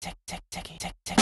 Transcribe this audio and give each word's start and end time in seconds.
tick 0.00 0.14
tick 0.26 0.42
ticky 0.50 0.76
tick 0.78 0.94
tick. 1.04 1.17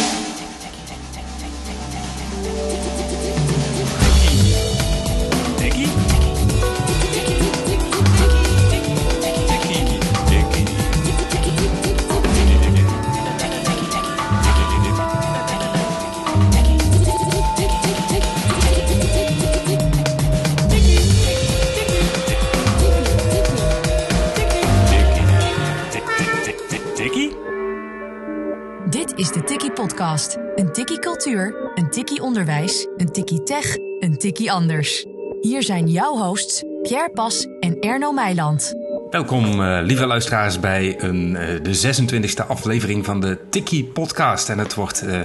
Een 31.26 31.90
tikkie 31.90 32.22
onderwijs, 32.22 32.86
een 32.96 33.12
tikkie 33.12 33.42
tech, 33.42 33.76
een 33.98 34.18
tikkie 34.18 34.52
anders. 34.52 35.06
Hier 35.40 35.62
zijn 35.62 35.88
jouw 35.88 36.16
hosts 36.16 36.64
Pierre 36.82 37.10
Pas 37.10 37.46
en 37.60 37.80
Erno 37.80 38.12
Meiland. 38.12 38.74
Welkom, 39.10 39.60
uh, 39.60 39.78
lieve 39.82 40.06
luisteraars, 40.06 40.60
bij 40.60 41.02
een, 41.02 41.30
uh, 41.30 41.62
de 41.62 41.74
26e 41.74 42.46
aflevering 42.48 43.04
van 43.04 43.20
de 43.20 43.38
Tikkie 43.50 43.84
Podcast. 43.84 44.48
En 44.48 44.58
het 44.58 44.74
wordt 44.74 45.02
uh, 45.04 45.20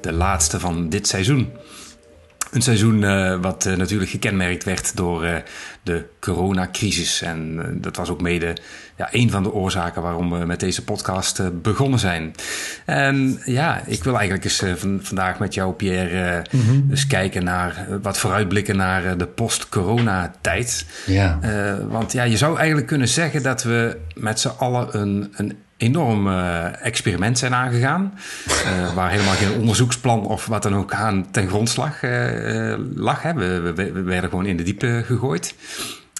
de 0.00 0.12
laatste 0.12 0.60
van 0.60 0.88
dit 0.88 1.06
seizoen. 1.06 1.52
Een 2.50 2.62
seizoen 2.62 3.02
uh, 3.02 3.40
wat 3.40 3.66
uh, 3.66 3.76
natuurlijk 3.76 4.10
gekenmerkt 4.10 4.64
werd 4.64 4.96
door 4.96 5.24
uh, 5.24 5.34
de 5.82 6.04
coronacrisis. 6.20 7.22
En 7.22 7.62
dat 7.80 7.96
was 7.96 8.08
ook 8.08 8.20
mede 8.20 8.56
ja, 8.96 9.08
een 9.10 9.30
van 9.30 9.42
de 9.42 9.52
oorzaken 9.52 10.02
waarom 10.02 10.30
we 10.30 10.44
met 10.44 10.60
deze 10.60 10.84
podcast 10.84 11.62
begonnen 11.62 11.98
zijn. 11.98 12.34
En 12.84 13.40
ja, 13.44 13.82
ik 13.86 14.04
wil 14.04 14.14
eigenlijk 14.14 14.44
eens 14.44 14.80
van, 14.80 14.98
vandaag 15.02 15.38
met 15.38 15.54
jou, 15.54 15.72
Pierre, 15.72 16.44
mm-hmm. 16.50 16.86
eens 16.90 17.06
kijken 17.06 17.44
naar 17.44 17.86
wat 18.02 18.18
vooruitblikken 18.18 18.76
naar 18.76 19.18
de 19.18 19.26
post-corona-tijd. 19.26 20.86
Ja. 21.06 21.38
want 21.88 22.12
ja, 22.12 22.22
je 22.22 22.36
zou 22.36 22.56
eigenlijk 22.56 22.86
kunnen 22.86 23.08
zeggen 23.08 23.42
dat 23.42 23.62
we 23.62 23.96
met 24.14 24.40
z'n 24.40 24.52
allen 24.58 25.00
een, 25.00 25.32
een 25.36 25.56
enorm 25.76 26.26
uh, 26.26 26.84
experiment 26.84 27.38
zijn 27.38 27.54
aangegaan. 27.54 28.18
Uh, 28.48 28.94
waar 28.94 29.10
helemaal 29.10 29.34
geen 29.34 29.58
onderzoeksplan 29.58 30.26
of 30.26 30.46
wat 30.46 30.62
dan 30.62 30.76
ook 30.76 30.92
aan 30.92 31.30
ten 31.30 31.48
grondslag 31.48 32.02
uh, 32.02 32.74
lag. 32.94 33.22
Hè. 33.22 33.34
We, 33.34 33.60
we, 33.60 33.92
we, 33.92 34.02
werden 34.02 34.30
gewoon 34.30 34.46
in 34.46 34.56
de 34.56 34.62
diepe 34.62 35.02
gegooid. 35.06 35.54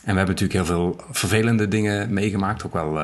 En 0.05 0.13
we 0.13 0.19
hebben 0.19 0.35
natuurlijk 0.35 0.53
heel 0.53 0.77
veel 0.77 1.01
vervelende 1.11 1.69
dingen 1.69 2.13
meegemaakt. 2.13 2.65
Ook 2.65 2.73
wel, 2.73 2.99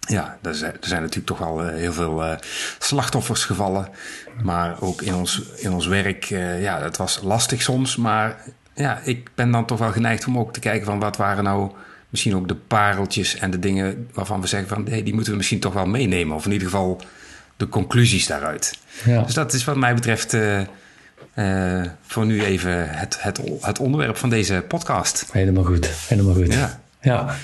ja, 0.00 0.38
er 0.42 0.54
zijn, 0.54 0.72
er 0.72 0.88
zijn, 0.88 1.00
natuurlijk 1.00 1.26
toch 1.26 1.38
wel 1.38 1.66
heel 1.66 1.92
veel 1.92 2.36
slachtoffers 2.78 3.44
gevallen. 3.44 3.88
Maar 4.42 4.80
ook 4.80 5.02
in 5.02 5.14
ons, 5.14 5.42
in 5.56 5.72
ons 5.72 5.86
werk, 5.86 6.24
ja, 6.60 6.80
dat 6.80 6.96
was 6.96 7.20
lastig 7.22 7.62
soms. 7.62 7.96
Maar 7.96 8.36
ja, 8.74 9.00
ik 9.04 9.30
ben 9.34 9.50
dan 9.50 9.66
toch 9.66 9.78
wel 9.78 9.92
geneigd 9.92 10.26
om 10.26 10.38
ook 10.38 10.52
te 10.52 10.60
kijken 10.60 10.86
van 10.86 10.98
wat 10.98 11.16
waren 11.16 11.44
nou 11.44 11.70
misschien 12.08 12.36
ook 12.36 12.48
de 12.48 12.54
pareltjes 12.54 13.36
en 13.36 13.50
de 13.50 13.58
dingen 13.58 14.08
waarvan 14.12 14.40
we 14.40 14.46
zeggen 14.46 14.68
van 14.68 14.86
hey, 14.88 15.02
die 15.02 15.14
moeten 15.14 15.32
we 15.32 15.38
misschien 15.38 15.60
toch 15.60 15.72
wel 15.72 15.86
meenemen. 15.86 16.36
Of 16.36 16.44
in 16.44 16.52
ieder 16.52 16.68
geval 16.68 17.00
de 17.56 17.68
conclusies 17.68 18.26
daaruit. 18.26 18.78
Ja. 19.04 19.22
Dus 19.22 19.34
dat 19.34 19.52
is 19.52 19.64
wat 19.64 19.76
mij 19.76 19.94
betreft 19.94 20.34
uh, 20.34 20.60
uh, 21.34 21.84
voor 22.02 22.26
nu 22.26 22.44
even 22.44 22.98
het, 22.98 23.22
het, 23.22 23.40
het 23.60 23.78
onderwerp 23.78 24.16
van 24.16 24.30
deze 24.30 24.64
podcast. 24.68 25.24
Helemaal 25.32 25.64
goed, 25.64 25.90
helemaal 26.08 26.34
goed. 26.34 26.52
Ja. 26.52 26.80
ja. 27.00 27.36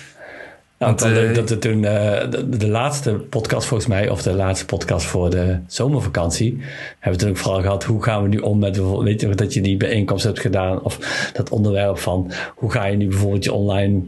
Want, 0.85 1.01
Want 1.01 1.17
uh, 1.17 1.35
dat 1.35 1.51
we 1.51 1.59
toen 1.59 1.83
uh, 1.83 2.31
de, 2.31 2.49
de, 2.49 2.69
laatste 2.69 3.13
podcast 3.13 3.67
volgens 3.67 3.89
mij, 3.89 4.09
of 4.09 4.23
de 4.23 4.33
laatste 4.33 4.67
podcast 4.67 5.07
voor 5.07 5.31
de 5.31 5.59
zomervakantie, 5.67 6.59
hebben 6.99 7.21
we 7.21 7.27
toen 7.27 7.29
ook 7.29 7.43
vooral 7.43 7.61
gehad 7.61 7.85
hoe 7.85 8.03
gaan 8.03 8.23
we 8.23 8.29
nu 8.29 8.39
om 8.39 8.59
met 8.59 8.81
weet 8.99 9.21
je 9.21 9.35
dat 9.35 9.55
je 9.55 9.61
die 9.61 9.77
bijeenkomst 9.77 10.25
hebt 10.25 10.41
gedaan 10.41 10.83
of 10.83 11.31
dat 11.33 11.51
onderwerp 11.51 11.99
van 11.99 12.33
hoe 12.55 12.71
ga 12.71 12.85
je 12.85 12.97
nu 12.97 13.09
bijvoorbeeld 13.09 13.45
je 13.45 13.53
online 13.53 14.03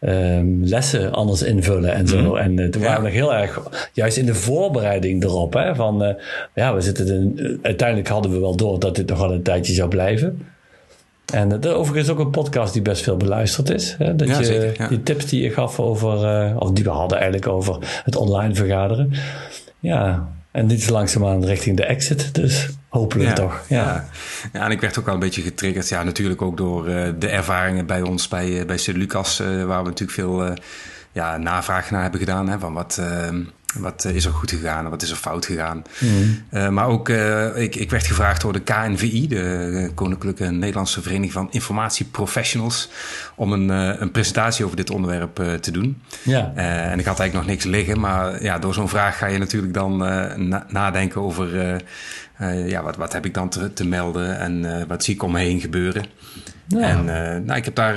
um, 0.00 0.64
lessen 0.64 1.12
anders 1.12 1.42
invullen 1.42 1.92
en 1.92 2.06
zo. 2.06 2.18
Mm 2.18 2.24
-hmm. 2.24 2.36
En 2.36 2.58
uh, 2.58 2.68
toen 2.68 2.82
waren 2.82 2.98
we 2.98 3.08
nog 3.08 3.16
heel 3.16 3.34
erg 3.34 3.62
juist 3.92 4.16
in 4.16 4.26
de 4.26 4.34
voorbereiding 4.34 5.24
erop, 5.24 5.52
hè, 5.52 5.74
van 5.74 6.16
ja, 6.54 6.74
we 6.74 6.80
zitten 6.80 7.06
in, 7.06 7.58
uiteindelijk 7.62 8.08
hadden 8.08 8.32
we 8.32 8.38
wel 8.38 8.56
door 8.56 8.78
dat 8.78 8.96
dit 8.96 9.08
nog 9.08 9.18
wel 9.18 9.32
een 9.32 9.42
tijdje 9.42 9.72
zou 9.72 9.88
blijven. 9.88 10.51
En 11.32 11.62
er 11.62 11.74
overigens 11.74 12.08
ook 12.08 12.18
een 12.18 12.30
podcast 12.30 12.72
die 12.72 12.82
best 12.82 13.02
veel 13.02 13.16
beluisterd 13.16 13.70
is. 13.70 13.94
Hè? 13.98 14.16
Dat 14.16 14.28
ja, 14.28 14.38
je 14.38 14.44
zeker, 14.44 14.82
ja. 14.82 14.88
die 14.88 15.02
tips 15.02 15.26
die 15.26 15.42
je 15.42 15.50
gaf 15.50 15.80
over, 15.80 16.46
uh, 16.50 16.56
of 16.58 16.70
die 16.70 16.84
we 16.84 16.90
hadden 16.90 17.18
eigenlijk 17.18 17.48
over 17.48 17.78
het 18.04 18.16
online 18.16 18.54
vergaderen. 18.54 19.12
Ja, 19.78 20.28
en 20.50 20.66
dit 20.66 20.78
is 20.78 20.88
langzaamaan 20.88 21.44
richting 21.44 21.76
de 21.76 21.84
exit. 21.84 22.34
Dus 22.34 22.68
hopelijk 22.88 23.28
ja, 23.28 23.34
toch. 23.34 23.64
Ja. 23.68 24.08
Ja. 24.52 24.64
en 24.64 24.70
ik 24.70 24.80
werd 24.80 24.98
ook 24.98 25.04
wel 25.04 25.14
een 25.14 25.20
beetje 25.20 25.42
getriggerd. 25.42 25.88
Ja, 25.88 26.02
natuurlijk 26.02 26.42
ook 26.42 26.56
door 26.56 26.88
uh, 26.88 27.08
de 27.18 27.28
ervaringen 27.28 27.86
bij 27.86 28.02
ons 28.02 28.28
bij, 28.28 28.48
uh, 28.48 28.66
bij 28.66 28.78
Sint 28.78 28.96
Lucas. 28.96 29.38
waar 29.38 29.82
we 29.82 29.88
natuurlijk 29.88 30.10
veel 30.10 30.54
ja, 31.12 31.36
navraag 31.36 31.90
naar 31.90 32.02
hebben 32.02 32.20
gedaan. 32.20 32.48
Hè, 32.48 32.58
van 32.58 32.72
wat 32.72 32.96
ehm, 33.00 33.40
wat 33.78 34.04
is 34.04 34.24
er 34.24 34.32
goed 34.32 34.50
gegaan 34.50 34.84
en 34.84 34.90
wat 34.90 35.02
is 35.02 35.10
er 35.10 35.16
fout 35.16 35.46
gegaan? 35.46 35.82
Mm. 35.98 36.42
Uh, 36.50 36.68
maar 36.68 36.86
ook, 36.86 37.08
uh, 37.08 37.56
ik, 37.56 37.76
ik, 37.76 37.90
werd 37.90 38.06
gevraagd 38.06 38.40
door 38.40 38.52
de 38.52 38.60
KNVI, 38.60 39.28
de 39.28 39.90
Koninklijke 39.94 40.44
Nederlandse 40.44 41.02
Vereniging 41.02 41.32
van 41.32 41.48
Informatieprofessionals, 41.50 42.88
om 43.34 43.52
een, 43.52 43.68
uh, 43.68 44.00
een 44.00 44.10
presentatie 44.10 44.64
over 44.64 44.76
dit 44.76 44.90
onderwerp 44.90 45.34
te 45.60 45.70
doen. 45.70 46.02
Ja. 46.22 46.52
en 46.54 46.98
ik 46.98 47.04
had 47.04 47.18
eigenlijk 47.18 47.32
nog 47.32 47.46
niks 47.46 47.64
liggen, 47.64 48.00
maar 48.00 48.42
ja, 48.42 48.58
door 48.58 48.74
zo'n 48.74 48.88
vraag 48.88 49.18
ga 49.18 49.26
je 49.26 49.38
natuurlijk 49.38 49.74
dan 49.74 49.96
na 50.48 50.66
nadenken 50.68 51.20
over 51.20 51.80
ja, 52.68 52.82
wat, 52.82 52.96
wat 52.96 53.12
heb 53.12 53.24
ik 53.24 53.34
dan 53.34 53.48
te, 53.48 53.72
te 53.72 53.86
melden 53.86 54.38
en 54.38 54.86
wat 54.88 55.04
zie 55.04 55.14
ik 55.14 55.22
om 55.22 55.32
me 55.32 55.38
heen 55.38 55.60
gebeuren. 55.60 56.04
Ja. 56.68 56.80
En 56.80 57.04
nou, 57.44 57.58
ik 57.58 57.64
heb 57.64 57.74
daar 57.74 57.96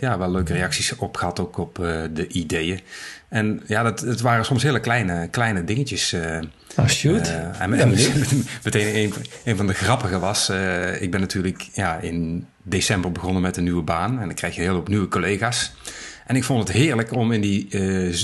ja, 0.00 0.18
wel 0.18 0.30
leuke 0.30 0.52
reacties 0.52 0.96
op 0.96 1.16
gehad, 1.16 1.40
ook 1.40 1.58
op 1.58 1.74
de 2.12 2.26
ideeën. 2.28 2.80
En 3.28 3.62
ja, 3.66 3.82
dat, 3.82 4.00
het 4.00 4.20
waren 4.20 4.44
soms 4.44 4.62
hele 4.62 4.80
kleine, 4.80 5.28
kleine 5.28 5.64
dingetjes. 5.64 6.14
Oh, 6.76 6.86
shoot. 6.86 7.32
En, 7.58 7.72
en 7.74 7.88
meteen 8.64 8.96
een, 8.96 9.12
een, 9.44 9.56
van 9.56 9.66
de 9.66 9.74
grappige 9.74 10.18
was... 10.18 10.50
Ik 11.00 11.10
ben 11.10 11.20
natuurlijk 11.20 11.68
ja, 11.72 11.98
in 11.98 12.46
december 12.62 13.12
begonnen 13.12 13.42
met 13.42 13.56
een 13.56 13.64
nieuwe 13.64 13.82
baan. 13.82 14.20
En 14.20 14.26
dan 14.26 14.34
krijg 14.34 14.54
je 14.54 14.60
heel 14.60 14.74
veel 14.74 14.84
nieuwe 14.86 15.08
collega's. 15.08 15.72
En 16.26 16.36
ik 16.36 16.44
vond 16.44 16.68
het 16.68 16.76
heerlijk 16.76 17.12
om 17.12 17.32
in 17.32 17.40
die, 17.40 17.68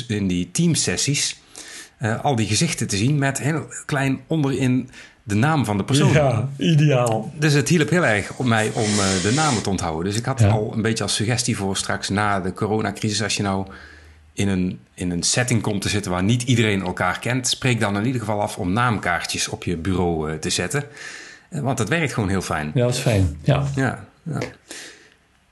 in 0.08 0.26
die 0.26 0.50
teamsessies... 0.50 1.40
al 2.22 2.36
die 2.36 2.46
gezichten 2.46 2.88
te 2.88 2.96
zien 2.96 3.18
met 3.18 3.38
heel 3.38 3.66
klein 3.86 4.20
onderin 4.26 4.90
de 5.22 5.34
naam 5.34 5.64
van 5.64 5.76
de 5.76 5.84
persoon. 5.84 6.12
Ja, 6.12 6.48
ideaal. 6.56 7.32
Dus 7.38 7.52
het 7.52 7.68
hielp 7.68 7.88
heel 7.90 8.06
erg 8.06 8.36
op 8.36 8.46
mij 8.46 8.70
om 8.74 8.90
de 9.22 9.32
namen 9.34 9.62
te 9.62 9.70
onthouden. 9.70 10.04
Dus 10.04 10.16
ik 10.18 10.24
had 10.24 10.40
ja. 10.40 10.48
al 10.48 10.72
een 10.74 10.82
beetje 10.82 11.02
als 11.02 11.14
suggestie 11.14 11.56
voor 11.56 11.76
straks 11.76 12.08
na 12.08 12.40
de 12.40 12.52
coronacrisis... 12.52 13.22
als 13.22 13.36
je 13.36 13.42
nou 13.42 13.66
in 14.32 14.48
een, 14.48 14.78
in 14.94 15.10
een 15.10 15.22
setting 15.22 15.62
komt 15.62 15.82
te 15.82 15.88
zitten 15.88 16.10
waar 16.10 16.22
niet 16.22 16.42
iedereen 16.42 16.82
elkaar 16.82 17.18
kent, 17.18 17.48
spreek 17.48 17.80
dan 17.80 17.96
in 17.96 18.06
ieder 18.06 18.20
geval 18.20 18.40
af 18.40 18.58
om 18.58 18.72
naamkaartjes 18.72 19.48
op 19.48 19.64
je 19.64 19.76
bureau 19.76 20.30
uh, 20.30 20.38
te 20.38 20.50
zetten. 20.50 20.84
Uh, 21.50 21.60
want 21.60 21.78
dat 21.78 21.88
werkt 21.88 22.12
gewoon 22.12 22.28
heel 22.28 22.40
fijn. 22.40 22.70
Ja, 22.74 22.84
dat 22.84 22.94
is 22.94 23.00
fijn. 23.00 23.38
Ja. 23.42 23.64
Ja. 23.74 24.04
ja. 24.22 24.38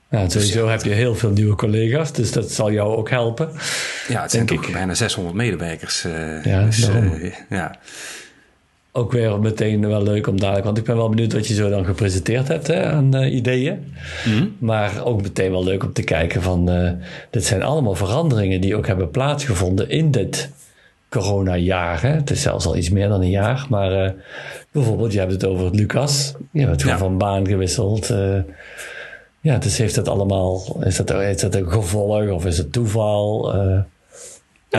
ja 0.09 0.29
sowieso 0.29 0.67
heb 0.67 0.83
je 0.83 0.89
heel 0.89 1.15
veel 1.15 1.29
nieuwe 1.29 1.55
collega's, 1.55 2.13
dus 2.13 2.31
dat 2.31 2.51
zal 2.51 2.71
jou 2.71 2.95
ook 2.95 3.09
helpen. 3.09 3.51
Ja, 4.07 4.21
het 4.21 4.31
zijn 4.31 4.45
toch 4.45 4.71
bijna 4.71 4.93
600 4.93 5.35
medewerkers. 5.35 6.01
Ja, 6.43 6.63
dus, 6.63 6.89
ja. 7.49 7.79
Ook 8.93 9.11
weer 9.11 9.39
meteen 9.39 9.87
wel 9.87 10.03
leuk 10.03 10.27
om 10.27 10.39
dadelijk, 10.39 10.65
want 10.65 10.77
ik 10.77 10.83
ben 10.83 10.95
wel 10.95 11.09
benieuwd 11.09 11.33
wat 11.33 11.47
je 11.47 11.53
zo 11.53 11.69
dan 11.69 11.85
gepresenteerd 11.85 12.47
hebt 12.47 12.67
hè, 12.67 12.85
aan 12.85 13.15
uh, 13.15 13.33
ideeën. 13.33 13.93
Mm. 14.25 14.55
Maar 14.59 15.05
ook 15.05 15.21
meteen 15.21 15.51
wel 15.51 15.63
leuk 15.63 15.83
om 15.83 15.93
te 15.93 16.03
kijken 16.03 16.41
van, 16.41 16.71
uh, 16.71 16.91
dit 17.29 17.45
zijn 17.45 17.63
allemaal 17.63 17.95
veranderingen 17.95 18.61
die 18.61 18.75
ook 18.75 18.87
hebben 18.87 19.11
plaatsgevonden 19.11 19.89
in 19.89 20.11
dit 20.11 20.49
coronajaar. 21.09 22.01
Het 22.01 22.29
is 22.29 22.41
zelfs 22.41 22.65
al 22.65 22.77
iets 22.77 22.89
meer 22.89 23.07
dan 23.07 23.21
een 23.21 23.29
jaar, 23.29 23.65
maar 23.69 24.05
uh, 24.05 24.11
bijvoorbeeld, 24.71 25.13
je 25.13 25.19
hebt 25.19 25.31
het 25.31 25.45
over 25.45 25.75
Lucas. 25.75 26.33
Je 26.51 26.65
hebt 26.65 26.81
ja. 26.81 26.97
van 26.97 27.17
baan 27.17 27.47
gewisseld. 27.47 28.13
ja, 29.41 29.57
dus 29.57 29.77
heeft 29.77 29.95
dat 29.95 30.07
allemaal, 30.07 30.77
is 30.83 30.95
dat, 30.95 31.11
is 31.11 31.41
dat 31.41 31.55
een 31.55 31.71
gevolg 31.71 32.29
of 32.29 32.45
is 32.45 32.57
het 32.57 32.71
toeval? 32.71 33.53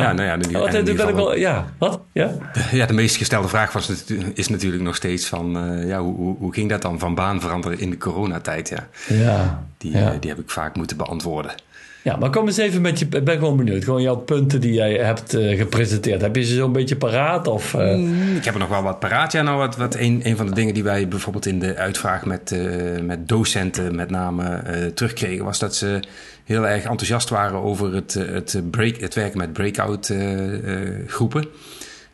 Ja, 0.01 0.13
nou 0.13 0.29
ja, 0.29 0.37
die, 0.37 0.59
wat, 0.59 0.71
dat 0.71 0.89
geval, 0.89 1.15
wel, 1.15 1.37
ja, 1.37 1.67
wat? 1.79 2.01
Ja? 2.13 2.27
De, 2.53 2.77
ja, 2.77 2.87
de 2.87 2.93
meest 2.93 3.17
gestelde 3.17 3.49
vraag 3.49 3.73
was, 3.73 4.05
is 4.35 4.49
natuurlijk 4.49 4.83
nog 4.83 4.97
steeds 4.97 5.27
van... 5.27 5.71
Uh, 5.71 5.89
ja, 5.89 6.01
hoe, 6.01 6.37
hoe 6.39 6.53
ging 6.53 6.69
dat 6.69 6.83
dan 6.83 6.99
van 6.99 7.15
baan 7.15 7.41
veranderen 7.41 7.79
in 7.79 7.91
de 7.91 7.99
coronatijd? 7.99 8.69
Ja, 8.69 8.89
ja, 9.09 9.65
die, 9.79 9.93
ja. 9.93 10.13
Uh, 10.13 10.21
die 10.21 10.31
heb 10.31 10.39
ik 10.39 10.51
vaak 10.51 10.77
moeten 10.77 10.97
beantwoorden. 10.97 11.55
Ja, 12.03 12.17
maar 12.17 12.31
kom 12.31 12.47
eens 12.47 12.57
even 12.57 12.81
met 12.81 12.99
je... 12.99 13.07
Ik 13.11 13.25
ben 13.25 13.39
gewoon 13.39 13.57
benieuwd. 13.57 13.85
Gewoon 13.85 14.03
jouw 14.03 14.17
punten 14.17 14.61
die 14.61 14.73
jij 14.73 14.95
hebt 14.95 15.35
uh, 15.35 15.59
gepresenteerd. 15.59 16.21
Heb 16.21 16.37
je 16.37 16.45
ze 16.45 16.55
zo'n 16.55 16.73
beetje 16.73 16.97
paraat? 16.97 17.47
Of, 17.47 17.75
mm, 17.75 18.37
ik 18.37 18.45
heb 18.45 18.55
er 18.55 18.61
nog 18.61 18.69
wel 18.69 18.83
wat 18.83 18.99
paraat. 18.99 19.33
Ja, 19.33 19.43
nou, 19.43 19.59
wat, 19.59 19.77
wat 19.77 19.95
een, 19.95 20.21
een 20.23 20.37
van 20.37 20.47
de 20.47 20.55
dingen 20.55 20.75
die 20.75 20.83
wij 20.83 21.09
bijvoorbeeld 21.09 21.47
in 21.47 21.59
de 21.59 21.77
uitvraag 21.77 22.25
met, 22.25 22.57
met 23.03 23.29
docenten 23.29 23.95
met 23.95 24.11
name 24.11 24.63
terugkregen... 24.95 25.45
was 25.45 25.59
dat 25.59 25.77
ze 25.77 26.01
heel 26.45 26.69
erg 26.69 26.85
enthousiast 26.85 27.29
waren 27.29 27.63
over 27.63 27.95
het, 27.95 28.15
het, 28.15 28.71
break, 28.71 28.97
het 28.97 29.15
werken 29.15 29.39
met 29.39 29.53
breakout 29.53 30.09
uh, 30.09 30.53
uh, 30.53 31.09
groepen. 31.09 31.47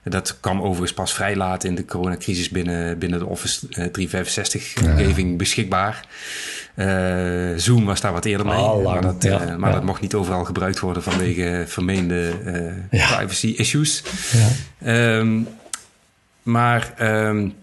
Dat 0.05 0.41
kwam 0.41 0.61
overigens 0.61 0.93
pas 0.93 1.15
vrij 1.15 1.37
laat 1.37 1.65
in 1.65 1.75
de 1.75 1.85
coronacrisis 1.85 2.49
binnen, 2.49 2.99
binnen 2.99 3.19
de 3.19 3.27
Office 3.27 3.67
365-omgeving 3.67 5.37
beschikbaar. 5.37 6.07
Uh, 6.79 7.57
Zoom 7.57 7.85
was 7.85 8.01
daar 8.01 8.13
wat 8.13 8.25
eerder 8.25 8.47
mee, 8.47 8.59
oh, 8.59 8.85
maar, 8.85 9.01
dat, 9.01 9.23
ja, 9.23 9.57
maar 9.57 9.73
dat 9.73 9.85
mocht 9.85 10.01
niet 10.01 10.15
overal 10.15 10.45
gebruikt 10.45 10.81
worden 10.81 11.03
vanwege 11.03 11.65
vermeende 11.67 12.33
privacy 12.91 13.55
issues. 13.57 14.03
Um, 14.87 15.49
maar 16.43 16.95
um, 17.01 17.55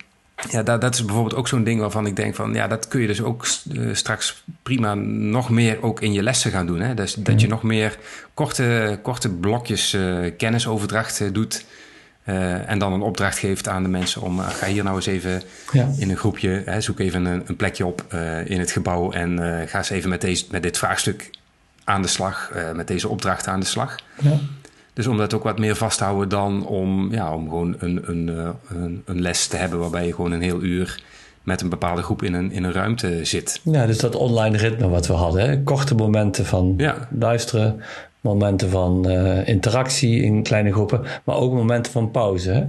ja, 0.50 0.64
dat, 0.64 0.82
dat, 0.82 0.94
is 0.94 1.06
bijvoorbeeld 1.06 1.36
ook 1.36 1.48
zo'n 1.48 1.64
ding 1.64 1.80
waarvan 1.80 2.06
ik 2.06 2.16
denk 2.16 2.36
van... 2.36 2.54
ja, 2.54 2.68
dat 2.68 2.88
kun 2.88 3.02
je 3.02 3.08
dus 3.08 3.22
ook 3.22 3.48
straks 3.92 4.44
prima 4.64 4.94
nog 4.94 5.50
meer 5.50 5.84
ook 5.84 6.02
in 6.02 6.14
je 6.14 6.24
lessen 6.24 6.52
gaan 6.52 6.66
doen. 6.66 6.80
Hè? 6.80 6.94
Dus 6.94 7.14
dat 7.14 7.42
je 7.42 7.48
nog 7.48 7.64
meer 7.64 7.98
korte, 8.34 9.00
korte 9.02 9.30
blokjes 9.30 9.98
kennisoverdracht 10.38 11.34
uh, 12.26 12.52
doet... 12.52 12.66
en 12.66 12.80
dan 12.80 12.94
een 12.94 13.02
opdracht 13.02 13.38
geeft 13.38 13.68
aan 13.68 13.84
de 13.84 13.90
mensen 13.90 14.22
om... 14.22 14.40
ga 14.40 14.68
hier 14.68 14.84
nou 14.84 14.96
eens 14.96 15.06
even 15.06 15.42
ja. 15.72 15.90
in 15.98 16.10
een 16.10 16.18
groepje... 16.18 16.62
Hè, 16.66 16.82
zoek 16.82 17.00
even 17.00 17.26
een, 17.26 17.44
een 17.46 17.56
plekje 17.56 17.86
op 17.86 18.14
in 18.46 18.60
het 18.60 18.72
gebouw... 18.72 19.12
en 19.12 19.40
ga 19.68 19.78
eens 19.78 19.90
even 19.90 20.10
met, 20.10 20.22
deze, 20.22 20.46
met 20.52 20.64
dit 20.64 20.78
vraagstuk 20.78 21.30
aan 21.84 22.02
de 22.02 22.08
slag... 22.08 22.52
met 22.76 22.88
deze 22.88 23.08
opdracht 23.08 23.48
aan 23.48 23.60
de 23.60 23.66
slag. 23.66 23.96
Ja. 24.22 24.40
Dus 24.96 25.08
om 25.08 25.18
dat 25.18 25.34
ook 25.34 25.44
wat 25.44 25.60
meer 25.60 25.76
vast 25.76 25.98
te 25.98 26.04
houden 26.04 26.30
dan 26.30 26.66
om, 26.66 27.12
ja, 27.12 27.34
om 27.34 27.50
gewoon 27.50 27.76
een, 27.80 28.02
een, 28.06 28.30
eh, 28.30 28.50
een, 28.70 29.02
een 29.06 29.22
les 29.22 29.48
te 29.48 29.58
hebben 29.58 29.80
waarbij 29.80 30.06
je 30.06 30.14
gewoon 30.14 30.32
een 30.32 30.42
heel 30.42 30.62
uur 30.62 31.04
met 31.44 31.62
een 31.62 31.70
bepaalde 31.70 32.02
groep 32.02 32.24
in 32.24 32.34
een, 32.34 32.52
in 32.52 32.64
een 32.64 32.72
ruimte 32.72 33.26
zit. 33.26 33.62
Ja, 33.64 33.86
dus 33.86 33.98
dat 33.98 34.16
online 34.16 34.58
ritme 34.58 34.88
wat 34.88 35.08
we 35.08 35.14
hadden. 35.14 35.50
Hè? 35.50 35.64
Korte 35.64 35.96
momenten 35.96 36.46
van 36.46 36.74
ja. 36.78 37.08
luisteren, 37.20 37.82
momenten 38.26 38.70
van 38.70 39.12
uh, 39.12 39.48
interactie 39.48 40.22
in 40.22 40.44
kleine 40.44 40.72
groepen, 40.72 41.06
maar 41.24 41.36
ook 41.36 41.54
momenten 41.54 41.92
van 41.92 42.12
pauze. 42.12 42.52
Hè? 42.52 42.64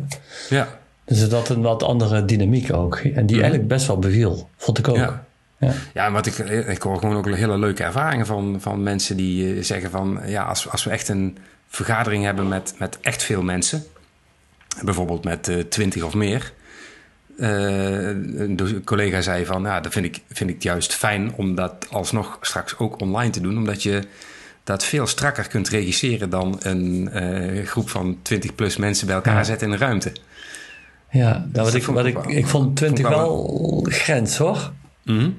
Ja. 0.57 0.69
Dus 1.05 1.29
dat 1.29 1.49
een 1.49 1.63
wat 1.63 1.83
andere 1.83 2.25
dynamiek 2.25 2.73
ook. 2.73 2.97
En 2.97 3.27
die 3.27 3.37
eigenlijk 3.37 3.69
best 3.69 3.87
wel 3.87 3.99
beviel, 3.99 4.49
vond 4.57 4.79
ik 4.79 4.89
ook. 4.89 4.97
Ja. 4.97 5.25
Ja, 5.59 5.73
ja 5.95 6.11
wat 6.11 6.27
ik, 6.27 6.39
ik 6.69 6.83
hoor 6.83 6.99
gewoon 6.99 7.17
ook 7.17 7.29
hele 7.29 7.59
leuke 7.59 7.83
ervaringen 7.83 8.27
van, 8.27 8.57
van 8.61 8.83
mensen 8.83 9.17
die 9.17 9.55
eh, 9.55 9.63
zeggen 9.63 9.91
van... 9.91 10.21
ja, 10.27 10.45
als, 10.45 10.71
als 10.71 10.85
we 10.85 10.91
echt 10.91 11.09
een 11.09 11.39
vergadering 11.69 12.25
hebben 12.25 12.49
met, 12.49 12.75
met 12.79 12.99
echt 13.01 13.23
veel 13.23 13.43
mensen, 13.43 13.85
bijvoorbeeld 14.85 15.25
met 15.25 15.49
uh, 15.49 15.63
twintig 15.63 16.03
of 16.03 16.15
meer. 16.15 16.53
Uh, 17.39 18.09
een 18.09 18.83
collega 18.85 19.21
zei 19.21 19.45
van, 19.45 19.63
ja, 19.63 19.81
dat 19.81 19.93
vind 19.93 20.05
ik, 20.05 20.21
vind 20.33 20.51
ik 20.51 20.63
juist 20.63 20.95
fijn 20.95 21.33
om 21.37 21.55
dat 21.55 21.87
alsnog 21.91 22.39
straks 22.41 22.79
ook 22.79 23.01
online 23.01 23.31
te 23.31 23.41
doen, 23.41 23.57
omdat 23.57 23.83
je 23.83 24.03
dat 24.67 24.85
veel 24.85 25.07
strakker 25.07 25.49
kunt 25.49 25.69
regisseren 25.69 26.31
dan 26.31 26.57
een 26.61 27.11
uh, 27.13 27.67
groep 27.67 27.89
van 27.89 28.19
20 28.23 28.55
plus 28.55 28.77
mensen 28.77 29.07
bij 29.07 29.17
elkaar 29.17 29.37
ja. 29.37 29.45
zetten 29.45 29.67
in 29.67 29.73
een 29.73 29.79
ruimte. 29.79 30.13
Ja, 31.11 31.47
dus 31.49 31.63
wat 31.63 31.75
ik, 31.75 31.85
wat 31.85 32.07
ik, 32.07 32.25
ik 32.25 32.47
vond 32.47 32.77
20 32.77 33.09
wel, 33.09 33.19
wel 33.19 33.87
grens 33.89 34.37
hoor. 34.37 34.73
Mm 35.03 35.19
-hmm. 35.19 35.39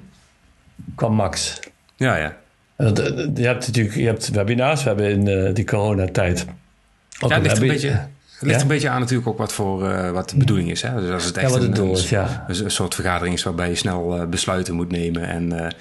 Qua 0.96 1.08
max. 1.08 1.60
Ja, 1.96 2.16
ja. 2.16 2.38
Je 2.78 3.46
hebt 3.46 3.68
natuurlijk 3.68 3.96
je 3.96 4.06
hebt 4.06 4.30
webinars, 4.30 4.84
we 4.84 4.88
hebben 4.88 5.10
in 5.10 5.28
uh, 5.28 5.54
die 5.54 5.66
coronatijd. 5.66 6.46
Ja, 7.10 7.28
het 7.28 7.44
ligt, 7.44 7.62
een 7.62 7.68
beetje, 7.68 8.08
het 8.40 8.48
ligt 8.48 8.56
ja? 8.56 8.62
een 8.62 8.68
beetje 8.68 8.90
aan 8.90 9.00
natuurlijk 9.00 9.28
ook 9.28 9.38
wat, 9.38 9.54
voor, 9.54 9.90
uh, 9.90 10.12
wat 10.12 10.30
de 10.30 10.38
bedoeling 10.38 10.72
is. 10.72 10.82
Hè? 10.82 11.02
Dus 11.02 11.12
als 11.12 11.26
het 11.26 11.38
echt 11.38 11.54
ja, 11.54 11.60
een, 11.60 11.92
is, 11.92 12.10
ja. 12.10 12.46
een, 12.48 12.64
een, 12.64 12.72
soort 12.72 12.96
vergadering 12.96 13.36
is 13.36 13.44
waarbij 13.44 13.70
je 13.70 13.76
snel 13.76 14.18
uh, 14.18 14.26
besluiten 14.26 14.74
moet 14.74 14.92
nemen 14.92 15.28
en 15.28 15.74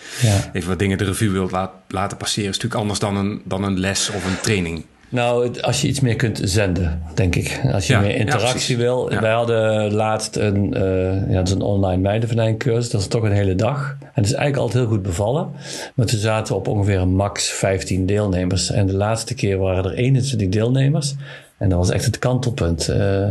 even 0.53 0.69
wat 0.69 0.79
dingen 0.79 0.99
de 0.99 1.05
revue 1.05 1.31
wilt 1.31 1.51
laat, 1.51 1.71
laten 1.89 2.17
passeren, 2.17 2.51
is 2.51 2.55
natuurlijk 2.55 2.81
anders 2.81 2.99
dan 2.99 3.17
een, 3.17 3.43
dan 3.45 3.65
een 3.65 3.79
les 3.79 4.11
of 4.11 4.25
een 4.27 4.41
training. 4.41 4.85
Nou, 5.09 5.61
als 5.61 5.81
je 5.81 5.89
iets 5.89 6.01
meer 6.01 6.17
kunt 6.17 6.41
zenden, 6.43 7.03
denk 7.15 7.37
ik. 7.37 7.61
Als 7.73 7.87
je 7.87 7.93
ja, 7.93 8.01
meer 8.01 8.17
interactie 8.17 8.77
ja, 8.77 8.83
wil. 8.83 9.09
Wij 9.21 9.33
hadden 9.33 9.93
laatst 9.93 10.37
een, 10.37 10.75
uh, 10.77 11.31
ja, 11.31 11.37
dat 11.37 11.47
is 11.47 11.55
een 11.55 11.61
online 11.61 12.03
meidenverdijncursus. 12.03 12.91
Dat 12.91 13.01
is 13.01 13.07
toch 13.07 13.23
een 13.23 13.33
hele 13.33 13.55
dag. 13.55 13.97
En 14.01 14.09
dat 14.15 14.25
is 14.25 14.33
eigenlijk 14.33 14.57
altijd 14.57 14.85
heel 14.85 14.93
goed 14.93 15.03
bevallen. 15.03 15.51
Maar 15.95 16.07
toen 16.07 16.19
zaten 16.19 16.53
we 16.53 16.59
op 16.59 16.69
ongeveer 16.69 17.09
max 17.09 17.49
15 17.49 18.07
deelnemers. 18.07 18.71
En 18.71 18.87
de 18.87 18.95
laatste 18.95 19.35
keer 19.35 19.59
waren 19.59 19.85
er 19.85 19.93
21 19.93 20.49
deelnemers. 20.49 21.15
En 21.59 21.69
dat 21.69 21.79
was 21.79 21.91
echt 21.91 22.05
het 22.05 22.19
kantelpunt. 22.19 22.89
Uh, 22.89 23.29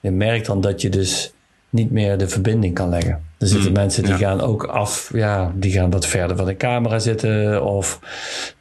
je 0.00 0.10
merkt 0.10 0.46
dan 0.46 0.60
dat 0.60 0.80
je 0.80 0.88
dus 0.88 1.32
niet 1.70 1.90
meer 1.90 2.18
de 2.18 2.28
verbinding 2.28 2.74
kan 2.74 2.88
leggen. 2.88 3.22
Er 3.38 3.46
zitten 3.46 3.68
mm, 3.68 3.76
mensen 3.76 4.02
die 4.02 4.12
ja. 4.12 4.18
gaan 4.18 4.40
ook 4.40 4.64
af, 4.64 5.10
ja, 5.14 5.52
die 5.54 5.72
gaan 5.72 5.90
wat 5.90 6.06
verder 6.06 6.36
van 6.36 6.46
de 6.46 6.56
camera 6.56 6.98
zitten 6.98 7.64
of 7.64 8.00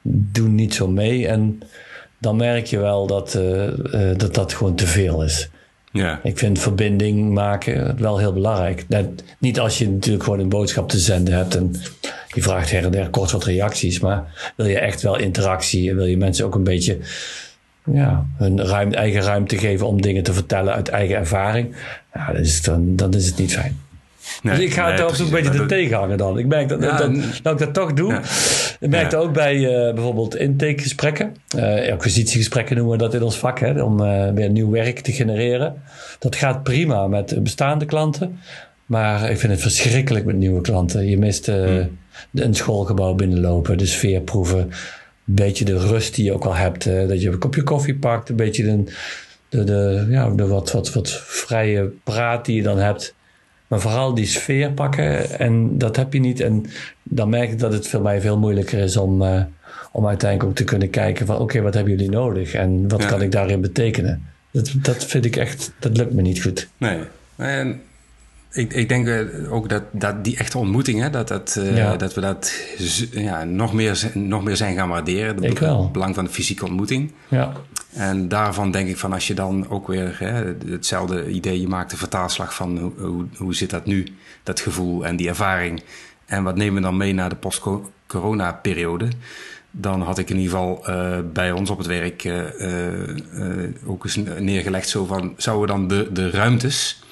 doen 0.01 0.55
niet 0.55 0.73
zo 0.73 0.87
mee. 0.87 1.27
En 1.27 1.59
dan 2.17 2.35
merk 2.35 2.65
je 2.65 2.79
wel 2.79 3.07
dat, 3.07 3.35
uh, 3.35 3.67
uh, 3.67 4.17
dat 4.17 4.33
dat 4.33 4.53
gewoon 4.53 4.75
te 4.75 4.87
veel 4.87 5.23
is. 5.23 5.49
Ja. 5.91 6.19
Ik 6.23 6.37
vind 6.37 6.59
verbinding 6.59 7.33
maken 7.33 8.01
wel 8.01 8.17
heel 8.17 8.33
belangrijk. 8.33 8.85
Net, 8.87 9.23
niet 9.37 9.59
als 9.59 9.77
je 9.77 9.89
natuurlijk 9.89 10.23
gewoon 10.23 10.39
een 10.39 10.49
boodschap 10.49 10.89
te 10.89 10.99
zenden 10.99 11.33
hebt 11.33 11.55
en 11.55 11.75
je 12.33 12.41
vraagt 12.41 12.71
her 12.71 12.85
en 12.85 12.91
der 12.91 13.09
kort 13.09 13.31
wat 13.31 13.43
reacties, 13.43 13.99
maar 13.99 14.53
wil 14.55 14.65
je 14.65 14.79
echt 14.79 15.01
wel 15.01 15.17
interactie 15.17 15.89
en 15.89 15.95
wil 15.95 16.05
je 16.05 16.17
mensen 16.17 16.45
ook 16.45 16.55
een 16.55 16.63
beetje 16.63 16.97
ja, 17.85 18.25
hun 18.37 18.65
ruim, 18.65 18.93
eigen 18.93 19.21
ruimte 19.21 19.57
geven 19.57 19.87
om 19.87 20.01
dingen 20.01 20.23
te 20.23 20.33
vertellen 20.33 20.73
uit 20.73 20.89
eigen 20.89 21.15
ervaring, 21.15 21.75
ja, 22.13 22.31
dan, 22.31 22.41
is 22.41 22.55
het, 22.55 22.65
dan, 22.65 22.95
dan 22.95 23.13
is 23.13 23.25
het 23.25 23.37
niet 23.37 23.53
fijn. 23.53 23.79
Nee, 24.43 24.55
dus 24.55 24.63
ik 24.63 24.73
ga 24.73 24.83
nee, 24.83 24.91
het 24.91 25.01
ook 25.01 25.17
een 25.17 25.29
beetje 25.29 25.49
te 25.49 25.65
tegenhangen 25.65 26.17
dan. 26.17 26.37
Ik 26.37 26.45
merk 26.45 26.69
dat, 26.69 26.83
ja, 26.83 26.97
dat, 26.97 27.13
dat, 27.43 27.53
ik 27.53 27.59
dat 27.59 27.73
toch 27.73 27.93
doe. 27.93 28.11
Ja. 28.11 28.21
Ik 28.79 28.89
merk 28.89 29.11
ja. 29.11 29.17
ook 29.17 29.33
bij 29.33 29.55
uh, 29.55 29.93
bijvoorbeeld 29.93 30.35
intakegesprekken. 30.35 31.35
Uh, 31.55 31.91
acquisitiegesprekken 31.91 32.75
noemen 32.75 32.97
we 32.97 33.03
dat 33.03 33.13
in 33.13 33.23
ons 33.23 33.37
vak. 33.37 33.59
Hè, 33.59 33.81
om 33.81 34.01
uh, 34.01 34.29
weer 34.29 34.49
nieuw 34.49 34.69
werk 34.69 34.99
te 34.99 35.11
genereren. 35.11 35.81
Dat 36.19 36.35
gaat 36.35 36.63
prima 36.63 37.07
met 37.07 37.43
bestaande 37.43 37.85
klanten. 37.85 38.39
Maar 38.85 39.29
ik 39.29 39.39
vind 39.39 39.51
het 39.51 39.61
verschrikkelijk 39.61 40.25
met 40.25 40.35
nieuwe 40.35 40.61
klanten. 40.61 41.09
Je 41.09 41.17
mist 41.17 41.45
hmm. 41.45 41.97
een 42.33 42.55
schoolgebouw 42.55 43.13
binnenlopen. 43.13 43.77
De 43.77 43.85
sfeer 43.85 44.21
proeven. 44.21 44.71
Een 45.27 45.35
beetje 45.35 45.65
de 45.65 45.77
rust 45.77 46.15
die 46.15 46.25
je 46.25 46.33
ook 46.33 46.45
al 46.45 46.55
hebt. 46.55 46.83
dat 46.83 47.21
je 47.21 47.29
een 47.29 47.37
kopje 47.37 47.63
koffie 47.63 47.95
pakt. 47.95 48.29
Een 48.29 48.35
beetje 48.35 48.63
de, 48.63 48.83
de, 49.49 49.63
de, 49.63 50.07
ja, 50.09 50.29
de 50.29 50.47
wat, 50.47 50.71
wat, 50.71 50.93
wat 50.93 51.09
vrije 51.11 51.91
praat 52.03 52.45
die 52.45 52.55
je 52.55 52.63
dan 52.63 52.77
hebt. 52.77 53.13
Maar 53.67 53.79
vooral 53.79 54.13
die 54.13 54.25
sfeer 54.25 54.71
pakken. 54.71 55.39
En 55.39 55.77
dat 55.77 55.95
heb 55.95 56.13
je 56.13 56.19
niet. 56.19 56.39
En 56.39 56.65
dan 57.03 57.29
merk 57.29 57.51
ik 57.51 57.59
dat 57.59 57.73
het 57.73 57.87
voor 57.87 58.01
mij 58.01 58.21
veel 58.21 58.37
moeilijker 58.37 58.79
is 58.79 58.97
om, 58.97 59.21
uh, 59.21 59.43
om 59.91 60.07
uiteindelijk 60.07 60.49
ook 60.49 60.55
te 60.55 60.63
kunnen 60.63 60.89
kijken 60.89 61.25
van 61.25 61.35
oké, 61.35 61.43
okay, 61.43 61.61
wat 61.61 61.73
hebben 61.73 61.93
jullie 61.93 62.09
nodig? 62.09 62.53
En 62.53 62.87
wat 62.87 63.01
ja. 63.01 63.07
kan 63.07 63.21
ik 63.21 63.31
daarin 63.31 63.61
betekenen? 63.61 64.25
Dat, 64.51 64.73
dat 64.81 65.05
vind 65.05 65.25
ik 65.25 65.35
echt, 65.35 65.71
dat 65.79 65.97
lukt 65.97 66.13
me 66.13 66.21
niet 66.21 66.41
goed. 66.41 66.67
Nee. 66.77 66.99
En 67.35 67.81
ik, 68.51 68.73
ik 68.73 68.89
denk 68.89 69.29
ook 69.49 69.69
dat, 69.69 69.83
dat 69.91 70.23
die 70.23 70.37
echte 70.37 70.57
ontmoetingen, 70.57 71.11
dat, 71.11 71.27
dat, 71.27 71.55
uh, 71.59 71.77
ja. 71.77 71.95
dat 71.95 72.13
we 72.13 72.21
dat 72.21 72.53
ja, 73.11 73.43
nog, 73.43 73.73
meer, 73.73 74.11
nog 74.13 74.43
meer 74.43 74.55
zijn 74.55 74.75
gaan 74.75 74.89
waarderen. 74.89 75.43
Het 75.43 75.91
belang 75.91 76.15
van 76.15 76.23
de 76.23 76.31
fysieke 76.31 76.65
ontmoeting. 76.65 77.11
Ja. 77.27 77.51
En 77.93 78.27
daarvan 78.27 78.71
denk 78.71 78.89
ik 78.89 78.97
van 78.97 79.13
als 79.13 79.27
je 79.27 79.33
dan 79.33 79.69
ook 79.69 79.87
weer 79.87 80.15
hè, 80.19 80.53
hetzelfde 80.71 81.29
idee, 81.29 81.61
je 81.61 81.67
maakt 81.67 81.91
de 81.91 81.97
vertaalslag 81.97 82.53
van 82.53 82.77
hoe, 82.77 82.91
hoe, 82.97 83.25
hoe 83.37 83.55
zit 83.55 83.69
dat 83.69 83.85
nu, 83.85 84.07
dat 84.43 84.59
gevoel 84.59 85.05
en 85.05 85.15
die 85.15 85.27
ervaring. 85.27 85.83
En 86.25 86.43
wat 86.43 86.55
nemen 86.55 86.75
we 86.75 86.81
dan 86.81 86.97
mee 86.97 87.13
naar 87.13 87.29
de 87.29 87.35
post-corona-periode? 87.35 89.07
Dan 89.71 90.01
had 90.01 90.17
ik 90.17 90.29
in 90.29 90.37
ieder 90.37 90.51
geval 90.51 90.83
uh, 90.89 91.17
bij 91.33 91.51
ons 91.51 91.69
op 91.69 91.77
het 91.77 91.87
werk 91.87 92.23
uh, 92.23 92.43
ook 93.85 94.03
eens 94.03 94.15
neergelegd 94.39 94.89
zo 94.89 95.05
van... 95.05 95.33
zouden 95.37 95.67
we 95.67 95.79
dan 95.79 95.87
de, 95.87 96.09
de 96.11 96.29
ruimtes 96.29 97.03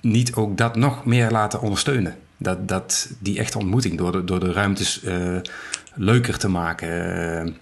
niet 0.00 0.34
ook 0.34 0.58
dat 0.58 0.76
nog 0.76 1.04
meer 1.04 1.30
laten 1.30 1.60
ondersteunen? 1.60 2.16
Dat, 2.36 2.68
dat 2.68 3.08
die 3.18 3.38
echte 3.38 3.58
ontmoeting 3.58 3.98
door 3.98 4.12
de, 4.12 4.24
door 4.24 4.40
de 4.40 4.52
ruimtes 4.52 5.02
leuker 5.94 6.38
te 6.38 6.48
maken... 6.48 7.56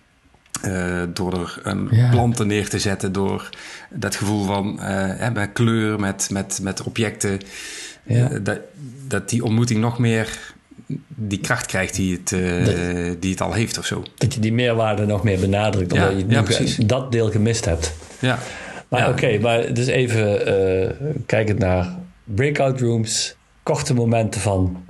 Uh, 0.65 1.03
door 1.15 1.41
er 1.41 1.61
um, 1.67 1.89
ja. 1.91 2.11
planten 2.11 2.47
neer 2.47 2.69
te 2.69 2.79
zetten, 2.79 3.13
door 3.13 3.51
dat 3.91 4.17
gevoel 4.17 4.45
van 4.45 4.79
uh, 4.81 5.31
met 5.33 5.51
kleur, 5.53 6.01
met, 6.01 6.29
met, 6.31 6.59
met 6.63 6.83
objecten. 6.83 7.41
Ja. 8.03 8.31
Uh, 8.31 8.39
dat, 8.43 8.59
dat 9.09 9.29
die 9.29 9.45
ontmoeting 9.45 9.81
nog 9.81 9.99
meer 9.99 10.39
die 11.09 11.41
kracht 11.41 11.67
krijgt 11.67 11.95
die 11.95 12.13
het, 12.13 12.29
dat, 12.67 13.23
die 13.23 13.31
het 13.31 13.41
al 13.41 13.53
heeft 13.53 13.79
of 13.79 13.87
zo. 13.87 14.03
Dat 14.15 14.35
je 14.35 14.41
die 14.41 14.53
meerwaarde 14.53 15.07
nog 15.07 15.23
meer 15.25 15.41
benadrukt, 15.41 15.93
omdat 15.93 16.11
ja, 16.11 16.19
je 16.19 16.25
ja, 16.29 16.43
precies. 16.43 16.77
dat 16.77 17.13
deel 17.13 17.31
gemist 17.31 17.65
hebt. 17.65 17.95
Ja. 18.19 18.39
Maar 18.99 19.09
oké, 19.09 19.25
okay, 19.25 19.39
maar 19.39 19.73
dus 19.73 19.87
even 19.87 20.41
kijkend 21.27 21.59
naar 21.59 21.97
breakout 22.25 22.81
rooms, 22.81 23.37
korte 23.63 23.95
momenten 23.95 24.41
van 24.41 24.85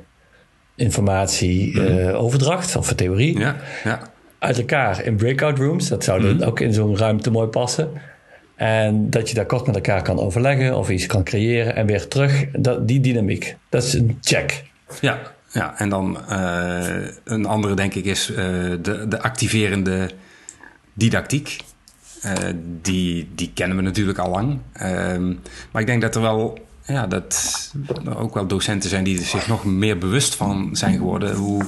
informatie, 0.74 1.80
mm. 1.80 2.08
overdracht 2.08 2.76
of 2.76 2.92
theorie. 2.92 3.38
Ja, 3.38 3.56
ja 3.84 4.12
uit 4.44 4.58
elkaar 4.58 5.04
in 5.04 5.16
breakout 5.16 5.58
rooms. 5.58 5.88
Dat 5.88 6.04
zou 6.04 6.34
mm. 6.34 6.42
ook 6.42 6.60
in 6.60 6.72
zo'n 6.72 6.96
ruimte 6.96 7.30
mooi 7.30 7.48
passen. 7.48 7.90
En 8.54 9.10
dat 9.10 9.28
je 9.28 9.34
daar 9.34 9.46
kort 9.46 9.66
met 9.66 9.74
elkaar 9.74 10.02
kan 10.02 10.18
overleggen 10.18 10.76
of 10.76 10.90
iets 10.90 11.06
kan 11.06 11.24
creëren 11.24 11.76
en 11.76 11.86
weer 11.86 12.08
terug. 12.08 12.44
Dat, 12.52 12.88
die 12.88 13.00
dynamiek, 13.00 13.56
dat 13.68 13.82
is 13.82 13.92
een 13.92 14.18
check. 14.20 14.64
Ja, 15.00 15.18
ja 15.52 15.78
en 15.78 15.88
dan 15.88 16.18
uh, 16.30 17.06
een 17.24 17.46
andere 17.46 17.74
denk 17.74 17.94
ik 17.94 18.04
is 18.04 18.30
uh, 18.30 18.36
de, 18.82 19.08
de 19.08 19.22
activerende 19.22 20.10
didactiek. 20.92 21.56
Die, 22.82 23.28
die 23.34 23.50
kennen 23.54 23.76
we 23.76 23.82
natuurlijk 23.82 24.18
al 24.18 24.30
lang. 24.30 24.58
Ehm, 24.72 25.32
maar 25.70 25.80
ik 25.80 25.86
denk 25.86 26.02
dat 26.02 26.14
er 26.14 26.20
wel 26.20 26.58
ja, 26.86 27.06
dat 27.06 27.72
er 28.04 28.18
ook 28.18 28.34
wel 28.34 28.46
docenten 28.46 28.90
zijn 28.90 29.04
die 29.04 29.22
zich 29.22 29.48
nog 29.48 29.64
meer 29.64 29.98
bewust 29.98 30.34
van 30.34 30.68
zijn 30.72 30.96
geworden 30.96 31.34
hoe 31.34 31.64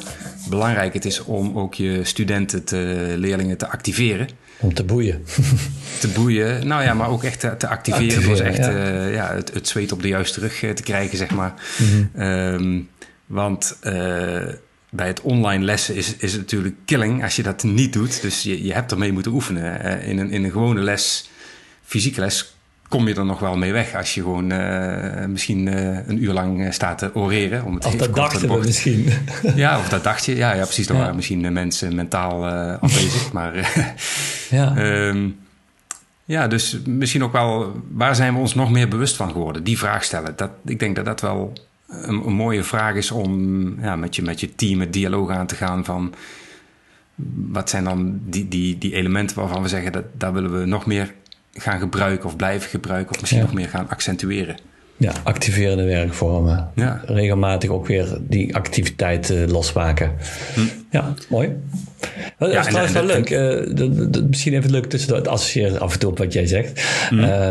belangrijk 0.48 0.94
het 0.94 1.04
is 1.04 1.24
om 1.24 1.58
ook 1.58 1.74
je 1.74 2.04
studenten, 2.04 2.64
te, 2.64 3.14
leerlingen 3.16 3.56
te 3.56 3.68
activeren. 3.68 4.28
Om 4.60 4.74
te 4.74 4.84
boeien. 4.84 5.24
te 6.00 6.08
boeien, 6.08 6.66
nou 6.66 6.82
ja, 6.82 6.94
maar 6.94 7.08
ook 7.08 7.24
echt 7.24 7.40
te, 7.40 7.56
te 7.56 7.68
activeren. 7.68 8.16
activeren 8.16 8.46
echt 8.46 8.56
ja. 8.56 8.72
Uh, 8.72 9.14
ja 9.14 9.34
het, 9.34 9.54
het, 9.54 9.68
zweet 9.68 9.92
op 9.92 10.02
de 10.02 10.08
juiste 10.08 10.40
rug 10.40 10.58
te 10.74 10.82
krijgen, 10.82 11.18
zeg 11.18 11.30
maar. 11.30 11.54
Mhm. 11.78 12.22
um, 12.22 12.88
want 13.26 13.76
uh, 13.82 14.42
bij 14.90 15.06
het 15.06 15.20
online 15.20 15.64
lessen 15.64 15.94
is, 15.94 16.16
is 16.16 16.32
het 16.32 16.40
natuurlijk 16.40 16.74
killing 16.84 17.22
als 17.22 17.36
je 17.36 17.42
dat 17.42 17.62
niet 17.62 17.92
doet. 17.92 18.22
Dus 18.22 18.42
je, 18.42 18.64
je 18.64 18.72
hebt 18.72 18.90
ermee 18.90 19.12
moeten 19.12 19.32
oefenen. 19.32 19.86
Uh, 19.86 20.08
in, 20.08 20.18
een, 20.18 20.30
in 20.30 20.44
een 20.44 20.50
gewone 20.50 20.80
les, 20.80 21.30
fysieke 21.82 22.20
les, 22.20 22.54
kom 22.88 23.08
je 23.08 23.14
er 23.14 23.24
nog 23.24 23.38
wel 23.38 23.56
mee 23.56 23.72
weg 23.72 23.94
als 23.94 24.14
je 24.14 24.22
gewoon 24.22 24.52
uh, 24.52 25.24
misschien 25.24 25.66
uh, 25.66 26.08
een 26.08 26.22
uur 26.22 26.32
lang 26.32 26.74
staat 26.74 26.98
te 26.98 27.14
oreren. 27.14 27.64
Om 27.64 27.74
het 27.74 27.84
of 27.84 27.96
dat 27.96 28.14
dachten 28.14 28.48
we 28.48 28.64
misschien. 28.64 29.08
Ja, 29.54 29.78
of 29.78 29.88
dat 29.88 30.04
dacht 30.04 30.24
je. 30.24 30.36
Ja, 30.36 30.52
ja 30.52 30.64
precies. 30.64 30.86
Ja. 30.86 30.94
waren 30.94 31.16
misschien 31.16 31.52
mensen 31.52 31.94
mentaal 31.94 32.46
uh, 32.46 32.76
afwezig. 32.80 33.32
maar 33.36 33.72
ja. 34.50 34.76
Um, 35.08 35.36
ja, 36.26 36.48
dus 36.48 36.78
misschien 36.84 37.22
ook 37.22 37.32
wel... 37.32 37.82
Waar 37.90 38.14
zijn 38.14 38.34
we 38.34 38.40
ons 38.40 38.54
nog 38.54 38.70
meer 38.70 38.88
bewust 38.88 39.16
van 39.16 39.30
geworden? 39.30 39.64
Die 39.64 39.78
vraag 39.78 40.04
stellen. 40.04 40.36
Dat, 40.36 40.50
ik 40.64 40.78
denk 40.78 40.96
dat 40.96 41.04
dat 41.04 41.20
wel 41.20 41.52
een, 41.88 42.26
een 42.26 42.32
mooie 42.32 42.62
vraag 42.62 42.94
is 42.94 43.10
om 43.10 43.80
ja, 43.80 43.96
met, 43.96 44.16
je, 44.16 44.22
met 44.22 44.40
je 44.40 44.54
team 44.54 44.80
het 44.80 44.92
dialoog 44.92 45.30
aan 45.30 45.46
te 45.46 45.54
gaan 45.54 45.84
van... 45.84 46.14
Wat 47.34 47.70
zijn 47.70 47.84
dan 47.84 48.20
die, 48.24 48.48
die, 48.48 48.78
die 48.78 48.94
elementen 48.94 49.36
waarvan 49.36 49.62
we 49.62 49.68
zeggen 49.68 49.92
dat 49.92 50.04
daar 50.12 50.32
willen 50.32 50.60
we 50.60 50.66
nog 50.66 50.86
meer 50.86 51.14
gaan 51.52 51.80
gebruiken 51.80 52.26
of 52.26 52.36
blijven 52.36 52.70
gebruiken 52.70 53.14
of 53.14 53.20
misschien 53.20 53.40
ja. 53.40 53.46
nog 53.46 53.56
meer 53.56 53.68
gaan 53.68 53.88
accentueren. 53.88 54.56
Ja, 54.96 55.12
activerende 55.22 55.84
werkvormen. 55.84 56.70
Ja. 56.74 57.02
Regelmatig 57.06 57.70
ook 57.70 57.86
weer 57.86 58.18
die 58.20 58.54
activiteit 58.54 59.34
losmaken. 59.48 60.12
Hm. 60.54 60.60
Ja, 60.90 61.14
mooi. 61.28 61.56
Dat 62.38 62.52
ja, 62.52 62.60
is 62.60 62.66
trouwens 62.66 62.94
wel 62.94 63.04
leuk. 63.04 63.30
Uh, 63.30 64.22
misschien 64.28 64.54
even 64.54 64.70
leuk 64.70 64.86
tussendoor 64.86 65.18
het 65.18 65.28
associëren 65.28 65.80
af 65.80 65.92
en 65.92 65.98
toe 65.98 66.10
op 66.10 66.18
wat 66.18 66.32
jij 66.32 66.46
zegt. 66.46 66.84
Uh, 67.12 67.50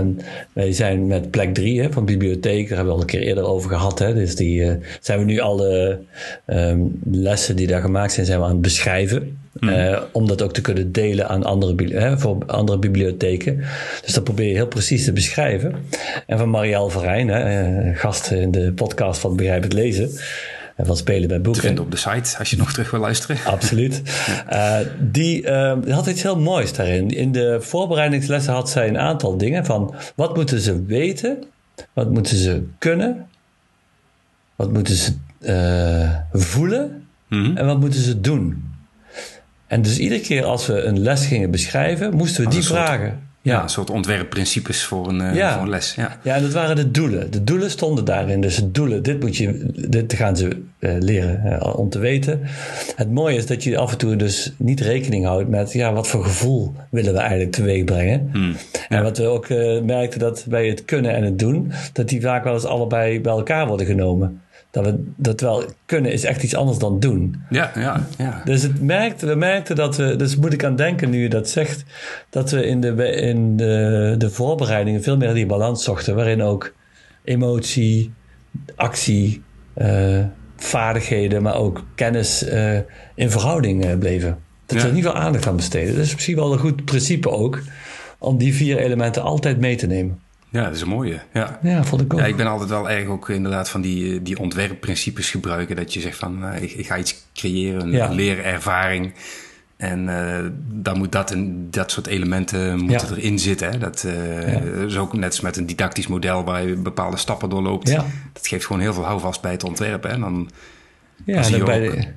wij 0.54 0.72
zijn 0.72 1.08
met 1.08 1.32
plek 1.32 1.54
3 1.54 1.88
van 1.90 2.06
bibliotheek, 2.06 2.68
daar 2.68 2.78
hebben 2.78 2.86
we 2.86 2.92
al 2.92 3.02
een 3.02 3.06
keer 3.06 3.22
eerder 3.22 3.44
over 3.44 3.70
gehad. 3.70 4.00
Hè. 4.00 4.14
Dus 4.14 4.36
die 4.36 4.62
uh, 4.62 4.74
zijn 5.00 5.20
we 5.20 5.26
nu 5.26 5.40
alle 5.40 6.00
um, 6.48 7.00
lessen 7.12 7.56
die 7.56 7.68
daar 7.68 7.82
gemaakt 7.82 8.14
zijn, 8.14 8.26
zijn 8.26 8.40
we 8.40 8.46
aan 8.46 8.52
het 8.52 8.62
beschrijven. 8.62 9.38
Mm. 9.66 9.72
Uh, 9.72 9.98
om 10.12 10.28
dat 10.28 10.42
ook 10.42 10.54
te 10.54 10.62
kunnen 10.62 10.92
delen 10.92 11.28
aan 11.28 11.44
andere, 11.44 12.00
hè, 12.00 12.20
voor 12.20 12.38
andere 12.46 12.80
bibliotheken. 12.80 13.64
Dus 14.02 14.14
dat 14.14 14.24
probeer 14.24 14.48
je 14.48 14.54
heel 14.54 14.68
precies 14.68 15.04
te 15.04 15.14
beschrijven. 15.14 15.76
En 16.28 16.38
van 16.38 16.50
Marielle 16.50 16.90
Verijn, 16.90 17.28
hè, 17.28 17.94
gast 17.94 18.32
in 18.32 18.52
de 18.52 18.72
podcast 18.74 19.20
van 19.20 19.36
Begrijp 19.36 19.64
het 19.64 19.74
Lezen. 19.74 20.10
En 20.76 20.86
van 20.86 20.98
Spelen 20.98 21.28
bij 21.28 21.42
Boeken. 21.42 21.62
Te 21.62 21.68
vinden 21.68 21.84
op 21.84 21.92
de 21.92 21.98
site, 21.98 22.38
als 22.38 22.50
je 22.50 22.58
nog 22.58 22.72
terug 22.72 22.92
wil 22.92 23.00
luisteren. 23.00 23.38
Absoluut. 23.46 24.02
uh, 24.54 24.78
die, 25.00 25.44
uh, 25.44 25.74
had 25.90 26.08
iets 26.08 26.24
heel 26.24 26.40
moois 26.40 26.74
daarin. 26.74 27.10
In 27.10 27.32
de 27.32 27.58
voorbereidingslessen 27.62 28.54
had 28.54 28.70
zij 28.70 28.88
een 28.88 28.98
aantal 28.98 29.38
dingen 29.38 29.66
van... 29.66 29.96
wat 30.16 30.36
moeten 30.36 30.60
ze 30.60 30.84
weten? 30.86 31.44
Wat 31.94 32.12
moeten 32.12 32.38
ze 32.38 32.64
kunnen? 32.78 33.28
Wat 34.56 34.74
moeten 34.74 34.96
ze 34.96 35.14
voelen? 36.32 37.08
Mm-hmm. 37.28 37.58
En 37.58 37.66
wat 37.66 37.80
moeten 37.80 38.02
ze 38.02 38.22
doen? 38.22 38.75
En 39.68 39.82
dus 39.82 40.00
iedere 40.00 40.22
keer 40.22 40.44
als 40.44 40.68
we 40.68 40.82
een 40.82 41.00
les 41.00 41.26
gingen 41.26 41.52
beschrijven, 41.52 42.16
moesten 42.16 42.44
we 42.44 42.50
die 42.50 42.64
vragen. 42.64 43.24
Ja. 43.42 43.64
een 43.64 43.70
soort 43.70 43.90
ontwerpprincipes 43.90 44.84
voor 44.84 45.08
een, 45.08 45.36
ja. 45.36 45.54
voor 45.54 45.62
een 45.62 45.70
les. 45.70 45.96
Ja. 45.96 46.18
ja, 46.24 46.36
en 46.36 46.42
dat 46.42 46.54
waren 46.54 46.76
de 46.76 46.92
doelen. 46.92 47.32
De 47.32 47.44
doelen 47.44 47.72
stonden 47.72 48.06
daarin. 48.06 48.42
Dus 48.42 48.56
de 48.56 48.72
doelen, 48.72 49.04
dit, 49.04 49.20
moet 49.20 49.38
je, 49.38 49.66
dit 49.90 50.14
gaan 50.14 50.38
ze 50.38 50.62
uh, 50.80 50.96
leren 51.00 51.42
uh, 51.46 51.78
om 51.78 51.90
te 51.90 52.00
weten. 52.00 52.40
Het 52.96 53.12
mooie 53.12 53.38
is 53.38 53.46
dat 53.46 53.64
je 53.64 53.78
af 53.78 53.92
en 53.92 53.98
toe 53.98 54.16
dus 54.16 54.54
niet 54.58 54.80
rekening 54.80 55.26
houdt 55.26 55.50
met... 55.50 55.74
ja, 55.74 55.94
wat 55.94 56.08
voor 56.08 56.24
gevoel 56.24 56.74
willen 56.90 57.14
we 57.14 57.20
eigenlijk 57.20 57.52
teweeg 57.52 57.84
brengen. 57.84 58.30
Hmm. 58.32 58.56
En 58.90 59.04
wat 59.04 59.18
we 59.18 59.26
ook 59.26 59.50
merkten 59.84 60.20
dat 60.20 60.46
bij 60.48 60.68
het 60.68 60.86
kunnen 60.86 61.16
en 61.16 61.24
het 61.24 61.40
doen... 61.40 61.72
dat 61.94 62.10
die 62.10 62.22
vaak 62.22 62.44
wel 62.44 62.54
eens 62.54 62.66
allebei 62.66 63.22
bij 63.22 63.32
elkaar 63.32 63.68
worden 63.68 63.86
genomen. 63.86 64.42
Dat 64.72 64.86
we 64.86 65.04
dat 65.16 65.42
wel 65.42 65.64
kunnen 65.86 66.12
is 66.12 66.24
echt 66.24 66.44
iets 66.44 66.56
anders 66.56 66.78
dan 66.78 67.00
doen. 67.00 67.36
Ja, 67.50 67.72
ja, 67.76 68.08
ja. 68.18 68.42
Dus 68.46 68.62
het 68.62 68.82
merkte, 68.82 69.26
we 69.26 69.36
merkten 69.36 69.76
dat 69.76 69.96
we, 69.96 70.16
dus 70.16 70.36
moet 70.36 70.54
ik 70.54 70.64
aan 70.64 70.76
denken 70.76 71.10
nu 71.10 71.22
je 71.22 71.30
dat 71.30 71.50
zegt, 71.50 71.84
dat 72.30 72.52
we 72.52 72.66
in 72.66 72.82
de, 72.82 73.06
in 73.06 73.58
de, 73.58 74.16
de 74.18 74.30
voorbereidingen 74.30 75.04
veel 75.04 75.18
meer 75.18 75.34
die 75.34 75.46
balans 75.46 75.84
zochten, 75.84 76.16
waarin 76.16 76.42
ook 76.42 76.74
emotie, 77.24 78.14
actie, 78.76 79.44
uh, 79.78 80.24
vaardigheden, 80.56 81.42
maar 81.42 81.56
ook 81.56 81.84
kennis 81.96 82.48
uh, 82.48 82.80
in 83.16 83.32
verhouding 83.32 83.86
uh, 83.86 83.98
bleven. 83.98 84.38
Dat 84.66 84.82
we 84.82 84.92
niet 84.92 85.04
veel 85.04 85.16
aandacht 85.16 85.48
aan 85.48 85.56
besteden. 85.56 85.96
Dat 85.96 86.06
is 86.06 86.14
misschien 86.14 86.36
wel 86.36 86.54
een 86.54 86.60
goed 86.60 86.86
principe 86.86 87.30
ook, 87.30 87.62
om 88.18 88.38
die 88.38 88.54
vier 88.54 88.78
elementen 88.78 89.22
altijd 89.22 89.60
mee 89.60 89.76
te 89.76 89.88
nemen. 89.88 90.20
Ja, 90.56 90.64
dat 90.64 90.76
is 90.76 90.82
een 90.82 90.88
mooie. 90.88 91.20
Ja, 91.34 91.60
ja 91.62 91.84
vond 91.84 92.02
ik 92.02 92.14
ook. 92.14 92.20
Ja, 92.20 92.26
ik 92.26 92.36
ben 92.36 92.48
altijd 92.48 92.70
wel 92.70 92.90
erg 92.90 93.08
ook 93.08 93.30
inderdaad 93.30 93.70
van 93.70 93.82
die, 93.82 94.22
die 94.22 94.40
ontwerpprincipes 94.40 95.30
gebruiken. 95.30 95.76
Dat 95.76 95.94
je 95.94 96.00
zegt 96.00 96.18
van, 96.18 96.44
uh, 96.44 96.62
ik, 96.62 96.72
ik, 96.72 96.88
ga 96.88 96.98
iets 96.98 97.16
creëren, 97.34 97.82
een 97.82 97.92
ja. 97.92 98.10
leerervaring. 98.10 99.14
En 99.78 100.08
uh, 100.08 100.38
dan 100.72 100.98
moet 100.98 101.12
dat 101.12 101.32
en 101.32 101.68
dat 101.72 101.92
soort 101.92 102.08
elementen 102.08 102.80
moeten 102.80 103.10
ja. 103.10 103.16
erin 103.16 103.40
zitten. 103.40 103.72
Hè? 103.72 103.78
Dat 103.78 104.04
uh, 104.06 104.54
ja. 104.54 104.86
is 104.86 104.98
ook 104.98 105.14
net 105.14 105.30
als 105.30 105.42
met 105.42 105.58
een 105.58 105.66
didactisch 105.66 106.08
model 106.08 106.44
waar 106.44 106.68
je 106.68 106.76
bepaalde 106.76 107.18
stappen 107.18 107.50
doorloopt. 107.50 107.90
Ja. 107.90 108.06
Dat 108.34 108.48
geeft 108.48 108.66
gewoon 108.66 108.82
heel 108.82 108.94
veel 108.94 109.06
houvast 109.06 109.42
bij 109.42 109.52
het 109.52 109.64
ontwerpen. 109.64 110.10
En 110.10 110.20
dan, 110.20 110.50
ja, 111.26 111.34
dan 111.34 111.44
zie 111.44 111.58
je 111.58 111.64
bij 111.64 111.80
de... 111.80 112.08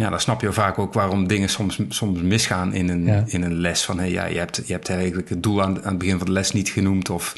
ja, 0.00 0.10
dan 0.10 0.20
snap 0.20 0.40
je 0.40 0.52
vaak 0.52 0.78
ook 0.78 0.94
waarom 0.94 1.26
dingen 1.26 1.48
soms, 1.48 1.78
soms 1.88 2.20
misgaan 2.20 2.74
in 2.74 2.88
een, 2.88 3.24
in 3.26 3.42
een 3.42 3.60
les. 3.60 3.82
Van 3.82 3.98
hey, 3.98 4.10
ja, 4.10 4.26
je, 4.26 4.38
hebt, 4.38 4.62
je 4.66 4.72
hebt 4.72 4.88
eigenlijk 4.88 5.28
het 5.28 5.42
doel 5.42 5.62
aan, 5.62 5.76
aan 5.76 5.88
het 5.88 5.98
begin 5.98 6.18
van 6.18 6.26
de 6.26 6.32
les 6.32 6.52
niet 6.52 6.68
genoemd. 6.68 7.10
Of 7.10 7.34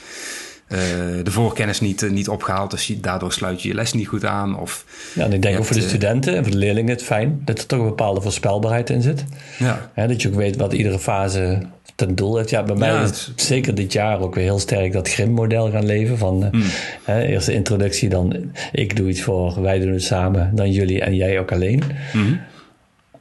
uh, 0.69 0.79
de 1.23 1.31
voorkennis 1.31 1.81
niet, 1.81 2.03
uh, 2.03 2.11
niet 2.11 2.29
opgehaald. 2.29 2.71
Dus 2.71 2.87
je, 2.87 3.01
daardoor 3.01 3.33
sluit 3.33 3.63
je 3.63 3.69
je 3.69 3.75
les 3.75 3.93
niet 3.93 4.09
goed 4.09 4.25
aan. 4.25 4.59
Of 4.59 4.85
ja, 5.15 5.25
en 5.25 5.33
ik 5.33 5.43
denk 5.43 5.59
ook 5.59 5.65
voor 5.65 5.77
de 5.77 5.83
studenten 5.83 6.37
en 6.37 6.43
voor 6.43 6.53
de 6.53 6.59
leerlingen 6.59 6.91
het 6.91 7.03
fijn 7.03 7.43
dat 7.45 7.59
er 7.59 7.67
toch 7.67 7.79
een 7.79 7.87
bepaalde 7.87 8.21
voorspelbaarheid 8.21 8.91
in 8.91 9.03
zit. 9.03 9.25
Ja. 9.59 9.91
Hè, 9.95 10.07
dat 10.07 10.23
je 10.23 10.29
ook 10.29 10.35
weet 10.35 10.57
wat 10.57 10.73
iedere 10.73 10.99
fase 10.99 11.63
ten 11.95 12.15
doel 12.15 12.37
heeft. 12.37 12.51
Ja, 12.51 12.63
bij 12.63 12.77
mij 12.77 12.89
ja, 12.89 13.03
is 13.03 13.09
het 13.09 13.41
zeker 13.41 13.75
dit 13.75 13.93
jaar 13.93 14.21
ook 14.21 14.35
weer 14.35 14.45
heel 14.45 14.59
sterk 14.59 14.93
dat 14.93 15.09
GRIM-model 15.09 15.71
gaan 15.71 15.87
leven. 15.87 16.19
Van 16.19 16.49
mm. 16.51 16.63
hè, 17.03 17.23
eerst 17.23 17.47
de 17.47 17.53
introductie, 17.53 18.09
dan 18.09 18.53
ik 18.73 18.97
doe 18.97 19.09
iets 19.09 19.23
voor, 19.23 19.63
wij 19.63 19.79
doen 19.79 19.93
het 19.93 20.03
samen, 20.03 20.51
dan 20.55 20.73
jullie 20.73 21.01
en 21.01 21.17
jij 21.17 21.39
ook 21.39 21.53
alleen. 21.53 21.83
Mm. 22.13 22.41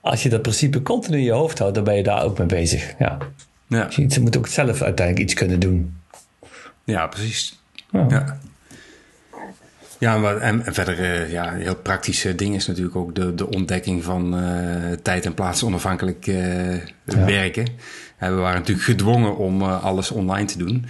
Als 0.01 0.23
je 0.23 0.29
dat 0.29 0.41
principe 0.41 0.81
continu 0.81 1.17
in 1.17 1.23
je 1.23 1.31
hoofd 1.31 1.59
houdt, 1.59 1.75
dan 1.75 1.83
ben 1.83 1.95
je 1.95 2.03
daar 2.03 2.23
ook 2.23 2.37
mee 2.37 2.47
bezig. 2.47 2.93
Ja. 2.99 3.17
Ja. 3.67 3.87
Je 3.89 4.19
moet 4.19 4.37
ook 4.37 4.47
zelf 4.47 4.81
uiteindelijk 4.81 5.19
iets 5.19 5.33
kunnen 5.33 5.59
doen. 5.59 5.97
Ja, 6.83 7.07
precies. 7.07 7.59
Ja. 7.91 8.39
Ja, 10.01 10.17
maar, 10.17 10.37
en, 10.37 10.65
en 10.65 10.73
verder, 10.73 10.99
uh, 10.99 11.31
ja, 11.31 11.53
heel 11.53 11.75
praktische 11.75 12.35
ding 12.35 12.55
is 12.55 12.67
natuurlijk 12.67 12.95
ook 12.95 13.15
de, 13.15 13.35
de 13.35 13.47
ontdekking 13.47 14.03
van 14.03 14.39
uh, 14.39 14.91
tijd 15.01 15.25
en 15.25 15.33
plaats 15.33 15.63
onafhankelijk 15.63 16.27
uh, 16.27 16.73
ja. 16.75 17.25
werken. 17.25 17.67
we 18.17 18.29
waren 18.29 18.59
natuurlijk 18.59 18.87
gedwongen 18.87 19.37
om 19.37 19.63
alles 19.63 20.11
online 20.11 20.45
te 20.45 20.57
doen. 20.57 20.85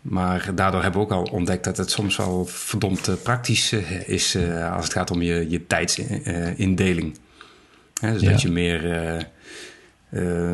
Maar 0.00 0.50
daardoor 0.54 0.82
hebben 0.82 1.00
we 1.00 1.06
ook 1.06 1.12
al 1.12 1.22
ontdekt 1.32 1.64
dat 1.64 1.76
het 1.76 1.90
soms 1.90 2.16
wel 2.16 2.44
verdomd 2.46 3.22
praktisch 3.22 3.72
is 4.06 4.36
als 4.72 4.84
het 4.84 4.92
gaat 4.92 5.10
om 5.10 5.22
je, 5.22 5.50
je 5.50 5.66
tijdsindeling. 5.66 7.18
Dus 8.12 8.22
ja. 8.22 8.30
dat 8.30 8.42
je 8.42 8.50
meer, 8.50 8.82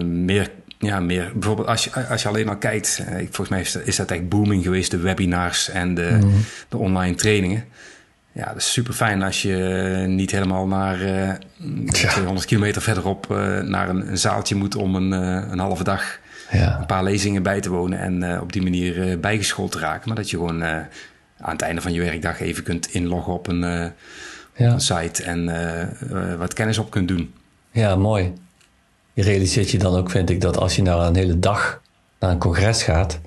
meer 0.04 0.50
ja, 0.80 1.00
meer. 1.00 1.30
Bijvoorbeeld 1.34 1.68
als 1.68 1.84
je, 1.84 2.06
als 2.06 2.22
je 2.22 2.28
alleen 2.28 2.48
al 2.48 2.56
kijkt, 2.56 3.04
eh, 3.06 3.16
volgens 3.16 3.48
mij 3.48 3.60
is 3.60 3.72
dat, 3.72 3.86
is 3.86 3.96
dat 3.96 4.10
echt 4.10 4.28
booming 4.28 4.62
geweest, 4.62 4.90
de 4.90 4.98
webinars 4.98 5.68
en 5.68 5.94
de, 5.94 6.18
mm. 6.22 6.44
de 6.68 6.76
online 6.76 7.14
trainingen. 7.14 7.64
Ja, 8.32 8.46
dat 8.46 8.56
is 8.56 8.72
super 8.72 8.94
fijn 8.94 9.22
als 9.22 9.42
je 9.42 9.54
niet 10.08 10.30
helemaal 10.30 10.66
naar 10.66 11.02
uh, 11.02 11.26
ja. 11.86 12.08
200 12.08 12.46
kilometer 12.46 12.82
verderop 12.82 13.28
naar 13.62 13.88
een, 13.88 14.08
een, 14.08 14.18
zaaltje 14.18 14.54
moet 14.54 14.74
om 14.74 14.94
een, 14.94 15.12
een 15.52 15.58
halve 15.58 15.84
dag 15.84 16.18
ja. 16.50 16.78
een 16.78 16.86
paar 16.86 17.04
lezingen 17.04 17.42
bij 17.42 17.60
te 17.60 17.70
wonen 17.70 17.98
en 17.98 18.40
op 18.40 18.52
die 18.52 18.62
manier 18.62 19.20
bijgeschoold 19.20 19.72
te 19.72 19.78
raken. 19.78 20.08
Maar 20.08 20.16
dat 20.16 20.30
je 20.30 20.36
gewoon 20.36 20.64
aan 20.64 20.88
het 21.52 21.62
einde 21.62 21.80
van 21.80 21.92
je 21.92 22.00
werkdag 22.00 22.40
even 22.40 22.62
kunt 22.62 22.92
inloggen 22.92 23.32
op 23.32 23.46
een, 23.46 23.60
ja. 23.60 23.92
op 24.56 24.72
een 24.72 24.80
site 24.80 25.22
en 25.22 26.38
wat 26.38 26.52
kennis 26.52 26.78
op 26.78 26.90
kunt 26.90 27.08
doen. 27.08 27.32
Ja, 27.70 27.96
mooi 27.96 28.32
je 29.20 29.22
realiseert 29.22 29.70
je 29.70 29.78
dan 29.78 29.96
ook, 29.96 30.10
vind 30.10 30.30
ik, 30.30 30.40
dat 30.40 30.56
als 30.56 30.76
je 30.76 30.82
nou 30.82 31.06
een 31.06 31.16
hele 31.16 31.38
dag 31.38 31.82
naar 32.18 32.30
een 32.30 32.38
congres 32.38 32.82
gaat, 32.82 33.20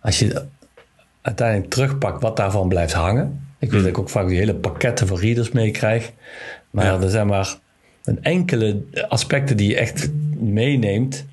als 0.00 0.18
je 0.18 0.44
uiteindelijk 1.22 1.70
terugpakt 1.70 2.22
wat 2.22 2.36
daarvan 2.36 2.68
blijft 2.68 2.92
hangen. 2.92 3.48
Ik 3.58 3.70
weet 3.70 3.70
hmm. 3.70 3.80
dat 3.80 3.88
ik 3.88 3.98
ook 3.98 4.10
vaak 4.10 4.28
die 4.28 4.38
hele 4.38 4.54
pakketten 4.54 5.06
van 5.06 5.18
readers 5.18 5.50
meekrijg. 5.50 6.12
Maar 6.70 7.02
er 7.02 7.10
zijn 7.10 7.26
maar 7.26 7.56
een 8.04 8.22
enkele 8.22 8.82
aspecten 9.08 9.56
die 9.56 9.68
je 9.68 9.76
echt 9.76 10.10
meeneemt. 10.38 11.24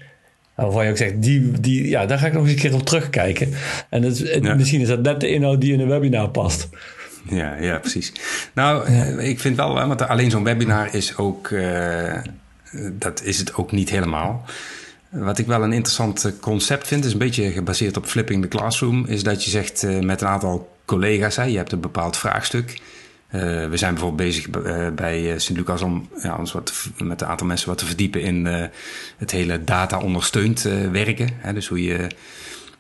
Waarvan 0.56 0.86
je 0.86 0.90
ook 0.90 0.98
zegt, 0.98 1.22
die, 1.22 1.52
die, 1.52 1.88
ja, 1.88 2.06
daar 2.06 2.18
ga 2.18 2.28
ik 2.28 2.34
nog 2.34 2.44
eens 2.44 2.52
een 2.52 2.60
keer 2.60 2.74
op 2.74 2.86
terugkijken. 2.86 3.54
En 3.90 4.04
het, 4.04 4.44
misschien 4.56 4.82
is 4.82 4.88
dat 4.88 5.02
net 5.02 5.20
de 5.20 5.30
inhoud 5.30 5.62
die 5.62 5.74
in 5.74 5.80
een 5.80 5.88
webinar 5.88 6.30
past. 6.30 6.70
Ja, 7.30 7.56
ja 7.56 7.78
precies. 7.78 8.12
Nou, 8.54 8.86
eh, 8.86 9.30
ik 9.30 9.40
vind 9.40 9.56
wel, 9.56 9.74
want 9.74 10.08
alleen 10.08 10.32
zo'n 10.32 10.44
webinar 10.44 10.94
is 10.94 11.18
ook, 11.18 11.50
uh, 11.50 12.14
dat 12.92 13.24
is 13.24 13.38
het 13.38 13.56
ook 13.56 13.72
niet 13.72 13.90
helemaal. 13.90 14.46
Wat 15.10 15.38
ik 15.38 15.46
wel 15.46 15.64
een 15.64 15.74
interessant 15.74 16.34
concept 16.40 16.88
vind, 16.88 17.06
is 17.06 17.12
een 17.12 17.18
beetje 17.18 17.52
gebaseerd 17.52 17.98
op 17.98 18.06
flipping 18.06 18.42
the 18.42 18.48
classroom, 18.48 19.06
is 19.06 19.24
dat 19.24 19.44
je 19.44 19.50
zegt 19.50 19.84
uh, 19.84 20.00
met 20.00 20.22
een 20.22 20.28
aantal 20.28 20.76
collega's, 20.86 21.36
hè, 21.36 21.44
je 21.44 21.58
hebt 21.58 21.72
een 21.72 21.80
bepaald 21.80 22.18
vraagstuk. 22.18 22.82
Uh, 23.32 23.42
we 23.70 23.78
zijn 23.78 23.94
bijvoorbeeld 23.94 24.30
bezig 24.30 24.50
bij 24.96 25.40
Sint-Lucas 25.40 25.82
om 25.82 26.10
ja, 26.22 26.36
ons 26.36 26.52
wat 26.52 26.74
met 26.98 27.22
een 27.22 27.28
aantal 27.28 27.48
mensen 27.48 27.68
wat 27.68 27.78
te 27.78 27.86
verdiepen 27.86 28.22
in 28.22 28.46
het 29.18 29.32
hele 29.32 29.64
data 29.64 30.00
ondersteund 30.00 30.62
werken. 30.92 31.30
Hè, 31.38 31.54
dus 31.54 31.68
hoe 31.68 31.84
je 31.84 32.08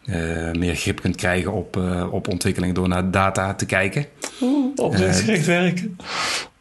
uh, 0.09 0.51
meer 0.51 0.75
grip 0.75 1.01
kunt 1.01 1.15
krijgen 1.15 1.53
op, 1.53 1.77
uh, 1.77 2.13
op 2.13 2.27
ontwikkeling 2.27 2.75
door 2.75 2.87
naar 2.87 3.11
data 3.11 3.53
te 3.53 3.65
kijken. 3.65 4.05
Oeh, 4.41 4.71
opbrengstgericht 4.75 5.45
werken? 5.45 5.97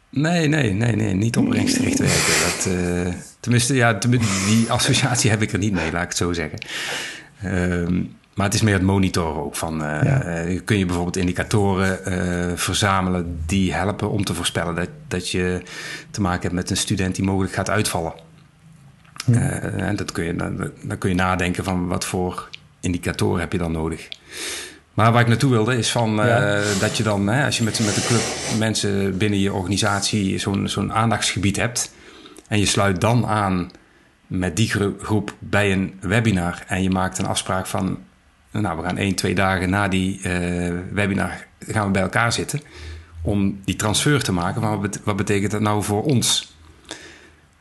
Nee, 0.09 0.47
nee, 0.47 0.73
nee, 0.73 0.95
nee, 0.95 1.13
niet 1.13 1.37
opbrengstgericht 1.37 1.99
werken. 1.99 2.33
Dat, 2.43 2.69
tenminste, 3.39 3.75
ja, 3.75 3.93
die 4.47 4.71
associatie 4.71 5.29
heb 5.29 5.41
ik 5.41 5.51
er 5.51 5.59
niet 5.59 5.73
mee, 5.73 5.91
laat 5.91 6.03
ik 6.03 6.07
het 6.07 6.17
zo 6.17 6.33
zeggen. 6.33 6.59
Ehm, 7.41 8.03
maar 8.33 8.45
het 8.45 8.53
is 8.53 8.61
meer 8.61 8.73
het 8.73 8.83
monitoren 8.83 9.43
ook 9.43 9.55
van. 9.55 9.77
Ja. 9.77 10.43
kun 10.65 10.77
je 10.77 10.85
bijvoorbeeld 10.85 11.17
indicatoren 11.17 11.99
verzamelen 12.59 13.39
die 13.45 13.73
helpen 13.73 14.11
om 14.11 14.23
te 14.23 14.33
voorspellen 14.33 14.75
dat, 14.75 14.89
dat 15.07 15.29
je 15.29 15.61
te 16.11 16.21
maken 16.21 16.41
hebt 16.41 16.53
met 16.53 16.69
een 16.69 16.77
student 16.77 17.15
die 17.15 17.25
mogelijk 17.25 17.53
gaat 17.53 17.69
uitvallen. 17.69 18.13
en 19.77 19.95
dat 19.95 20.11
kun 20.11 20.23
je, 20.23 20.35
dan, 20.35 20.71
dan 20.81 20.97
kun 20.97 21.09
je 21.09 21.15
nadenken 21.15 21.63
van 21.63 21.87
wat 21.87 22.05
voor 22.05 22.49
indicatoren 22.87 23.39
heb 23.39 23.51
je 23.51 23.57
dan 23.57 23.71
nodig. 23.71 24.07
Maar 24.93 25.11
waar 25.11 25.21
ik 25.21 25.27
naartoe 25.27 25.51
wilde 25.51 25.77
is 25.77 25.91
van 25.91 26.21
eh, 26.21 26.61
dat 26.79 26.97
je 26.97 27.03
dan, 27.03 27.27
hè, 27.27 27.45
als 27.45 27.57
je 27.57 27.63
met, 27.63 27.79
met 27.79 27.95
een 27.95 28.03
club 28.07 28.21
mensen 28.59 29.17
binnen 29.17 29.39
je 29.39 29.53
organisatie 29.53 30.37
zo'n 30.37 30.67
zo'n 30.67 30.93
aandachtsgebied 30.93 31.55
hebt. 31.55 31.91
En 32.47 32.59
je 32.59 32.65
sluit 32.65 33.01
dan 33.01 33.25
aan 33.25 33.71
met 34.27 34.55
die 34.55 34.69
groep 34.99 35.35
bij 35.39 35.71
een 35.71 35.93
webinar. 35.99 36.63
En 36.67 36.83
je 36.83 36.89
maakt 36.89 37.17
een 37.17 37.25
afspraak 37.25 37.65
van, 37.65 37.97
nou 38.51 38.77
we 38.77 38.83
gaan 38.83 38.97
één, 38.97 39.15
twee 39.15 39.35
dagen 39.35 39.69
na 39.69 39.87
die 39.87 40.19
uh, 40.23 40.73
webinar 40.91 41.45
gaan 41.59 41.85
we 41.85 41.91
bij 41.91 42.01
elkaar 42.01 42.33
zitten. 42.33 42.61
Om 43.21 43.59
die 43.65 43.75
transfer 43.75 44.23
te 44.23 44.31
maken 44.31 44.61
van 44.61 44.91
wat 45.03 45.15
betekent 45.15 45.51
dat 45.51 45.61
nou 45.61 45.83
voor 45.83 46.03
ons? 46.03 46.55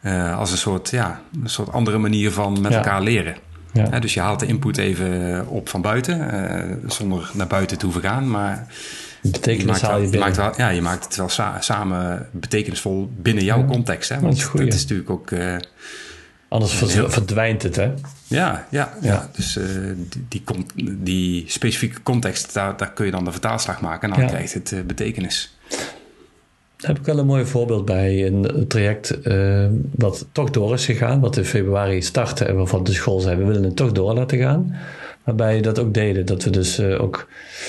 Uh, 0.02 0.38
als 0.38 0.50
een 0.50 0.59
soort, 0.59 0.90
ja, 0.90 1.21
een 1.42 1.50
soort 1.50 1.73
andere 1.73 1.99
manier 1.99 2.30
van 2.33 2.61
met 2.61 2.75
elkaar 2.75 3.02
leren. 3.02 3.37
Ja. 3.76 4.00
dus 4.00 4.14
je 4.14 4.21
haalt 4.21 4.40
de 4.40 4.47
input 4.47 4.76
even 4.76 5.45
op 5.49 5.68
van 5.68 5.80
buiten, 5.80 6.35
uh, 6.35 6.90
zonder 6.90 7.30
naar 7.33 7.47
buiten 7.47 7.78
te 7.78 7.85
hoeven 7.85 8.02
gaan. 8.02 8.30
Maar 8.30 8.66
betekenis 9.23 9.80
je 9.80 9.87
maakt, 9.87 10.12
je, 10.12 10.18
maakt 10.18 10.37
wel, 10.37 10.52
ja, 10.56 10.68
je 10.68 10.83
maakt 10.83 11.04
het 11.04 11.16
wel 11.16 11.28
samen 11.61 12.28
betekenisvol 12.33 13.11
binnen 13.16 13.45
jouw 13.45 13.64
context. 13.64 14.09
Hè? 14.09 14.21
Want 14.21 14.40
dat 14.52 14.61
is, 14.61 14.75
is 14.75 14.83
natuurlijk 14.83 15.11
ook. 15.11 15.30
Uh, 15.30 15.56
Anders 16.49 16.75
verdwijnt 17.06 17.62
het, 17.62 17.76
hè? 17.76 17.92
Ja, 18.26 18.66
ja, 18.71 18.92
ja. 19.00 19.28
dus 19.33 19.56
uh, 19.56 19.64
die, 20.28 20.45
die, 20.75 21.02
die, 21.02 21.45
specifieke 21.47 22.02
context, 22.02 22.54
daar, 22.54 22.76
daar 22.76 22.92
kun 22.92 23.04
je 23.04 23.11
dan 23.11 23.25
de 23.25 23.33
vertaalslag 23.33 23.80
maken 23.80 24.12
en 24.12 24.18
dan 24.18 24.28
krijgt 24.28 24.54
het 24.54 24.87
betekenis. 24.87 25.56
Daar 26.76 26.90
heb 26.90 26.99
ik 26.99 27.06
wel 27.06 27.18
een 27.18 27.26
mooi 27.26 27.45
voorbeeld 27.45 27.85
bij. 27.85 28.26
Een 28.26 28.64
traject 28.68 29.18
uh, 29.26 29.66
wat 29.90 30.26
toch 30.33 30.50
door 30.50 30.73
is 30.73 30.85
gegaan, 30.85 31.21
wat 31.21 31.37
in 31.37 31.45
februari 31.45 32.02
startte 32.02 32.45
en 32.45 32.56
waarvan 32.56 32.85
de 32.85 32.92
school 32.92 33.21
zei: 33.21 33.37
we 33.37 33.45
willen 33.45 33.62
het 33.62 33.76
toch 33.76 33.92
door 33.92 34.14
laten 34.14 34.38
gaan. 34.38 34.76
Waarbij 35.25 35.61
dat 35.61 35.78
ook 35.78 35.95
deden, 35.95 36.26
dat 36.26 36.45
we 36.45 36.50
dus 36.50 36.80
uh, 36.80 37.02
ook 37.02 37.28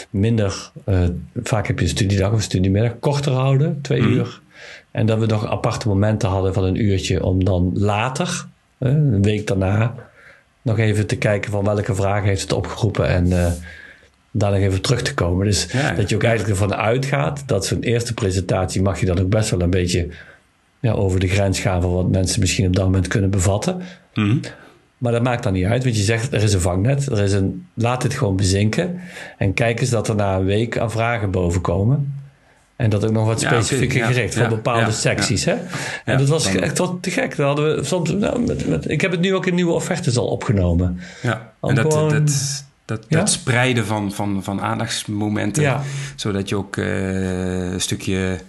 minder, 0.09 0.71
uh, 0.85 0.99
vaak 1.43 1.67
heb 1.67 1.79
je 1.79 1.85
een 1.85 1.91
studiedag 1.91 2.31
of 2.31 2.41
studiemiddag, 2.41 2.99
korter 2.99 3.31
houden, 3.31 3.81
twee 3.81 4.01
mm. 4.01 4.07
uur. 4.07 4.41
En 4.91 5.05
dat 5.05 5.19
we 5.19 5.25
nog 5.25 5.47
aparte 5.47 5.87
momenten 5.87 6.29
hadden 6.29 6.53
van 6.53 6.63
een 6.63 6.81
uurtje 6.81 7.23
om 7.23 7.43
dan 7.43 7.71
later, 7.73 8.45
een 8.77 9.21
week 9.21 9.47
daarna, 9.47 9.95
nog 10.61 10.79
even 10.79 11.07
te 11.07 11.17
kijken 11.17 11.51
van 11.51 11.63
welke 11.63 11.95
vragen 11.95 12.27
heeft 12.27 12.41
het 12.41 12.53
opgeroepen 12.53 13.07
en 13.07 13.55
daar 14.37 14.51
nog 14.51 14.59
even 14.59 14.81
terug 14.81 15.01
te 15.01 15.13
komen. 15.13 15.45
Dus 15.45 15.67
dat 15.95 16.09
je 16.09 16.15
ook 16.15 16.23
eigenlijk 16.23 16.59
ervan 16.59 16.75
uitgaat 16.75 17.43
dat 17.45 17.65
zo'n 17.65 17.81
eerste 17.81 18.13
presentatie 18.13 18.81
mag 18.81 18.99
je 18.99 19.05
dan 19.05 19.19
ook 19.19 19.29
best 19.29 19.49
wel 19.49 19.61
een 19.61 19.69
beetje 19.69 20.07
ja, 20.79 20.91
over 20.91 21.19
de 21.19 21.27
grens 21.27 21.59
gaan 21.59 21.81
van 21.81 21.93
wat 21.93 22.09
mensen 22.09 22.39
misschien 22.39 22.67
op 22.67 22.75
dat 22.75 22.85
moment 22.85 23.07
kunnen 23.07 23.29
bevatten. 23.29 23.81
Mhm. 24.13 24.37
Maar 24.97 25.11
dat 25.11 25.23
maakt 25.23 25.43
dan 25.43 25.53
niet 25.53 25.65
uit, 25.65 25.83
want 25.83 25.97
je 25.97 26.03
zegt 26.03 26.33
er 26.33 26.43
is 26.43 26.53
een 26.53 26.61
vangnet, 26.61 27.05
er 27.05 27.19
is 27.19 27.33
een, 27.33 27.65
laat 27.73 28.03
het 28.03 28.13
gewoon 28.13 28.35
bezinken 28.35 28.99
en 29.37 29.53
kijk 29.53 29.79
eens 29.79 29.89
dat 29.89 30.07
er 30.07 30.15
na 30.15 30.35
een 30.35 30.45
week 30.45 30.77
aan 30.77 30.91
vragen 30.91 31.31
boven 31.31 31.61
komen. 31.61 32.13
En 32.75 32.89
dat 32.89 33.05
ook 33.05 33.11
nog 33.11 33.25
wat 33.25 33.39
specifieker 33.39 33.97
ja, 33.97 34.07
gericht 34.07 34.35
voor 34.35 34.47
bepaalde 34.47 34.91
secties. 34.91 35.45
Hè? 35.45 35.55
En 36.05 36.17
dat 36.17 36.27
was 36.27 36.55
echt 36.55 36.75
tot 36.75 37.03
te 37.03 37.11
gek. 37.11 37.37
Hadden 37.37 37.75
we 37.75 37.83
soms, 37.83 38.11
nou, 38.11 38.39
met, 38.39 38.67
met, 38.67 38.89
ik 38.89 39.01
heb 39.01 39.11
het 39.11 39.19
nu 39.19 39.35
ook 39.35 39.45
in 39.45 39.55
nieuwe 39.55 39.71
offertes 39.73 40.17
al 40.17 40.27
opgenomen. 40.27 40.99
Ja, 41.21 41.53
en 41.61 41.75
dat, 41.75 41.91
dat, 41.91 42.65
dat, 42.87 43.05
dat 43.09 43.29
spreiden 43.29 43.85
van, 43.85 44.13
van, 44.13 44.43
van 44.43 44.61
aandachtsmomenten. 44.61 45.81
Zodat 46.15 46.49
je 46.49 46.55
ook 46.55 46.75
uh, 46.75 47.71
een 47.71 47.81
stukje 47.81 48.39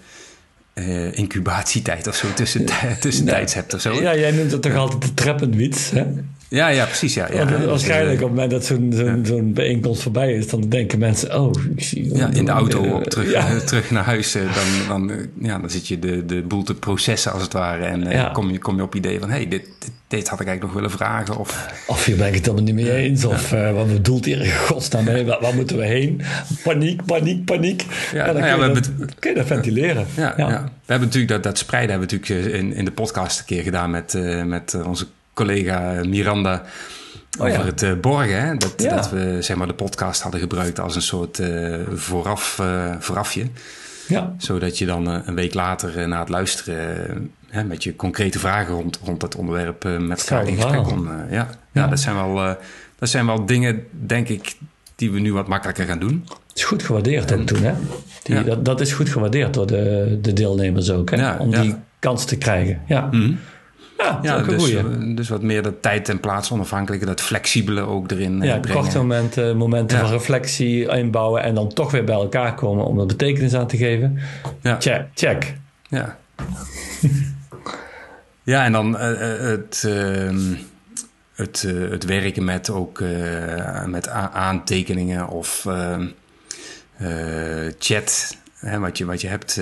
uh, 0.75 1.19
incubatietijd 1.19 2.07
of 2.07 2.15
zo 2.15 2.27
tussen, 2.35 2.67
tussentijds 3.01 3.55
hebt 3.55 3.75
of 3.75 3.81
zo. 3.81 4.03
Ja, 4.03 4.17
jij 4.17 4.31
noemt 4.31 4.53
het 4.53 4.63
toch 4.63 4.75
altijd 4.75 5.03
de 5.03 5.15
trappenwits, 5.15 5.91
hè? 5.91 6.07
Ja, 6.49 6.69
ja, 6.69 6.85
precies. 6.85 7.15
Ja, 7.15 7.29
ja. 7.33 7.45
Want 7.45 7.65
waarschijnlijk 7.65 8.15
op 8.15 8.21
het 8.21 8.29
moment 8.29 8.51
dat 8.51 8.65
zo'n 8.65 8.93
zo'n 8.95 9.21
zo'n 9.27 9.53
bijeenkomst 9.53 10.03
voorbij 10.03 10.33
is, 10.33 10.49
dan 10.49 10.69
denken 10.69 10.99
mensen, 10.99 11.41
oh, 11.41 11.53
ik 11.77 11.83
zie... 11.83 12.15
Ja, 12.15 12.31
in 12.33 12.45
de 12.45 12.51
auto 12.51 12.83
op, 12.83 13.05
terug, 13.05 13.65
terug 13.65 13.91
naar 13.91 14.05
huis, 14.05 14.33
dan, 14.33 14.43
dan, 14.89 15.29
ja, 15.41 15.59
dan 15.59 15.71
zit 15.71 15.89
je 15.89 15.99
de, 15.99 16.25
de 16.25 16.43
boel 16.43 16.63
te 16.63 16.75
processen 16.75 17.33
als 17.33 17.43
het 17.43 17.53
ware. 17.53 17.85
En 17.85 18.33
kom, 18.33 18.51
je, 18.51 18.59
kom 18.59 18.77
je 18.77 18.83
op 18.83 18.95
idee 18.95 19.19
van, 19.19 19.29
hé, 19.29 19.37
hey, 19.37 19.49
dit, 19.49 19.63
dit, 19.79 19.91
dit, 20.09 20.29
had 20.29 20.41
ik 20.41 20.47
eigenlijk 20.47 20.63
nog 20.63 20.73
willen 20.73 20.91
vragen. 20.91 21.37
Of, 21.37 21.73
of 21.87 22.05
hier 22.05 22.17
ben 22.17 22.27
ik 22.27 22.35
het 22.35 22.45
helemaal 22.45 22.65
niet 22.65 22.75
mee 22.75 22.93
eens. 22.93 23.25
Of 23.25 23.53
uh, 23.53 23.73
wat 23.73 23.93
bedoelt 23.93 24.25
hier 24.25 24.41
in 24.41 24.53
godsnaam 24.53 25.05
mee? 25.05 25.25
Waar, 25.25 25.41
waar, 25.41 25.55
moeten 25.55 25.77
we 25.77 25.85
heen? 25.85 26.23
Paniek, 26.63 27.05
paniek, 27.05 27.45
paniek. 27.45 27.85
Ja, 28.13 28.33
dan 28.33 28.43
nou 28.43 28.59
kun, 28.59 28.69
je 28.69 28.75
dat, 28.75 29.15
kun 29.19 29.31
je 29.31 29.37
dat 29.37 29.47
ventileren. 29.47 30.07
Ja, 30.17 30.35
ja. 30.37 30.47
We 30.47 30.95
hebben 30.95 31.09
natuurlijk 31.09 31.33
dat, 31.33 31.43
dat 31.43 31.59
spreiden 31.59 31.91
hebben 31.91 32.09
we 32.09 32.17
natuurlijk 32.17 32.55
in, 32.55 32.73
in 32.73 32.85
de 32.85 32.93
podcast 32.93 33.39
een 33.39 33.45
keer 33.45 33.63
gedaan 33.63 33.91
met, 33.91 34.15
uh, 34.15 34.45
met 34.45 34.77
onze 34.87 35.07
collega 35.39 36.01
Miranda 36.07 36.63
oh, 37.39 37.47
over 37.47 37.65
het 37.65 37.83
uh, 37.83 37.93
borgen. 38.01 38.43
Hè? 38.43 38.57
Dat, 38.57 38.79
dat 38.79 39.11
we 39.11 39.37
zeg 39.41 39.57
maar, 39.57 39.67
de 39.67 39.75
podcast 39.75 40.23
hadden 40.23 40.41
gebruikt 40.41 40.81
als 40.81 40.95
een 40.97 41.03
soort 41.03 41.39
uh, 41.39 41.77
vooraf, 41.95 42.59
uh, 42.61 42.95
voorafje. 42.99 43.47
Ja. 44.09 44.35
Zodat 44.39 44.79
je 44.79 44.87
dan 44.87 45.07
een 45.07 45.35
week 45.35 45.55
later 45.55 46.09
na 46.09 46.19
het 46.19 46.29
luisteren 46.29 47.31
hè, 47.49 47.65
met 47.65 47.83
je 47.85 47.97
concrete 47.97 48.39
vragen 48.39 48.75
rond, 48.75 48.99
rond 49.05 49.23
het 49.23 49.37
onderwerp 49.37 49.85
met 49.99 50.21
elkaar 50.21 50.49
in 50.49 50.55
gesprek 50.55 50.83
kon. 50.83 51.09
ja. 51.31 51.49
Ja, 51.73 51.87
dat, 51.87 52.01
zijn 52.01 52.15
wel, 52.15 52.57
dat 52.99 53.09
zijn 53.09 53.27
wel 53.27 53.47
dingen, 53.47 53.87
denk 53.91 54.29
ik, 54.29 54.57
die 54.95 55.11
we 55.11 55.21
nu 55.21 55.33
wat 55.33 55.49
makkelijker 55.49 55.87
gaan 55.87 55.99
doen. 55.99 56.25
Het 56.27 56.57
is 56.57 56.65
goed 56.65 56.83
gewaardeerd 56.83 57.33
ook 57.33 57.47
toen, 57.47 57.63
hè? 57.63 57.73
Die, 58.23 58.45
dat, 58.45 58.65
dat, 58.65 58.81
is 58.81 58.93
goed 58.93 59.09
gewaardeerd 59.09 59.55
door 59.55 59.67
de, 59.67 60.19
de 60.23 60.33
deelnemers 60.33 60.91
ook, 60.91 61.11
hè? 61.11 61.37
Om 61.37 61.51
die 61.51 61.75
kans 61.99 62.25
te 62.25 62.37
krijgen. 62.37 62.81
Ja. 62.87 63.09
Mm 63.11 63.39
ja, 63.99 64.19
ja 64.23 64.39
dus, 64.39 64.73
eh, 64.73 64.85
dus 64.99 65.29
wat 65.29 65.43
meer 65.43 65.63
dat 65.63 65.83
tijd 65.83 66.09
en 66.09 66.21
plaats 66.21 66.53
onafhankelijke, 66.53 67.07
dat 67.07 67.21
flexibele 67.21 67.81
ook 67.81 68.11
erin 68.11 68.43
eh, 68.43 68.49
ja, 68.49 68.59
brengen. 68.59 68.83
korte 68.83 68.99
momenten, 68.99 69.57
momenten 69.57 69.99
van 69.99 70.11
reflectie 70.11 70.89
inbouwen 70.89 71.43
en 71.43 71.55
dan 71.55 71.73
toch 71.73 71.91
weer 71.91 72.05
bij 72.05 72.15
elkaar 72.15 72.55
komen 72.55 72.85
om 72.85 73.01
er 73.01 73.07
betekenis 73.07 73.55
aan 73.55 73.67
te 73.67 73.77
geven. 73.77 74.19
Ja. 74.63 74.77
Check. 74.81 75.07
check. 75.15 75.55
Ja. 75.89 76.19
ja, 78.43 78.65
en 78.65 78.73
dan 78.73 78.95
uh, 78.95 79.01
het, 79.41 79.85
uh, 79.87 80.57
het, 81.35 81.63
het 81.91 82.05
werken 82.05 82.45
met 82.45 82.71
ook 82.71 83.03
met 83.87 84.09
aantekeningen 84.33 85.29
of 85.29 85.67
ehm, 85.67 86.07
chat. 87.79 88.37
Hè, 88.59 88.79
wat, 88.79 88.99
je, 88.99 89.05
wat 89.05 89.21
je 89.21 89.29
hebt 89.29 89.61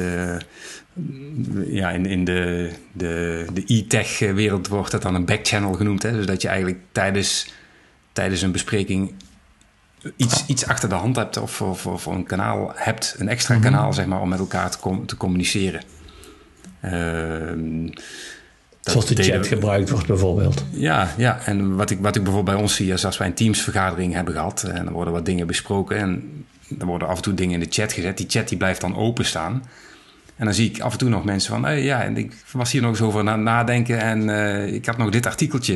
ja, 1.66 1.90
in, 1.90 2.06
in 2.06 2.24
de, 2.24 2.70
de, 2.92 3.46
de 3.52 3.62
e-tech 3.66 4.18
wereld 4.18 4.68
wordt 4.68 4.90
dat 4.90 5.02
dan 5.02 5.14
een 5.14 5.24
backchannel 5.24 5.72
genoemd. 5.72 6.02
Hè? 6.02 6.12
Dus 6.12 6.26
dat 6.26 6.42
je 6.42 6.48
eigenlijk 6.48 6.78
tijdens, 6.92 7.52
tijdens 8.12 8.42
een 8.42 8.52
bespreking 8.52 9.12
iets, 10.16 10.46
iets 10.46 10.66
achter 10.66 10.88
de 10.88 10.94
hand 10.94 11.16
hebt 11.16 11.36
of, 11.36 11.62
of, 11.62 11.86
of 11.86 12.06
een 12.06 12.24
kanaal 12.24 12.72
hebt, 12.74 13.14
een 13.18 13.28
extra 13.28 13.54
mhm. 13.54 13.62
kanaal 13.62 13.92
zeg 13.92 14.06
maar, 14.06 14.20
om 14.20 14.28
met 14.28 14.38
elkaar 14.38 14.70
te, 14.70 15.02
te 15.06 15.16
communiceren. 15.16 15.82
Uh, 16.84 17.92
Zoals 18.80 19.06
de 19.06 19.22
chat 19.22 19.46
gebruikt 19.46 19.90
wordt 19.90 20.06
bijvoorbeeld. 20.06 20.64
Ja, 20.70 21.14
ja. 21.16 21.40
en 21.44 21.76
wat 21.76 21.90
ik, 21.90 21.98
wat 22.00 22.16
ik 22.16 22.22
bijvoorbeeld 22.22 22.56
bij 22.56 22.64
ons 22.64 22.74
zie 22.74 22.92
is 22.92 23.04
als 23.04 23.18
wij 23.18 23.26
een 23.26 23.34
teamsvergadering 23.34 24.14
hebben 24.14 24.34
gehad 24.34 24.62
en 24.62 24.86
er 24.86 24.92
worden 24.92 25.12
wat 25.12 25.24
dingen 25.24 25.46
besproken 25.46 25.96
en 25.96 26.44
er 26.78 26.86
worden 26.86 27.08
af 27.08 27.16
en 27.16 27.22
toe 27.22 27.34
dingen 27.34 27.54
in 27.54 27.60
de 27.60 27.66
chat 27.70 27.92
gezet. 27.92 28.16
Die 28.16 28.26
chat 28.28 28.48
die 28.48 28.58
blijft 28.58 28.80
dan 28.80 28.96
openstaan. 28.96 29.62
En 30.36 30.44
dan 30.44 30.54
zie 30.54 30.70
ik 30.70 30.80
af 30.80 30.92
en 30.92 30.98
toe 30.98 31.08
nog 31.08 31.24
mensen 31.24 31.52
van, 31.52 31.64
hey, 31.64 31.82
ja, 31.82 32.02
en 32.02 32.16
ik 32.16 32.32
was 32.52 32.72
hier 32.72 32.80
nog 32.80 32.90
eens 32.90 33.00
over 33.00 33.24
na 33.24 33.36
nadenken 33.36 34.00
en 34.00 34.28
uh, 34.28 34.74
ik 34.74 34.86
had 34.86 34.96
nog 34.96 35.10
dit 35.10 35.26
artikeltje 35.26 35.74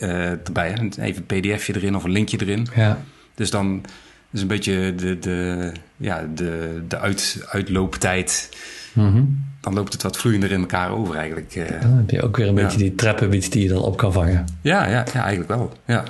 uh, 0.00 0.30
erbij. 0.30 0.90
Even 0.98 1.24
een 1.26 1.40
pdfje 1.40 1.74
erin 1.74 1.96
of 1.96 2.04
een 2.04 2.10
linkje 2.10 2.40
erin. 2.40 2.66
Ja. 2.74 2.98
Dus 3.34 3.50
dan 3.50 3.84
is 4.30 4.40
een 4.40 4.46
beetje 4.46 4.94
de, 4.94 5.18
de, 5.18 5.72
ja, 5.96 6.26
de, 6.34 6.82
de 6.88 6.98
uit, 6.98 7.44
uitlooptijd. 7.48 8.56
Mm 8.92 9.48
Dan 9.60 9.74
loopt 9.74 9.92
het 9.92 10.02
wat 10.02 10.16
vloeiender 10.16 10.50
in 10.50 10.60
elkaar 10.60 10.90
over 10.90 11.16
eigenlijk. 11.16 11.80
dan 11.80 11.96
heb 11.96 12.10
je 12.10 12.22
ook 12.22 12.36
weer 12.36 12.48
een 12.48 12.54
beetje 12.54 12.78
die 12.78 12.94
trappenwits 12.94 13.50
die 13.50 13.62
je 13.62 13.68
dan 13.68 13.82
op 13.82 13.96
kan 13.96 14.12
vangen. 14.12 14.44
Ja, 14.60 14.86
ja, 14.86 15.04
ja 15.12 15.22
eigenlijk 15.22 15.48
wel. 15.48 15.72
Ja, 15.84 16.04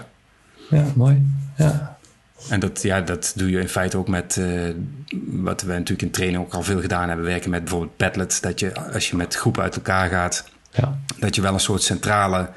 ja 0.71 0.85
mooi. 0.95 1.27
Ja. 1.57 1.99
En 2.49 2.61
dat, 2.61 2.83
ja, 2.83 3.01
dat 3.01 3.33
doe 3.37 3.51
je 3.51 3.61
in 3.61 3.69
feite 3.69 3.97
ook 3.97 4.09
met 4.09 4.37
uh, 4.37 4.75
wat 5.27 5.63
we 5.63 5.73
natuurlijk 5.73 6.03
in 6.03 6.11
training 6.11 6.43
ook 6.43 6.55
al 6.55 6.63
veel 6.63 6.81
gedaan 6.81 7.09
hebben. 7.09 7.27
Werken 7.27 7.51
met 7.51 7.61
bijvoorbeeld 7.61 7.97
Padlet. 7.97 8.39
Dat 8.43 8.61
je 8.61 8.75
als 8.93 9.11
je 9.11 9.17
met 9.17 9.35
groepen 9.35 9.63
uit 9.63 9.75
elkaar 9.75 10.09
gaat, 10.09 10.45
ja. 10.71 10.99
dat 11.19 11.35
je 11.35 11.43
wel 11.43 11.53
een 11.53 11.61
soort 11.61 11.83
centrale 11.83 12.49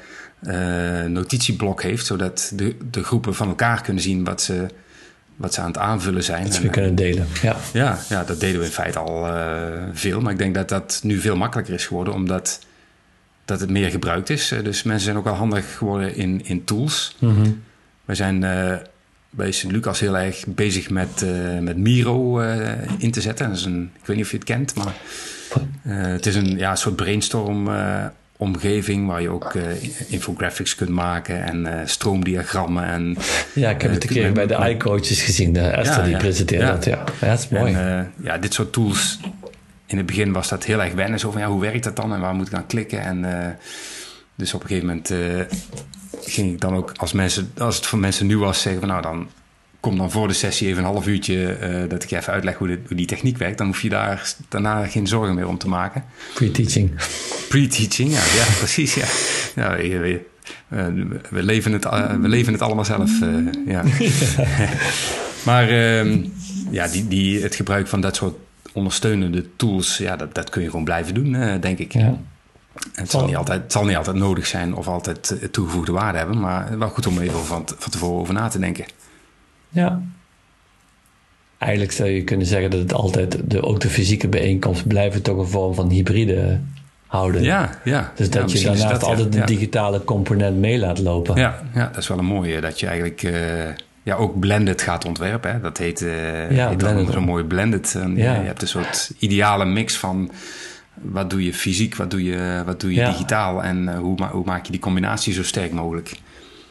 uh, 0.42 1.04
notitieblok 1.04 1.82
heeft. 1.82 2.06
Zodat 2.06 2.52
de, 2.54 2.76
de 2.90 3.04
groepen 3.04 3.34
van 3.34 3.48
elkaar 3.48 3.82
kunnen 3.82 4.02
zien 4.02 4.24
wat 4.24 4.42
ze, 4.42 4.66
wat 5.36 5.54
ze 5.54 5.60
aan 5.60 5.66
het 5.66 5.78
aanvullen 5.78 6.24
zijn. 6.24 6.44
Dat 6.44 6.58
we 6.58 6.68
kunnen 6.68 6.94
delen. 6.94 7.26
Ja. 7.42 7.56
ja. 7.72 7.98
Ja, 8.08 8.24
dat 8.24 8.40
deden 8.40 8.58
we 8.58 8.66
in 8.66 8.72
feite 8.72 8.98
al 8.98 9.26
uh, 9.26 9.36
veel. 9.92 10.20
Maar 10.20 10.32
ik 10.32 10.38
denk 10.38 10.54
dat 10.54 10.68
dat 10.68 11.00
nu 11.02 11.20
veel 11.20 11.36
makkelijker 11.36 11.74
is 11.74 11.86
geworden, 11.86 12.14
omdat 12.14 12.60
dat 13.44 13.60
het 13.60 13.70
meer 13.70 13.90
gebruikt 13.90 14.30
is. 14.30 14.48
dus 14.62 14.82
mensen 14.82 15.04
zijn 15.04 15.16
ook 15.16 15.24
wel 15.24 15.34
handig 15.34 15.76
geworden 15.76 16.16
in, 16.16 16.44
in 16.44 16.64
tools. 16.64 17.16
Mm 17.18 17.34
-hmm. 17.34 17.62
We 18.04 18.14
zijn 18.14 18.44
bij 19.36 19.52
Sint 19.52 19.72
Lucas 19.72 20.00
heel 20.00 20.18
erg 20.18 20.44
bezig 20.46 20.90
met, 20.90 21.22
uh, 21.24 21.58
met 21.58 21.76
Miro 21.76 22.40
uh, 22.40 22.70
in 22.98 23.10
te 23.10 23.20
zetten. 23.20 23.48
Dat 23.48 23.56
is 23.56 23.64
een, 23.64 23.90
ik 24.00 24.06
weet 24.06 24.16
niet 24.16 24.24
of 24.24 24.30
je 24.30 24.36
het 24.36 24.46
kent, 24.46 24.74
maar 24.74 24.94
uh, 25.82 26.12
het 26.12 26.26
is 26.26 26.34
een 26.34 26.58
ja, 26.58 26.76
soort 26.76 26.96
brainstorm 26.96 27.68
omgeving 28.36 29.06
waar 29.06 29.22
je 29.22 29.28
ook 29.28 29.54
infographics 30.08 30.74
kunt 30.74 30.90
maken 30.90 31.42
en 31.44 31.88
stroomdiagrammen. 31.88 32.84
En, 32.84 33.16
ja, 33.54 33.70
ik 33.70 33.82
heb 33.82 33.90
het 33.90 34.02
een 34.02 34.08
keer 34.08 34.32
bij 34.32 34.46
de 34.46 34.68
iCoaches 34.70 35.22
gezien. 35.22 35.52
De 35.52 35.60
Esther 35.60 35.98
ja, 35.98 36.02
die 36.02 36.12
ja, 36.12 36.18
presenteerde 36.18 36.66
dat. 36.66 36.84
Ja. 36.84 37.04
ja, 37.20 37.28
dat 37.28 37.38
is 37.38 37.48
mooi. 37.48 37.74
En, 37.74 38.12
ja, 38.22 38.38
dit 38.38 38.54
soort 38.54 38.72
tools. 38.72 39.18
In 39.86 39.96
het 39.96 40.06
begin 40.06 40.32
was 40.32 40.48
dat 40.48 40.64
heel 40.64 40.82
erg 40.82 40.92
wennen. 40.92 41.18
Zo 41.18 41.30
van, 41.30 41.40
ja, 41.40 41.48
hoe 41.48 41.60
werkt 41.60 41.84
dat 41.84 41.96
dan 41.96 42.14
en 42.14 42.20
waar 42.20 42.34
moet 42.34 42.46
ik 42.46 42.54
aan 42.54 42.66
klikken? 42.66 43.00
En 43.00 43.24
dus 44.34 44.54
op 44.54 44.62
een 44.62 44.68
gegeven 44.68 44.88
moment 44.88 45.12
ging 46.22 46.52
ik 46.52 46.60
dan 46.60 46.74
ook 46.74 46.92
als, 46.96 47.12
mensen, 47.12 47.52
als 47.58 47.76
het 47.76 47.86
voor 47.86 47.98
mensen 47.98 48.26
nieuw 48.26 48.38
was 48.38 48.60
zeggen 48.60 48.80
van 48.80 48.90
nou 48.90 49.02
dan 49.02 49.28
kom 49.84 49.98
dan 49.98 50.10
voor 50.10 50.28
de 50.28 50.34
sessie 50.34 50.68
even 50.68 50.84
een 50.84 50.90
half 50.90 51.06
uurtje 51.06 51.58
uh, 51.62 51.90
dat 51.90 52.02
ik 52.02 52.10
je 52.10 52.16
even 52.16 52.32
uitleg 52.32 52.56
hoe, 52.56 52.78
hoe, 52.86 52.96
die 52.96 53.06
techniek 53.06 53.36
werkt. 53.36 53.58
Dan 53.58 53.66
hoef 53.66 53.82
je 53.82 53.88
daar 53.88 54.34
daarna 54.48 54.86
geen 54.86 55.06
zorgen 55.06 55.34
meer 55.34 55.48
om 55.48 55.58
te 55.58 55.68
maken. 55.68 56.04
Pre-teaching. 56.34 56.90
Pre-teaching, 57.48 58.12
ja, 58.12 58.22
ja 58.34 58.44
precies. 58.62 58.94
Ja. 58.94 59.06
ja 59.54 59.76
we, 59.76 60.20
we, 61.30 61.42
leven 61.42 61.72
het, 61.72 61.84
uh, 61.84 62.12
we 62.20 62.28
leven 62.28 62.52
het 62.52 62.62
allemaal 62.62 62.84
zelf. 62.84 63.10
Uh, 63.22 63.52
ja. 63.66 63.82
maar 65.48 65.68
ehm, 65.68 66.24
ja, 66.70 66.88
die, 66.88 67.08
die, 67.08 67.42
het 67.42 67.54
gebruik 67.54 67.86
van 67.86 68.00
dat 68.00 68.16
soort 68.16 68.34
ondersteunende 68.72 69.44
tools, 69.56 69.98
ja, 69.98 70.16
dat, 70.16 70.34
dat 70.34 70.50
kun 70.50 70.62
je 70.62 70.70
gewoon 70.70 70.84
blijven 70.84 71.14
doen, 71.14 71.60
denk 71.60 71.78
ik. 71.78 71.92
Ja. 71.92 72.18
Het 72.94 73.10
zal, 73.10 73.26
niet 73.26 73.36
altijd, 73.36 73.62
het 73.62 73.72
zal 73.72 73.84
niet 73.84 73.96
altijd 73.96 74.16
nodig 74.16 74.46
zijn 74.46 74.74
of 74.74 74.88
altijd 74.88 75.38
eh, 75.40 75.48
toegevoegde 75.48 75.92
waarde 75.92 76.18
hebben, 76.18 76.40
maar 76.40 76.78
wel 76.78 76.88
goed 76.88 77.06
om 77.06 77.18
even 77.18 77.44
van, 77.44 77.68
van 77.78 77.92
tevoren 77.92 78.20
over 78.20 78.34
na 78.34 78.48
te 78.48 78.58
denken. 78.58 78.84
Ja. 79.68 80.02
Eigenlijk 81.58 81.92
zou 81.92 82.08
je 82.08 82.24
kunnen 82.24 82.46
zeggen 82.46 82.70
dat 82.70 82.80
het 82.80 82.92
altijd, 82.92 83.50
de, 83.50 83.62
ook 83.62 83.80
de 83.80 83.88
fysieke 83.88 84.28
bijeenkomst 84.28 84.86
blijven 84.86 85.22
toch 85.22 85.38
een 85.38 85.46
vorm 85.46 85.74
van 85.74 85.90
hybride 85.90 86.60
houden. 87.06 87.42
Ja, 87.42 87.78
ja. 87.84 88.12
Dus 88.14 88.30
dat 88.30 88.52
je 88.52 88.64
daarnaast 88.64 89.02
altijd 89.02 89.34
een 89.34 89.46
digitale 89.46 90.04
component 90.04 90.58
mee 90.58 90.78
laat 90.78 90.98
lopen. 90.98 91.36
Ja, 91.36 91.62
ja, 91.74 91.86
dat 91.86 91.96
is 91.96 92.08
wel 92.08 92.18
een 92.18 92.24
mooie. 92.24 92.60
Dat 92.60 92.80
je 92.80 92.86
eigenlijk 92.86 93.22
uh, 93.22 93.32
ja, 94.02 94.14
ook 94.14 94.38
blended 94.38 94.82
gaat 94.82 95.04
ontwerpen. 95.04 95.52
Hè? 95.52 95.60
Dat 95.60 95.78
heet, 95.78 96.00
uh, 96.00 96.50
ja, 96.50 96.68
heet 96.68 96.80
dan 96.80 97.12
zo'n 97.12 97.22
mooi 97.22 97.44
blended. 97.44 97.94
En, 97.94 98.16
ja. 98.16 98.34
Je 98.34 98.46
hebt 98.46 98.62
een 98.62 98.68
soort 98.68 99.12
ideale 99.18 99.64
mix 99.64 99.96
van 99.96 100.30
wat 100.94 101.30
doe 101.30 101.44
je 101.44 101.54
fysiek, 101.54 101.96
wat 101.96 102.10
doe 102.10 102.24
je, 102.24 102.62
wat 102.66 102.80
doe 102.80 102.94
je 102.94 103.04
digitaal 103.04 103.62
en 103.62 103.82
uh, 103.82 103.98
hoe, 103.98 104.24
hoe, 104.32 104.44
maak 104.44 104.64
je 104.66 104.72
die 104.72 104.80
combinatie 104.80 105.32
zo 105.32 105.42
sterk 105.42 105.72
mogelijk? 105.72 106.12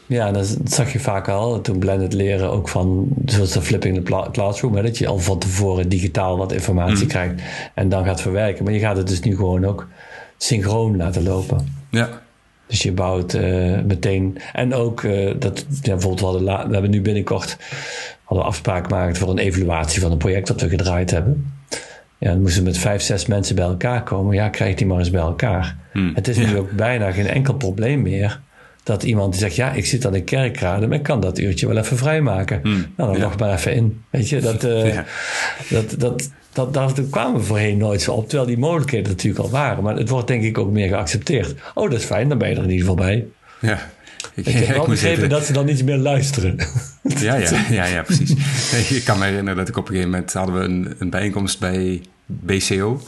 Ja, 0.06 0.32
dat, 0.32 0.58
zag 0.66 0.92
je 0.94 1.00
vaak 1.00 1.28
al. 1.28 1.62
Toen 1.62 1.80
blended 1.80 2.14
leren 2.14 2.52
ook 2.52 2.70
van, 2.70 3.08
zoals 3.26 3.52
de 3.52 3.62
flipping 3.62 4.06
the 4.06 4.30
classroom, 4.32 4.76
hè, 4.76 4.82
dat 4.82 4.98
je 4.98 5.08
al 5.08 5.20
van 5.20 5.40
tevoren 5.40 5.90
digitaal 5.90 6.38
wat 6.38 6.52
informatie 6.52 7.04
mm. 7.04 7.10
krijgt 7.10 7.42
en 7.74 7.90
dan 7.90 8.06
gaat 8.06 8.22
verwerken. 8.22 8.64
Maar 8.64 8.74
je 8.74 8.80
gaat 8.80 8.98
het 8.98 9.08
dus 9.08 9.20
nu 9.20 9.36
gewoon 9.36 9.66
ook 9.66 9.88
synchroon 10.38 10.98
laten 10.98 11.24
lopen. 11.24 11.68
Ja. 11.90 12.22
Dus 12.68 12.82
je 12.82 12.92
bouwt 12.92 13.34
uh, 13.34 13.80
meteen. 13.82 14.38
En 14.54 14.74
ook 14.74 15.02
uh, 15.02 15.34
dat, 15.40 15.66
ja, 15.82 15.92
bijvoorbeeld, 15.92 16.20
we, 16.20 16.26
hadden 16.26 16.68
we 16.68 16.74
hebben 16.74 16.92
nu 16.92 17.02
binnenkort 17.02 17.58
hadden 18.24 18.46
afspraak 18.46 18.84
gemaakt 18.84 19.18
voor 19.18 19.30
een 19.30 19.38
evaluatie 19.38 20.02
van 20.02 20.12
een 20.12 20.18
project 20.18 20.48
dat 20.48 20.62
we 20.62 20.70
gedraaid 20.70 21.12
hebben. 21.12 21.54
Ja, 22.24 22.30
dan 22.30 22.42
moesten 22.42 22.64
met 22.64 22.78
vijf, 22.78 23.02
zes 23.02 23.26
mensen 23.26 23.56
bij 23.56 23.66
elkaar 23.66 24.04
komen. 24.04 24.36
Ja, 24.36 24.50
krijg 24.50 24.76
die 24.76 24.88
maar 24.88 25.00
eens 25.00 25.10
bij 25.10 25.22
elkaar. 25.22 25.76
Hmm. 25.92 26.12
Het 26.16 26.28
is 26.28 26.38
nu 26.38 26.58
ook 26.58 26.72
bijna 26.72 27.12
geen 27.12 27.28
enkel 27.28 27.54
probleem 27.54 28.02
meer 28.02 28.40
dat 28.84 29.04
iemand 29.04 29.32
die 29.32 29.42
zegt, 29.42 29.56
ja, 29.56 29.72
ik 29.72 29.86
zit 29.86 30.06
aan 30.06 30.12
de 30.12 30.24
kerkraden, 30.24 30.90
maar 30.90 30.98
ik 30.98 31.04
kan 31.04 31.20
dat 31.20 31.40
uurtje 31.40 31.68
wel 31.68 31.78
even 31.78 31.98
vrijmaken. 31.98 32.60
Hmm. 32.64 32.86
Nou, 32.98 33.20
dan 33.20 33.30
ja. 33.30 33.36
maar 33.38 33.54
even 33.54 33.74
in. 33.74 34.04
Weet 34.10 34.30
je, 34.30 34.40
dat, 34.40 34.64
uh, 34.64 35.00
dat, 35.70 35.96
dat, 36.00 36.30
dat, 36.54 36.74
daar 36.74 36.92
kwamen 37.10 37.40
we 37.40 37.46
voorheen 37.46 37.78
nooit 37.78 38.02
zo 38.02 38.12
op, 38.12 38.28
terwijl 38.28 38.50
die 38.50 38.58
mogelijkheden 38.58 39.12
natuurlijk 39.12 39.44
al 39.44 39.50
waren. 39.50 39.84
Maar 39.84 39.96
het 39.96 40.10
wordt 40.10 40.28
denk 40.28 40.44
ik 40.44 40.58
ook 40.58 40.72
meer 40.72 40.88
geaccepteerd. 40.88 41.56
Oh, 41.74 41.90
dat 41.90 42.00
is 42.00 42.06
fijn, 42.06 42.30
dan 42.30 42.38
ben 42.38 42.50
je 42.50 42.56
er 42.56 42.64
in 42.64 42.70
ieder 42.70 42.88
geval 42.88 43.06
bij. 43.06 43.26
Ja. 43.60 43.92
Ik, 44.34 44.46
ik 44.48 44.54
heb 44.54 44.76
wel 44.76 44.88
begrepen 44.88 45.30
dat 45.30 45.46
ze 45.46 45.54
dan 45.54 45.68
iets 45.68 45.84
meer 45.84 45.98
luisteren. 45.98 46.56
Ja, 47.02 47.36
ja, 47.36 47.66
ja, 47.70 47.86
ja 47.86 48.02
precies. 48.02 48.32
Ik 48.98 49.04
kan 49.06 49.20
me 49.20 49.26
herinneren 49.26 49.58
dat 49.58 49.68
ik 49.68 49.78
op 49.78 49.84
een 49.88 49.90
gegeven 49.90 50.12
moment 50.12 50.34
hadden 50.34 50.56
we 50.56 50.62
een, 50.62 50.96
een 51.00 51.10
bijeenkomst 51.10 51.60
bij 51.60 52.02
BCO. 52.26 53.02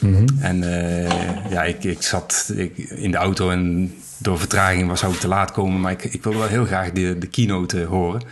Mhm. 0.00 0.26
En 0.40 0.62
uh, 0.62 1.50
ja, 1.50 1.64
ik, 1.64 1.84
ik 1.84 2.02
zat 2.02 2.52
ik, 2.56 2.78
in 2.78 3.10
de 3.10 3.16
auto 3.16 3.50
en 3.50 3.94
door 4.18 4.38
vertraging 4.38 4.88
was, 4.88 5.00
zou 5.00 5.12
ik 5.12 5.18
te 5.18 5.28
laat 5.28 5.52
komen. 5.52 5.80
Maar 5.80 5.92
ik, 5.92 6.04
ik 6.04 6.22
wilde 6.22 6.38
wel 6.38 6.48
heel 6.48 6.64
graag 6.64 6.92
de, 6.92 7.18
de 7.18 7.26
keynote 7.26 7.84
horen. 7.84 8.22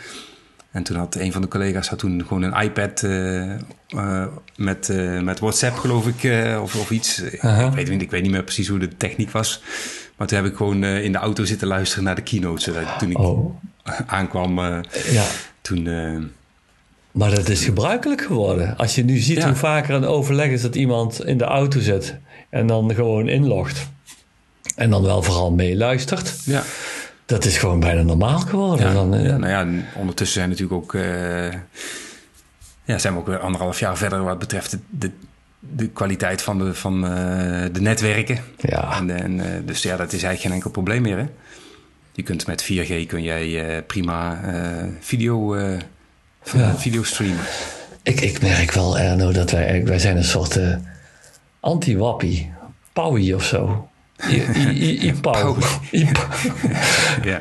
En 0.70 0.82
toen 0.82 0.96
had 0.96 1.14
een 1.14 1.32
van 1.32 1.42
de 1.42 1.48
collega's 1.48 1.88
had 1.88 1.98
toen 1.98 2.22
gewoon 2.26 2.42
een 2.42 2.62
iPad 2.62 3.02
uh, 3.02 3.52
uh, 3.88 4.26
met, 4.56 4.92
met 5.22 5.40
WhatsApp, 5.40 5.76
geloof 5.76 6.06
ik, 6.06 6.50
of, 6.60 6.74
of 6.74 6.90
iets. 6.90 7.20
ik, 7.20 7.40
weet, 7.74 7.88
ik 7.88 8.10
weet 8.10 8.22
niet 8.22 8.30
meer 8.30 8.42
precies 8.42 8.68
hoe 8.68 8.78
de 8.78 8.96
techniek 8.96 9.30
was. 9.30 9.62
Maar 10.16 10.26
toen 10.26 10.38
heb 10.38 10.46
ik 10.46 10.56
gewoon 10.56 10.84
in 10.84 11.12
de 11.12 11.18
auto 11.18 11.44
zitten 11.44 11.68
luisteren 11.68 12.04
naar 12.04 12.14
de 12.14 12.22
keynote. 12.22 12.62
Zodat 12.62 12.98
toen 12.98 13.10
ik 13.10 13.18
oh. 13.18 13.56
aankwam, 14.06 14.58
ja. 15.10 15.24
toen 15.60 15.88
maar 17.16 17.34
dat 17.34 17.48
is 17.48 17.64
gebruikelijk 17.64 18.22
geworden. 18.22 18.76
Als 18.76 18.94
je 18.94 19.04
nu 19.04 19.16
ziet 19.16 19.44
hoe 19.44 19.54
vaker 19.54 19.94
een 19.94 20.04
overleg 20.04 20.50
is 20.50 20.62
dat 20.62 20.74
iemand 20.74 21.24
in 21.24 21.38
de 21.38 21.44
auto 21.44 21.80
zit 21.80 22.16
en 22.50 22.66
dan 22.66 22.94
gewoon 22.94 23.28
inlogt. 23.28 23.88
En 24.74 24.90
dan 24.90 25.02
wel 25.02 25.22
vooral 25.22 25.50
meeluistert. 25.50 26.34
Ja. 26.44 26.62
Dat 27.26 27.44
is 27.44 27.58
gewoon 27.58 27.80
bijna 27.80 28.02
normaal 28.02 28.38
geworden. 28.38 28.86
Ja, 28.86 28.92
dan, 28.92 29.14
eh, 29.14 29.24
ja, 29.24 29.36
nou 29.36 29.50
ja, 29.50 29.82
ondertussen 29.94 30.36
zijn 30.36 30.48
natuurlijk 30.48 30.82
ook, 30.82 30.92
uh, 30.92 31.52
ja, 32.84 32.98
zijn 32.98 33.12
we 33.12 33.18
ook 33.18 33.26
weer 33.26 33.38
anderhalf 33.38 33.78
jaar 33.78 33.96
verder 33.96 34.24
wat 34.24 34.38
betreft 34.38 34.70
de, 34.70 34.78
de, 34.90 35.10
de 35.60 35.88
kwaliteit 35.88 36.42
van 36.42 36.58
de, 36.58 36.74
van, 36.74 37.04
uh, 37.04 37.10
de 37.72 37.80
netwerken. 37.80 38.38
Ja. 38.56 38.96
En, 38.96 39.10
en 39.10 39.64
dus 39.66 39.82
ja, 39.82 39.96
dat 39.96 40.12
is 40.12 40.22
eigenlijk 40.22 40.40
geen 40.40 40.52
enkel 40.52 40.70
probleem 40.70 41.02
meer. 41.02 41.18
Hè? 41.18 41.26
Je 42.12 42.22
kunt 42.22 42.46
met 42.46 42.64
4G 42.64 43.06
kun 43.06 43.22
jij 43.22 43.82
prima 43.86 44.40
video 45.00 45.56
ja. 46.52 46.76
videostreamen. 46.76 47.44
Ik, 48.02 48.20
ik 48.20 48.42
merk 48.42 48.72
wel, 48.72 48.98
Erno, 48.98 49.32
dat 49.32 49.50
wij, 49.50 49.84
wij 49.84 49.98
zijn 49.98 50.16
een 50.16 50.24
soort 50.24 50.56
uh, 50.56 50.76
anti-wappie. 51.60 52.50
Pauwie 52.92 53.34
of 53.34 53.44
zo. 53.44 53.88
I-pauw. 54.74 55.56
Ja. 57.22 57.38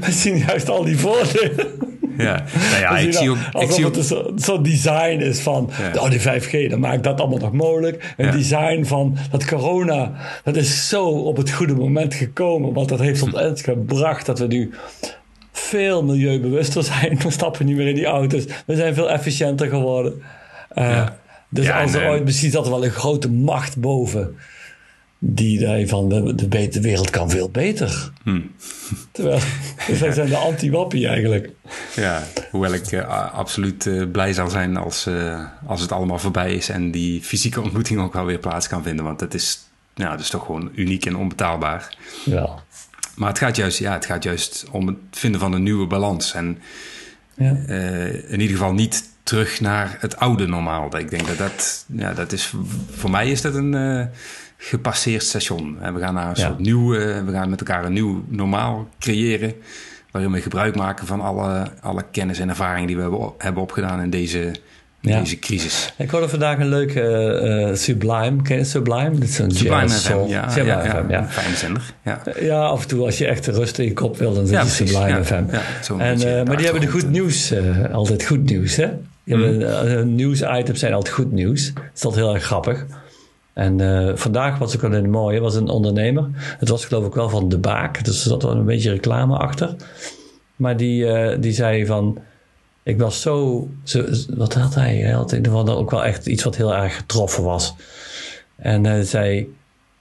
We 0.00 0.12
zien 0.12 0.38
juist 0.38 0.68
al 0.68 0.84
die 0.84 0.98
voordelen. 0.98 1.90
Ja, 2.16 2.44
nou 2.70 2.80
ja, 2.80 2.98
ik 2.98 3.12
zie 3.12 3.30
ook... 3.30 3.38
Alsof 3.52 3.78
ik 3.78 3.94
het 3.94 4.06
zo'n 4.06 4.38
zo 4.38 4.60
design 4.60 5.20
is 5.20 5.40
van... 5.40 5.70
Oh, 5.94 6.10
die 6.10 6.20
5G, 6.20 6.70
dat 6.70 6.78
maakt 6.78 7.04
dat 7.04 7.20
allemaal 7.20 7.38
nog 7.38 7.52
mogelijk. 7.52 8.14
Een 8.16 8.30
design 8.30 8.84
van 8.84 9.16
dat 9.30 9.44
corona... 9.44 10.12
Dat 10.44 10.56
is 10.56 10.88
zo 10.88 11.08
op 11.08 11.36
het 11.36 11.50
goede 11.50 11.74
moment 11.74 12.14
gekomen. 12.14 12.72
Want 12.72 12.88
dat 12.88 12.98
heeft 12.98 13.22
ons 13.22 13.32
hm. 13.32 13.54
gebracht 13.54 14.26
dat 14.26 14.38
we 14.38 14.46
nu 14.46 14.70
veel 15.72 16.04
milieubewuster 16.04 16.82
zijn. 16.82 17.18
We 17.22 17.30
stappen 17.30 17.66
niet 17.66 17.76
meer 17.76 17.88
in 17.88 17.94
die 17.94 18.04
auto's. 18.04 18.44
We 18.66 18.76
zijn 18.76 18.94
veel 18.94 19.10
efficiënter 19.10 19.68
geworden. 19.68 20.22
Uh, 20.74 21.06
Dus 21.48 21.70
als 21.70 21.94
er 21.94 22.08
ooit 22.08 22.24
misschien 22.24 22.50
zat 22.50 22.64
er 22.64 22.70
wel 22.70 22.84
een 22.84 22.90
grote 22.90 23.30
macht 23.30 23.76
boven. 23.80 24.36
die 25.18 25.58
zei 25.58 25.88
van 25.88 26.08
de, 26.08 26.34
de, 26.34 26.68
de, 26.68 26.80
wereld 26.80 27.10
kan 27.10 27.30
veel 27.30 27.50
beter. 27.50 28.12
Hmm. 28.22 28.50
Terwijl 29.12 29.40
zij 29.92 30.12
zijn 30.12 30.28
de 30.28 30.36
anti-wappie 30.36 31.06
eigenlijk. 31.08 31.50
Ja, 31.96 32.22
hoewel 32.50 32.72
ik 32.72 32.92
uh, 32.92 33.34
absoluut 33.34 33.86
uh, 33.86 34.10
blij 34.10 34.32
zal 34.32 34.50
zijn 34.50 34.76
als, 34.76 35.08
als 35.66 35.80
het 35.80 35.92
allemaal 35.92 36.18
voorbij 36.18 36.54
is 36.54 36.68
en 36.68 36.90
die 36.90 37.22
fysieke 37.22 37.60
ontmoeting 37.60 38.00
ook 38.00 38.12
wel 38.12 38.24
weer 38.24 38.38
plaats 38.38 38.68
kan 38.68 38.82
vinden. 38.82 39.04
Want 39.04 39.20
het 39.20 39.34
is, 39.34 39.60
ja, 39.94 40.10
dat 40.10 40.20
is 40.20 40.30
toch 40.30 40.46
gewoon 40.46 40.70
uniek 40.74 41.06
en 41.06 41.16
onbetaalbaar. 41.16 41.96
Ja. 42.24 42.62
Maar 43.14 43.28
het 43.28 43.38
gaat, 43.38 43.56
juist, 43.56 43.78
ja, 43.78 43.92
het 43.92 44.06
gaat 44.06 44.22
juist 44.22 44.64
om 44.70 44.86
het 44.86 44.96
vinden 45.10 45.40
van 45.40 45.52
een 45.52 45.62
nieuwe 45.62 45.86
balans. 45.86 46.34
En 46.34 46.58
ja. 47.34 47.56
in 48.28 48.40
ieder 48.40 48.56
geval 48.56 48.72
niet 48.72 49.08
terug 49.22 49.60
naar 49.60 49.96
het 50.00 50.16
oude 50.16 50.46
normaal. 50.46 50.96
Ik 50.98 51.10
denk 51.10 51.26
dat 51.26 51.38
dat, 51.38 51.84
ja, 51.86 52.12
dat 52.12 52.32
is, 52.32 52.52
voor 52.90 53.10
mij 53.10 53.30
is 53.30 53.40
dat 53.40 53.54
een 53.54 53.74
gepasseerd 54.62 55.22
station. 55.22 55.78
We 55.94 56.00
gaan 56.00 56.14
naar 56.14 56.28
een 56.28 56.36
soort 56.36 56.58
nieuw, 56.58 56.94
eh, 56.94 57.24
we 57.24 57.32
gaan 57.32 57.50
met 57.50 57.60
elkaar 57.60 57.84
een 57.84 57.92
nieuw 57.92 58.24
normaal 58.28 58.88
creëren. 58.98 59.54
Waarin 60.10 60.32
we 60.32 60.40
gebruik 60.40 60.76
maken 60.76 61.06
van 61.06 61.20
alle, 61.20 61.70
alle 61.80 62.04
kennis 62.10 62.38
en 62.38 62.48
ervaring 62.48 62.86
die 62.86 62.96
we 62.96 63.32
hebben 63.38 63.62
opgedaan 63.62 64.00
in 64.00 64.10
deze, 64.10 64.54
deze 65.02 65.38
crisis. 65.38 65.92
Ik 65.96 66.10
hoorde 66.10 66.28
vandaag 66.28 66.58
een 66.58 66.68
leuke 66.68 67.70
uh, 67.70 67.76
Sublime. 67.76 68.42
Ken 68.42 68.56
je 68.56 68.64
Sublime? 68.64 69.10
Dat 69.10 69.28
is 69.28 69.38
een 69.38 69.50
Sublime 69.50 69.88
FM, 69.88 70.28
ja. 70.28 70.50
Sublime 70.50 70.82
ja, 70.82 71.02
FM, 71.02 71.10
ja. 71.10 71.26
Fijne 71.28 71.56
zender. 71.56 71.82
Ja. 72.04 72.22
ja, 72.40 72.64
af 72.64 72.82
en 72.82 72.88
toe 72.88 73.04
als 73.04 73.18
je 73.18 73.26
echt 73.26 73.46
rust 73.46 73.78
in 73.78 73.84
je 73.84 73.92
kop 73.92 74.16
wil, 74.16 74.34
dan 74.34 74.46
zit 74.46 74.62
je 74.62 74.68
Sublime 74.68 75.24
FM. 75.24 75.44
en, 75.98 76.18
uh, 76.18 76.42
maar 76.44 76.56
die 76.56 76.64
hebben 76.64 76.80
de 76.80 76.90
goed 76.90 77.10
nieuws, 77.10 77.52
uh, 77.52 77.94
altijd 77.94 78.24
goed 78.24 78.44
nieuws. 78.44 78.76
Hè? 78.76 78.88
Die 79.24 79.36
mm. 79.36 79.42
hebben, 79.42 80.14
nieuwsitems 80.14 80.78
zijn 80.78 80.92
altijd 80.92 81.14
goed 81.14 81.32
nieuws. 81.32 81.72
Dat 81.74 81.82
is 81.94 82.04
altijd 82.04 82.24
heel 82.24 82.34
erg 82.34 82.44
grappig. 82.44 82.86
En 83.52 83.78
uh, 83.78 84.10
vandaag 84.14 84.58
was 84.58 84.74
ik 84.74 84.80
wel 84.80 84.92
een 84.92 85.10
mooie, 85.10 85.40
was 85.40 85.54
een 85.54 85.68
ondernemer. 85.68 86.28
Het 86.34 86.68
was 86.68 86.84
geloof 86.84 87.06
ik 87.06 87.14
wel 87.14 87.28
van 87.28 87.48
De 87.48 87.58
Baak, 87.58 88.04
dus 88.04 88.24
er 88.24 88.30
zat 88.30 88.42
wel 88.42 88.52
een 88.52 88.64
beetje 88.64 88.90
reclame 88.90 89.36
achter. 89.36 89.76
Maar 90.56 90.76
die, 90.76 91.04
uh, 91.04 91.36
die 91.40 91.52
zei 91.52 91.86
van, 91.86 92.18
ik 92.82 92.98
was 92.98 93.20
zo, 93.20 93.68
zo, 93.82 94.04
wat 94.28 94.54
had 94.54 94.74
hij? 94.74 94.96
Hij 94.96 95.12
had 95.12 95.30
in 95.30 95.36
ieder 95.36 95.52
geval 95.52 95.76
ook 95.76 95.90
wel 95.90 96.04
echt 96.04 96.26
iets 96.26 96.44
wat 96.44 96.56
heel 96.56 96.74
erg 96.74 96.96
getroffen 96.96 97.44
was. 97.44 97.74
En 98.56 98.84
hij 98.84 99.02
zei, 99.02 99.54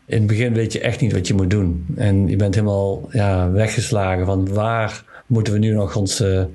in 0.06 0.18
het 0.18 0.28
begin 0.28 0.54
weet 0.54 0.74
je 0.74 0.80
echt 0.80 1.02
niet 1.02 1.14
wat 1.14 1.28
je 1.28 1.34
moet 1.34 1.50
doen. 1.50 1.86
En 1.96 2.28
je 2.28 2.36
bent 2.36 2.56
helemaal 2.56 3.10
ja, 3.12 3.52
weggeslagen 3.52 4.26
van 4.26 4.54
waar 4.54 5.04
moeten 5.26 5.54
we 5.54 5.60
nu 5.60 5.74
nog 5.74 5.96
onze, 5.96 6.50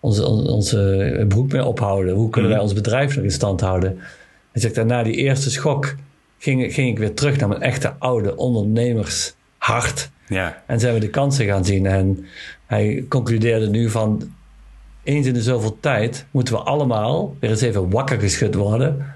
onze, 0.00 0.26
onze 0.26 1.24
broek 1.28 1.52
mee 1.52 1.64
ophouden? 1.64 2.14
Hoe 2.14 2.30
kunnen 2.30 2.50
wij 2.50 2.58
mhm. 2.58 2.68
ons 2.68 2.78
bedrijf 2.80 3.14
nog 3.16 3.24
in 3.24 3.30
stand 3.30 3.60
houden? 3.60 3.98
Hij 4.52 4.62
zegt, 4.62 4.84
na 4.84 5.02
die 5.02 5.14
eerste 5.14 5.50
schok 5.50 5.94
ging, 6.38 6.74
ging 6.74 6.88
ik 6.88 6.98
weer 6.98 7.14
terug 7.14 7.36
naar 7.36 7.48
mijn 7.48 7.62
echte 7.62 7.94
oude 7.98 8.36
ondernemershart. 8.36 10.10
Ja. 10.28 10.62
En 10.66 10.80
zijn 10.80 10.94
we 10.94 11.00
de 11.00 11.10
kansen 11.10 11.46
gaan 11.46 11.64
zien. 11.64 11.86
En 11.86 12.24
hij 12.66 13.04
concludeerde 13.08 13.68
nu 13.68 13.90
van... 13.90 14.32
eens 15.04 15.26
in 15.26 15.34
de 15.34 15.42
zoveel 15.42 15.76
tijd 15.80 16.26
moeten 16.30 16.54
we 16.54 16.60
allemaal 16.60 17.36
weer 17.40 17.50
eens 17.50 17.60
even 17.60 17.90
wakker 17.90 18.20
geschud 18.20 18.54
worden. 18.54 19.06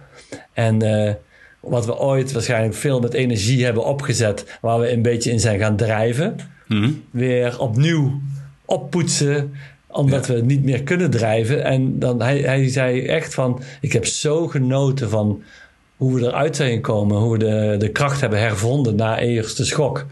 En 0.53 0.85
uh, 0.85 1.12
wat 1.61 1.87
we 1.87 1.99
ooit 1.99 2.33
waarschijnlijk 2.33 2.75
veel 2.75 3.01
met 3.01 3.14
energie 3.14 3.64
hebben 3.64 3.85
opgezet... 3.85 4.59
waar 4.61 4.81
we 4.81 4.92
een 4.92 5.03
beetje 5.03 5.31
in 5.31 5.40
zijn 5.40 5.59
gaan 5.59 5.77
drijven... 5.77 6.37
Mm 6.66 7.05
weer 7.11 7.61
opnieuw 7.61 8.20
oppoetsen 8.64 9.55
omdat 9.87 10.27
we 10.27 10.35
niet 10.35 10.64
meer 10.64 10.83
kunnen 10.83 11.11
drijven. 11.11 11.64
En 11.64 11.99
dan, 11.99 12.22
hij, 12.22 12.38
hij 12.38 12.68
zei 12.68 13.07
echt 13.07 13.35
van... 13.35 13.62
ik 13.81 13.92
heb 13.92 14.07
zo 14.07 14.46
genoten 14.46 15.11
van 15.11 15.42
hoe 15.96 16.14
we 16.14 16.27
eruit 16.27 16.57
zijn 16.57 16.75
gekomen, 16.75 17.16
hoe 17.16 17.33
we 17.33 17.38
de, 17.38 17.75
de 17.79 17.88
kracht 17.88 18.20
hebben 18.20 18.38
hervonden 18.38 18.96
na 18.96 19.18
eerste 19.18 19.64
schok. 19.64 20.07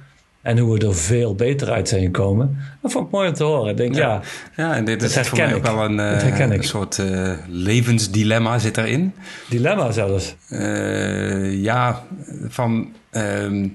En 0.45 0.59
hoe 0.59 0.79
we 0.79 0.87
er 0.87 0.95
veel 0.95 1.35
beter 1.35 1.71
uit 1.71 1.89
zijn 1.89 2.03
gekomen. 2.03 2.59
Dat 2.83 2.93
vond 2.93 3.07
ik 3.07 3.13
mooi 3.13 3.29
om 3.29 3.35
te 3.35 3.45
horen. 3.45 3.71
Ik 3.71 3.77
denk, 3.77 3.95
ja, 3.95 4.21
ja, 4.57 4.75
en 4.75 4.85
dit 4.85 5.03
is 5.03 5.29
voor 5.29 5.39
mij 5.39 5.55
ook 5.55 5.63
wel 5.63 5.85
een, 5.85 5.99
uh, 5.99 6.39
een 6.39 6.65
soort 6.65 6.99
uh, 6.99 7.33
levensdilemma 7.49 8.59
zit 8.59 8.77
erin. 8.77 9.13
Dilemma 9.49 9.91
zelfs? 9.91 10.35
Uh, 10.51 11.63
ja, 11.63 12.03
van... 12.49 12.93
Ehm, 13.11 13.69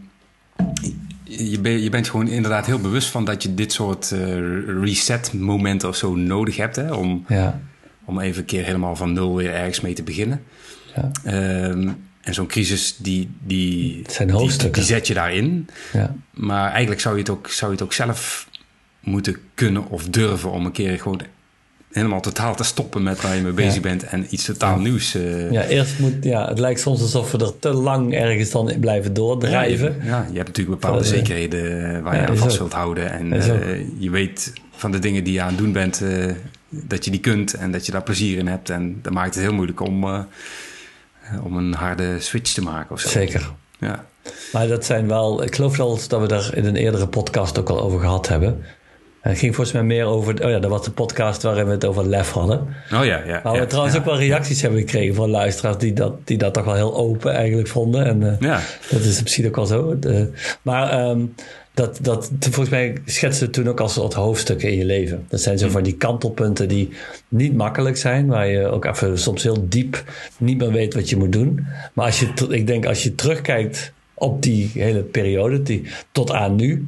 je, 1.24 1.60
ben, 1.62 1.82
je, 1.82 1.90
bent 1.90 2.10
gewoon 2.10 2.28
inderdaad 2.28 2.66
heel 2.66 2.80
bewust 2.80 3.10
van 3.10 3.26
dat 3.26 3.44
je 3.44 3.54
dit 3.54 3.72
soort 3.72 4.16
reset 4.82 5.34
momenten 5.34 5.90
of 5.90 5.96
zo 5.96 6.16
nodig 6.16 6.58
hebt. 6.58 6.76
Hè, 6.76 6.94
om, 6.94 7.26
ja. 7.28 7.60
om 8.06 8.20
even 8.20 8.40
een 8.40 8.46
keer 8.46 8.64
helemaal 8.64 8.96
van 8.96 9.14
nul 9.14 9.36
weer 9.36 9.54
ergens 9.54 9.82
mee 9.82 9.94
te 9.94 10.04
beginnen. 10.04 10.42
Ja. 10.96 11.12
Ehm, 11.24 11.90
en 12.30 12.36
zo'n 12.36 12.48
crisis, 12.48 12.96
die, 12.98 13.30
die, 13.44 14.02
die, 14.18 14.72
die, 14.72 14.84
zet 14.84 15.08
je 15.08 15.14
daarin. 15.14 15.68
Ja. 15.94 16.16
Maar 16.34 16.70
eigenlijk 16.70 17.02
zou 17.02 17.16
je, 17.16 17.22
het 17.22 17.30
ook, 17.30 17.48
zou 17.48 17.72
je 17.72 17.78
het 17.78 17.86
ook 17.86 17.94
zelf 17.94 18.48
moeten 19.00 19.36
kunnen 19.54 19.90
of 19.90 20.10
durven 20.10 20.52
om 20.52 20.66
een 20.66 20.72
keer 20.72 21.00
gewoon 21.00 21.22
helemaal 21.92 22.22
totaal 22.22 22.56
te 22.56 22.64
stoppen 22.64 23.04
met 23.04 23.22
waar 23.22 23.36
je 23.36 23.42
mee 23.42 23.52
bezig 23.52 23.82
bent 23.82 24.04
en 24.04 24.26
iets 24.30 24.46
totaal 24.46 24.80
nieuws. 24.80 25.16
Uh... 25.16 25.52
Ja, 25.52 25.64
eerst 25.64 26.00
moet, 26.00 26.14
ja, 26.22 26.48
het 26.48 26.60
lijkt 26.60 26.80
soms 26.80 27.02
alsof 27.02 27.32
we 27.32 27.38
er 27.38 27.60
te 27.60 27.74
lang 27.74 28.14
ergens 28.14 28.50
dan 28.50 28.74
blijven 28.80 29.14
doordrijven. 29.14 29.96
Ja, 30.04 30.28
je, 30.32 30.38
hebt 30.38 30.48
natuurlijk 30.48 30.82
bepaalde 30.82 31.04
zekerheden 31.04 32.04
waar 32.04 32.16
je 32.16 32.28
aan 32.28 32.38
vast 32.38 32.58
wilt 32.58 32.74
houden. 32.74 33.12
En 33.12 33.34
uh, 33.34 33.42
je 33.98 34.10
weet 34.10 34.54
van 34.72 34.92
de 34.92 35.00
dingen 35.00 35.24
die 35.24 35.34
je 35.34 35.42
aan 35.42 35.48
het 35.48 35.58
doen 35.58 35.72
bent, 35.72 36.02
uh, 36.02 36.32
dat 36.70 37.06
je 37.06 37.12
die 37.12 37.20
kunt 37.20 37.54
en 37.54 37.72
dat 37.72 37.86
je 37.86 37.92
daar 37.92 38.04
plezier 38.04 38.38
in 38.38 38.48
hebt. 38.48 38.70
En 38.70 39.00
dat 39.02 39.14
maakt 39.14 39.36
het 39.36 39.44
heel 39.44 39.54
moeilijk 39.54 39.82
om 39.82 40.26
om 41.44 41.58
een 41.58 41.74
harde 41.74 42.20
switch 42.20 42.54
te 42.54 42.62
maken 42.62 42.92
of 42.92 43.00
zo. 43.00 43.10
Zeker. 43.10 43.52
Ja. 43.80 44.06
Maar 44.52 44.68
dat 44.68 44.86
zijn 44.86 45.08
wel, 45.08 45.44
ik 45.44 45.56
geloof 45.56 45.78
wel 45.78 46.00
dat 46.08 46.22
we 46.22 46.28
daar 46.28 46.56
in 46.56 46.66
een 46.66 46.76
eerdere 46.76 47.08
podcast 47.08 47.60
ook 47.60 47.70
al 47.70 47.82
over 47.82 48.00
gehad 48.00 48.28
hebben. 48.28 48.64
Het 49.22 49.38
ging 49.38 49.56
volgens 49.56 49.76
mij 49.76 49.86
meer 49.86 50.06
over, 50.06 50.44
oh 50.46 50.50
ja, 50.50 50.60
dat 50.60 50.70
was 50.70 50.84
de 50.84 50.92
podcast 50.92 51.42
waarin 51.42 51.66
we 51.66 51.72
het 51.72 51.86
over 51.86 52.08
lef 52.08 52.32
hadden. 52.32 52.68
Oh 52.94 53.06
ja, 53.06 53.24
ja. 53.26 53.42
Waar 53.44 53.60
we 53.60 53.66
trouwens 53.66 53.98
ook 53.98 54.06
wel 54.06 54.18
reacties 54.18 54.62
hebben 54.62 54.80
gekregen 54.80 55.16
van 55.16 55.30
luisteraars 55.30 55.78
die 55.78 55.94
dat, 55.94 56.28
die 56.28 56.38
dat 56.38 56.54
toch 56.54 56.66
wel 56.66 56.74
heel 56.74 56.96
open 56.96 57.34
eigenlijk 57.34 57.68
vonden. 57.68 58.06
En 58.06 58.22
uh, 58.22 58.40
ja. 58.40 58.60
dat 58.90 59.02
is 59.02 59.22
misschien 59.22 59.48
ook 59.48 59.56
wel 59.56 59.66
zo. 59.66 59.98
Maar 60.62 61.10
um, 61.10 61.36
dat, 61.80 62.00
dat, 62.02 62.32
volgens 62.40 62.70
mij 62.70 62.98
schetste 63.06 63.50
toen 63.50 63.68
ook 63.68 63.80
als 63.80 63.94
soort 63.94 64.14
hoofdstukken 64.14 64.70
in 64.70 64.78
je 64.78 64.86
leven. 64.86 65.26
Dat 65.30 65.42
zijn 65.42 65.58
zo 65.58 65.66
hm. 65.66 65.72
van 65.72 65.84
die 65.84 65.96
kantelpunten 65.96 66.68
die 66.68 66.90
niet 67.28 67.56
makkelijk 67.56 67.98
zijn, 67.98 68.28
waar 68.28 68.48
je 68.48 68.68
ook 68.68 68.86
even 68.86 69.20
soms 69.20 69.44
heel 69.44 69.66
diep 69.70 70.04
niet 70.38 70.58
meer 70.58 70.72
weet 70.72 70.94
wat 70.94 71.10
je 71.10 71.18
moet 71.18 71.32
doen. 71.32 71.66
Maar 71.94 72.06
als 72.06 72.20
je, 72.20 72.32
ik 72.50 72.68
denk 72.68 72.86
als 72.86 73.04
je 73.04 73.16
terugkijkt 73.16 73.94
op 74.14 74.42
die 74.42 74.72
hele 74.74 75.02
periode, 75.02 75.64
die, 75.64 75.88
tot 76.12 76.32
aan 76.32 76.56
nu, 76.56 76.88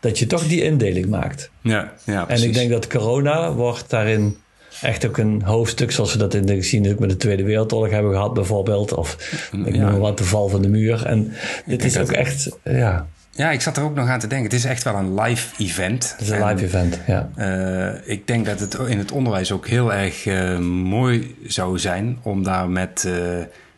dat 0.00 0.18
je 0.18 0.26
toch 0.26 0.46
die 0.46 0.62
indeling 0.62 1.06
maakt. 1.06 1.50
Ja, 1.60 1.92
ja 2.04 2.28
En 2.28 2.42
ik 2.42 2.54
denk 2.54 2.70
dat 2.70 2.86
corona 2.86 3.52
wordt 3.52 3.90
daarin 3.90 4.36
echt 4.80 5.06
ook 5.06 5.18
een 5.18 5.42
hoofdstuk, 5.42 5.90
zoals 5.90 6.12
we 6.12 6.18
dat 6.18 6.34
in 6.34 6.46
de 6.46 6.56
geschiedenis 6.56 6.98
met 6.98 7.10
de 7.10 7.16
Tweede 7.16 7.42
Wereldoorlog 7.42 7.90
hebben 7.90 8.12
gehad, 8.12 8.34
bijvoorbeeld. 8.34 8.92
Of 8.92 9.40
ik 9.52 9.76
noem 9.76 9.82
maar 9.82 9.98
wat, 9.98 10.18
de 10.18 10.24
val 10.24 10.48
van 10.48 10.62
de 10.62 10.68
muur. 10.68 11.06
En 11.06 11.32
dit 11.66 11.84
is 11.84 11.98
ook 11.98 12.12
echt, 12.12 12.58
ja. 12.64 13.08
Ja, 13.40 13.50
ik 13.50 13.60
zat 13.60 13.76
er 13.76 13.82
ook 13.82 13.94
nog 13.94 14.08
aan 14.08 14.18
te 14.18 14.26
denken. 14.26 14.46
Het 14.46 14.58
is 14.58 14.64
echt 14.64 14.82
wel 14.82 14.94
een 14.94 15.20
live 15.20 15.62
event. 15.62 16.10
Het 16.10 16.20
is 16.20 16.28
een 16.28 16.46
live 16.46 16.64
event, 16.64 17.00
ja. 17.06 17.30
Uh, 17.36 18.08
ik 18.08 18.26
denk 18.26 18.46
dat 18.46 18.60
het 18.60 18.74
in 18.74 18.98
het 18.98 19.12
onderwijs 19.12 19.52
ook 19.52 19.66
heel 19.66 19.92
erg 19.92 20.26
uh, 20.26 20.58
mooi 20.58 21.36
zou 21.46 21.78
zijn 21.78 22.18
om 22.22 22.42
daar 22.42 22.68
met, 22.68 23.04
uh, 23.06 23.14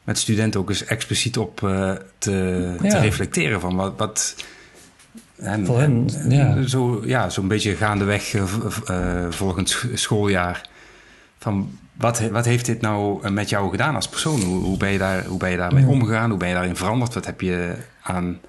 met 0.04 0.18
studenten 0.18 0.60
ook 0.60 0.68
eens 0.68 0.84
expliciet 0.84 1.38
op 1.38 1.58
te, 2.18 2.76
ja. 2.82 2.88
te, 2.88 2.98
reflecteren. 2.98 3.60
Van 3.60 3.76
wat, 3.76 3.92
wat 3.96 4.34
en, 5.36 5.66
Voor 5.66 5.80
hen, 5.80 6.08
ja. 6.28 6.66
Zo, 6.66 7.02
ja, 7.04 7.30
zo'n 7.30 7.48
beetje 7.48 7.76
gaandeweg 7.76 8.34
volgend 9.30 9.84
schooljaar. 9.94 10.68
Van 11.38 11.78
wat, 11.92 12.20
wat 12.30 12.44
heeft 12.44 12.66
dit 12.66 12.80
nou 12.80 13.30
met 13.30 13.48
jou 13.48 13.70
gedaan 13.70 13.94
als 13.94 14.08
persoon? 14.08 14.40
Hoe, 14.40 14.62
hoe 14.62 14.76
ben, 14.76 14.90
je 14.90 14.98
daar, 14.98 15.24
hoe 15.24 15.38
ben 15.38 15.50
je 15.50 15.56
daarmee 15.56 15.86
omgegaan? 15.86 16.30
Hoe 16.30 16.38
ben 16.38 16.48
je 16.48 16.54
daarin 16.54 16.76
veranderd? 16.76 17.14
Wat 17.14 17.26
heb 17.26 17.40
je 17.40 17.74
aan 18.02 18.40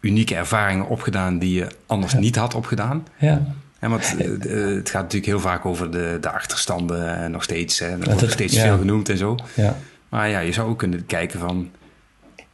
unieke 0.00 0.34
ervaringen 0.34 0.88
opgedaan 0.88 1.38
die 1.38 1.54
je 1.54 1.66
anders 1.86 2.14
niet 2.14 2.36
had 2.36 2.54
opgedaan. 2.54 3.06
Ja. 3.18 3.54
En 3.78 3.90
want 3.90 4.16
eh, 4.18 4.28
het 4.64 4.90
gaat 4.90 5.02
natuurlijk 5.02 5.26
heel 5.26 5.40
vaak 5.40 5.64
over 5.64 5.90
de, 5.90 6.18
de 6.20 6.30
achterstanden 6.30 7.30
nog 7.30 7.42
steeds. 7.42 7.78
Hè. 7.78 7.86
Er 7.86 8.04
wordt 8.04 8.20
nog 8.20 8.30
steeds 8.30 8.58
veel 8.58 8.78
genoemd 8.78 9.08
en 9.08 9.16
zo. 9.16 9.36
Ja. 9.54 9.76
Maar 10.08 10.28
ja, 10.28 10.38
je 10.38 10.52
zou 10.52 10.68
ook 10.68 10.78
kunnen 10.78 11.06
kijken 11.06 11.40
van... 11.40 11.70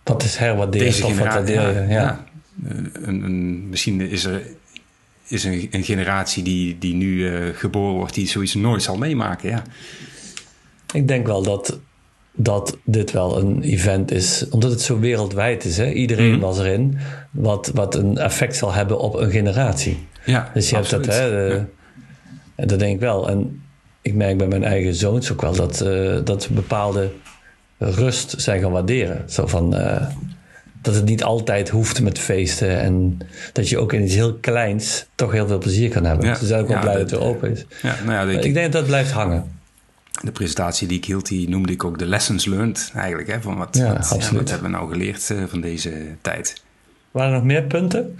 Wat 0.02 0.22
is 0.22 0.36
herwaarderen 0.36 0.86
deze 0.86 1.02
generatie, 1.02 1.54
ja, 1.54 1.68
ja. 1.68 1.88
ja. 1.88 2.24
Een, 2.92 3.22
een, 3.22 3.68
misschien 3.68 4.00
is 4.00 4.24
er 4.24 4.42
is 5.26 5.44
een, 5.44 5.68
een 5.70 5.84
generatie 5.84 6.42
die, 6.42 6.78
die 6.78 6.94
nu 6.94 7.30
uh, 7.30 7.56
geboren 7.56 7.94
wordt... 7.94 8.14
die 8.14 8.28
zoiets 8.28 8.54
nooit 8.54 8.82
zal 8.82 8.96
meemaken, 8.96 9.50
ja. 9.50 9.62
Ik 10.92 11.08
denk 11.08 11.26
wel 11.26 11.42
dat 11.42 11.78
dat 12.36 12.78
dit 12.84 13.10
wel 13.10 13.38
een 13.38 13.62
event 13.62 14.10
is, 14.10 14.48
omdat 14.50 14.70
het 14.70 14.80
zo 14.80 14.98
wereldwijd 14.98 15.64
is. 15.64 15.76
Hè? 15.76 15.90
Iedereen 15.90 16.32
mhm. 16.32 16.40
was 16.40 16.58
erin, 16.58 16.98
wat, 17.30 17.70
wat 17.74 17.94
een 17.94 18.18
effect 18.18 18.56
zal 18.56 18.72
hebben 18.72 18.98
op 18.98 19.14
een 19.14 19.30
generatie. 19.30 20.06
Ja, 20.24 20.50
dus 20.54 20.70
je 20.70 20.76
hebt 20.76 20.90
dat, 20.90 21.06
hè, 21.06 21.58
dat 22.56 22.78
denk 22.78 22.94
ik 22.94 23.00
wel. 23.00 23.28
En 23.28 23.62
ik 24.02 24.14
merk 24.14 24.38
bij 24.38 24.46
mijn 24.46 24.64
eigen 24.64 24.94
zoons 24.94 25.32
ook 25.32 25.40
wel 25.40 25.54
dat, 25.54 25.82
uh, 25.86 26.18
dat 26.24 26.42
ze 26.42 26.52
bepaalde 26.52 27.10
rust 27.78 28.34
zijn 28.36 28.60
gaan 28.60 28.72
waarderen. 28.72 29.22
Zo 29.30 29.46
van, 29.46 29.74
uh, 29.74 30.06
dat 30.82 30.94
het 30.94 31.04
niet 31.04 31.24
altijd 31.24 31.68
hoeft 31.68 32.02
met 32.02 32.18
feesten. 32.18 32.80
En 32.80 33.18
dat 33.52 33.68
je 33.68 33.78
ook 33.78 33.92
in 33.92 34.02
iets 34.02 34.14
heel 34.14 34.34
kleins 34.34 35.06
toch 35.14 35.32
heel 35.32 35.46
veel 35.46 35.58
plezier 35.58 35.90
kan 35.90 36.04
hebben. 36.04 36.26
Ja, 36.26 36.38
dus 36.38 36.48
zijn 36.48 36.60
ook 36.60 36.68
wel 36.68 36.80
blij 36.80 36.92
dat, 36.92 37.10
het 37.10 37.20
er 37.20 37.26
open 37.26 37.50
is. 37.50 37.66
Ja, 37.82 37.96
nou 38.04 38.30
ja, 38.30 38.38
ik, 38.38 38.44
ik 38.44 38.54
denk 38.54 38.72
dat 38.72 38.80
dat 38.80 38.86
blijft 38.86 39.10
hangen. 39.10 39.44
De 40.24 40.32
presentatie 40.32 40.88
die 40.88 40.98
ik 40.98 41.04
hield, 41.04 41.26
die 41.26 41.48
noemde 41.48 41.72
ik 41.72 41.84
ook 41.84 41.98
de 41.98 42.06
lessons 42.06 42.44
learned 42.44 42.90
eigenlijk. 42.94 43.28
Hè, 43.28 43.40
van 43.40 43.56
wat, 43.56 43.76
wat, 43.76 44.30
wat, 44.30 44.50
hebben 44.50 44.70
we 44.70 44.76
nou 44.76 44.90
geleerd 44.90 45.30
uh, 45.30 45.44
van 45.46 45.60
deze 45.60 46.06
tijd. 46.20 46.62
Waren 47.10 47.30
er 47.30 47.36
nog 47.36 47.46
meer 47.46 47.62
punten? 47.62 48.18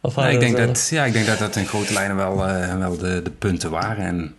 Of 0.00 0.16
nou, 0.16 0.32
ik, 0.32 0.40
denk 0.40 0.56
dat, 0.56 0.88
ja, 0.90 1.04
ik 1.04 1.12
denk 1.12 1.26
dat 1.26 1.38
dat 1.38 1.56
in 1.56 1.66
grote 1.66 1.92
lijnen 1.92 2.16
wel, 2.16 2.48
uh, 2.48 2.78
wel 2.78 2.98
de, 2.98 3.20
de 3.22 3.30
punten 3.30 3.70
waren. 3.70 4.04
En 4.04 4.34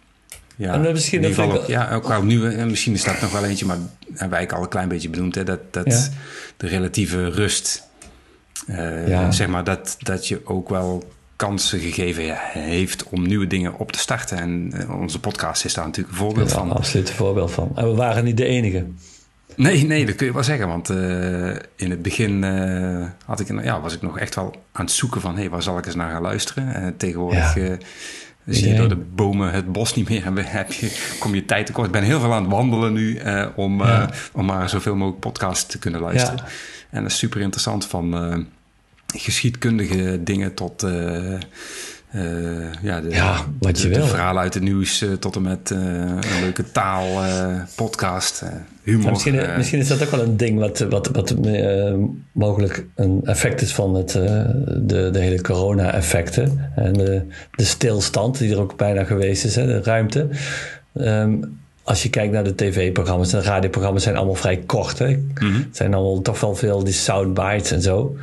ja, 0.56 0.74
en 0.74 0.82
misschien 0.82 1.24
in 1.24 1.30
ieder 1.30 1.44
geval 1.44 1.62
ook, 1.62 1.68
ja, 1.68 1.92
ook 1.94 2.24
nu, 2.24 2.54
en 2.54 2.70
misschien 2.70 2.94
is 2.94 3.04
dat 3.04 3.22
nog 3.22 3.32
wel 3.32 3.46
eentje, 3.46 3.66
maar 3.66 3.78
hebben 4.14 4.30
wij 4.30 4.50
al 4.50 4.64
een 4.64 4.70
klein 4.70 4.88
beetje 4.88 5.10
benoemd, 5.10 5.36
hè, 5.36 5.44
dat, 5.44 5.60
dat 5.74 6.12
de 6.58 6.68
relatieve 6.68 7.30
rust, 7.30 7.84
uh, 8.68 9.08
ja. 9.08 9.32
zeg 9.32 9.48
maar, 9.48 9.64
dat, 9.64 9.96
dat 10.00 10.28
je 10.28 10.42
ook 10.44 10.70
wel 10.70 11.04
kansen 11.36 11.80
gegeven 11.80 12.38
heeft 12.52 13.04
om 13.04 13.28
nieuwe 13.28 13.48
dingen 13.48 13.78
op 13.78 13.92
te 13.92 14.00
starten. 14.00 14.38
En 14.38 14.72
uh, 14.74 15.00
onze 15.00 15.20
podcast 15.20 15.66
is 15.66 15.74
daar 15.74 15.86
natuurlijk 15.86 16.14
een 16.14 16.22
voorbeeld 16.22 16.50
ja, 16.50 16.56
van. 16.56 16.72
Absoluut 16.72 17.10
een 17.10 17.16
voorbeeld 17.16 17.52
van. 17.52 17.72
En 17.76 17.90
we 17.90 17.96
waren 17.96 18.24
niet 18.24 18.38
de 18.38 18.46
enige. 18.46 18.86
Nee, 19.56 19.86
nee, 19.86 20.06
dat 20.06 20.16
kun 20.16 20.26
je 20.26 20.34
wel 20.34 20.44
zeggen. 20.44 20.68
Want 20.68 20.90
uh, 20.90 21.56
in 21.76 21.90
het 21.90 22.02
begin 22.02 22.44
uh, 22.44 23.06
had 23.26 23.40
ik, 23.40 23.64
ja, 23.64 23.82
was 23.82 23.94
ik 23.94 24.02
nog 24.02 24.20
echt 24.20 24.36
wel 24.36 24.56
aan 24.72 24.86
het 24.86 24.94
zoeken 24.94 25.22
van... 25.22 25.34
hé, 25.34 25.40
hey, 25.40 25.50
waar 25.50 25.64
zal 25.64 25.78
ik 25.78 25.86
eens 25.86 25.96
naar 25.96 26.12
gaan 26.12 26.22
luisteren? 26.22 26.74
En 26.74 26.98
tegenwoordig 26.98 27.56
ja. 27.56 27.78
zie 28.46 28.70
je 28.70 28.76
door 28.76 28.90
de 28.90 29.04
bomen 29.16 29.52
het 29.52 29.72
bos 29.72 29.96
niet 29.96 30.10
meer... 30.10 30.26
en 30.36 30.38
heb 30.38 30.72
je, 30.72 31.16
kom 31.20 31.36
je 31.36 31.46
tijd 31.46 31.66
tekort. 31.66 31.86
Ik 31.86 31.92
ben 31.92 32.04
heel 32.04 32.20
veel 32.20 32.34
aan 32.34 32.44
het 32.44 32.52
wandelen 32.52 32.94
nu... 32.94 33.20
om, 33.56 33.82
om 34.34 34.46
maar 34.46 34.70
zoveel 34.70 34.96
mogelijk 34.96 35.20
podcasts 35.20 35.66
te 35.66 35.80
kunnen 35.80 36.02
luisteren. 36.02 36.44
En 36.90 37.02
dat 37.02 37.12
is 37.12 37.18
super 37.18 37.42
interessant 37.42 37.86
van 37.86 38.14
geschiedkundige 39.20 40.24
dingen 40.24 40.54
tot 40.54 40.84
uh, 40.84 40.92
uh, 42.16 42.74
ja, 42.82 43.02
de, 43.02 43.10
ja, 43.10 43.46
wat 43.60 43.82
je 43.82 43.90
de, 43.90 43.96
wil. 43.96 44.08
verhalen 44.08 44.42
uit 44.42 44.54
het 44.54 44.64
nieuws 44.64 45.02
uh, 45.02 45.14
tot 45.14 45.36
en 45.36 45.42
met 45.42 45.70
een 45.70 46.40
leuke 46.42 46.72
taal, 46.72 47.24
podcast, 47.76 48.44
humor. 48.84 49.12
Misschien, 49.12 49.40
misschien, 49.58 49.80
is 49.80 49.88
dat 49.88 50.04
ook 50.04 50.10
wel 50.10 50.24
een 50.24 50.38
ding 50.38 50.60
wat, 50.60 50.80
wat, 50.80 51.08
wat 51.08 51.36
mogelijk 52.32 52.86
een 52.96 53.22
effect 53.24 53.62
is 53.62 53.74
van 53.74 53.96
het, 53.96 54.12
de, 54.12 55.10
de 55.12 55.20
hele 55.20 55.42
corona-effecten. 55.42 56.72
En 56.76 56.94
de, 56.94 57.26
de 57.52 57.66
stilstand 57.66 58.38
die 58.38 58.52
er 58.52 58.60
ook 58.60 58.78
bijna 58.78 59.04
geweest 59.04 59.46
is, 59.46 59.56
hè, 59.56 59.66
de 59.66 59.82
ruimte. 59.84 60.30
Um, 60.94 61.64
als 61.86 62.04
je 62.04 62.10
kijkt 62.10 62.34
naar 62.34 62.44
de 62.44 62.56
tv-programma's 62.56 63.34
en 63.34 63.40
de 63.40 63.46
radioprogramma's 63.46 64.04
zijn 64.04 64.16
allemaal 64.16 64.36
vrij 64.36 64.58
kort. 64.58 65.00
Hè? 65.00 65.24
Mhm. 65.34 65.54
Het 65.54 65.76
zijn 65.76 65.94
allemaal 65.94 66.22
toch 66.22 66.40
wel 66.40 66.56
veel 66.56 66.84
die 66.84 66.94
soundbites 66.94 67.72
en 67.72 67.82
zo. 67.82 68.16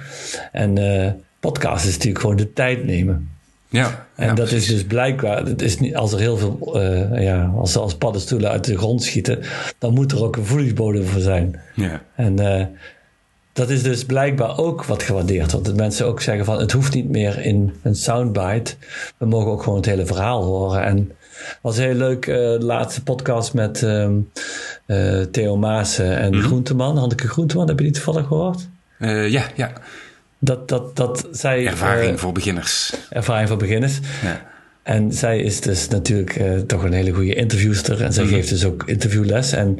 En 0.53 0.79
uh, 0.79 1.11
podcast 1.40 1.85
is 1.87 1.92
natuurlijk 1.92 2.20
gewoon 2.20 2.37
de 2.37 2.53
tijd 2.53 2.85
nemen. 2.85 3.31
Ja, 3.68 4.07
en 4.14 4.35
dat 4.35 4.51
is 4.51 4.66
dus 4.66 4.85
blijkbaar, 4.85 5.44
het 5.44 5.62
is 5.62 5.79
niet, 5.79 5.96
als 5.96 6.12
er 6.12 6.18
heel 6.18 6.37
veel, 6.37 6.81
uh, 6.83 7.22
ja, 7.22 7.53
als, 7.57 7.77
als 7.77 7.94
paddenstoelen 7.94 8.51
uit 8.51 8.64
de 8.64 8.77
grond 8.77 9.03
schieten, 9.03 9.38
dan 9.79 9.94
moet 9.94 10.12
er 10.12 10.25
ook 10.25 10.37
een 10.37 10.44
voedingsbodem 10.44 11.05
voor 11.05 11.20
zijn. 11.20 11.61
Ja. 11.75 12.03
En 12.14 12.40
uh, 12.40 12.64
dat 13.53 13.70
is 13.70 13.83
dus 13.83 14.05
blijkbaar 14.05 14.59
ook 14.59 14.85
wat 14.85 15.03
gewaardeerd 15.03 15.53
wordt. 15.53 15.66
Dat 15.66 15.77
mensen 15.77 16.07
ook 16.07 16.20
zeggen 16.20 16.44
van 16.44 16.59
het 16.59 16.72
hoeft 16.72 16.94
niet 16.94 17.09
meer 17.09 17.44
in 17.44 17.72
een 17.83 17.96
soundbite. 17.96 18.75
We 19.16 19.27
mogen 19.27 19.51
ook 19.51 19.62
gewoon 19.62 19.79
het 19.79 19.87
hele 19.87 20.07
verhaal 20.07 20.42
horen. 20.42 20.85
En 20.85 21.12
was 21.61 21.76
heel 21.76 21.94
leuk, 21.94 22.26
uh, 22.26 22.37
de 22.37 22.59
laatste 22.61 23.02
podcast 23.02 23.55
met 23.55 23.83
um, 23.83 24.31
uh, 24.87 25.20
Theo 25.20 25.57
Maassen 25.57 26.18
en 26.18 26.28
mm-hmm. 26.28 26.46
Groenteman, 26.46 26.96
Hanneke 26.96 27.28
Groenteman. 27.28 27.68
Heb 27.68 27.78
je 27.78 27.85
die 27.85 27.94
toevallig 27.94 28.26
gehoord? 28.26 28.68
Uh, 28.98 29.28
ja, 29.28 29.44
ja. 29.55 29.72
Dat, 30.38 30.68
dat, 30.68 30.96
dat 30.96 31.28
zij... 31.33 31.66
Ervaring 31.66 32.20
voor 32.20 32.33
beginners. 32.33 32.94
Ervaring 33.11 33.48
voor 33.48 33.57
beginners. 33.57 33.98
Ja. 34.22 34.50
En 34.83 35.12
zij 35.12 35.38
is 35.38 35.61
dus 35.61 35.88
natuurlijk 35.88 36.37
uh, 36.37 36.59
toch 36.59 36.83
een 36.83 36.92
hele 36.92 37.12
goede 37.12 37.35
interviewster. 37.35 38.02
En 38.02 38.12
zij 38.12 38.22
mm-hmm. 38.22 38.38
geeft 38.38 38.50
dus 38.50 38.64
ook 38.64 38.83
interviewles. 38.87 39.52
En 39.52 39.78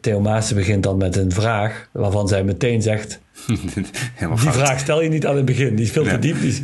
Theo 0.00 0.20
Maassen 0.20 0.56
begint 0.56 0.82
dan 0.82 0.96
met 0.96 1.16
een 1.16 1.32
vraag 1.32 1.88
waarvan 1.92 2.28
zij 2.28 2.44
meteen 2.44 2.82
zegt... 2.82 3.20
die 3.46 4.50
vraag 4.50 4.78
stel 4.78 5.02
je 5.02 5.08
niet 5.08 5.26
aan 5.26 5.36
het 5.36 5.44
begin, 5.44 5.74
die 5.74 5.84
is 5.84 5.90
veel 5.90 6.04
te 6.04 6.18
diep. 6.18 6.40
Die 6.40 6.48
is... 6.48 6.60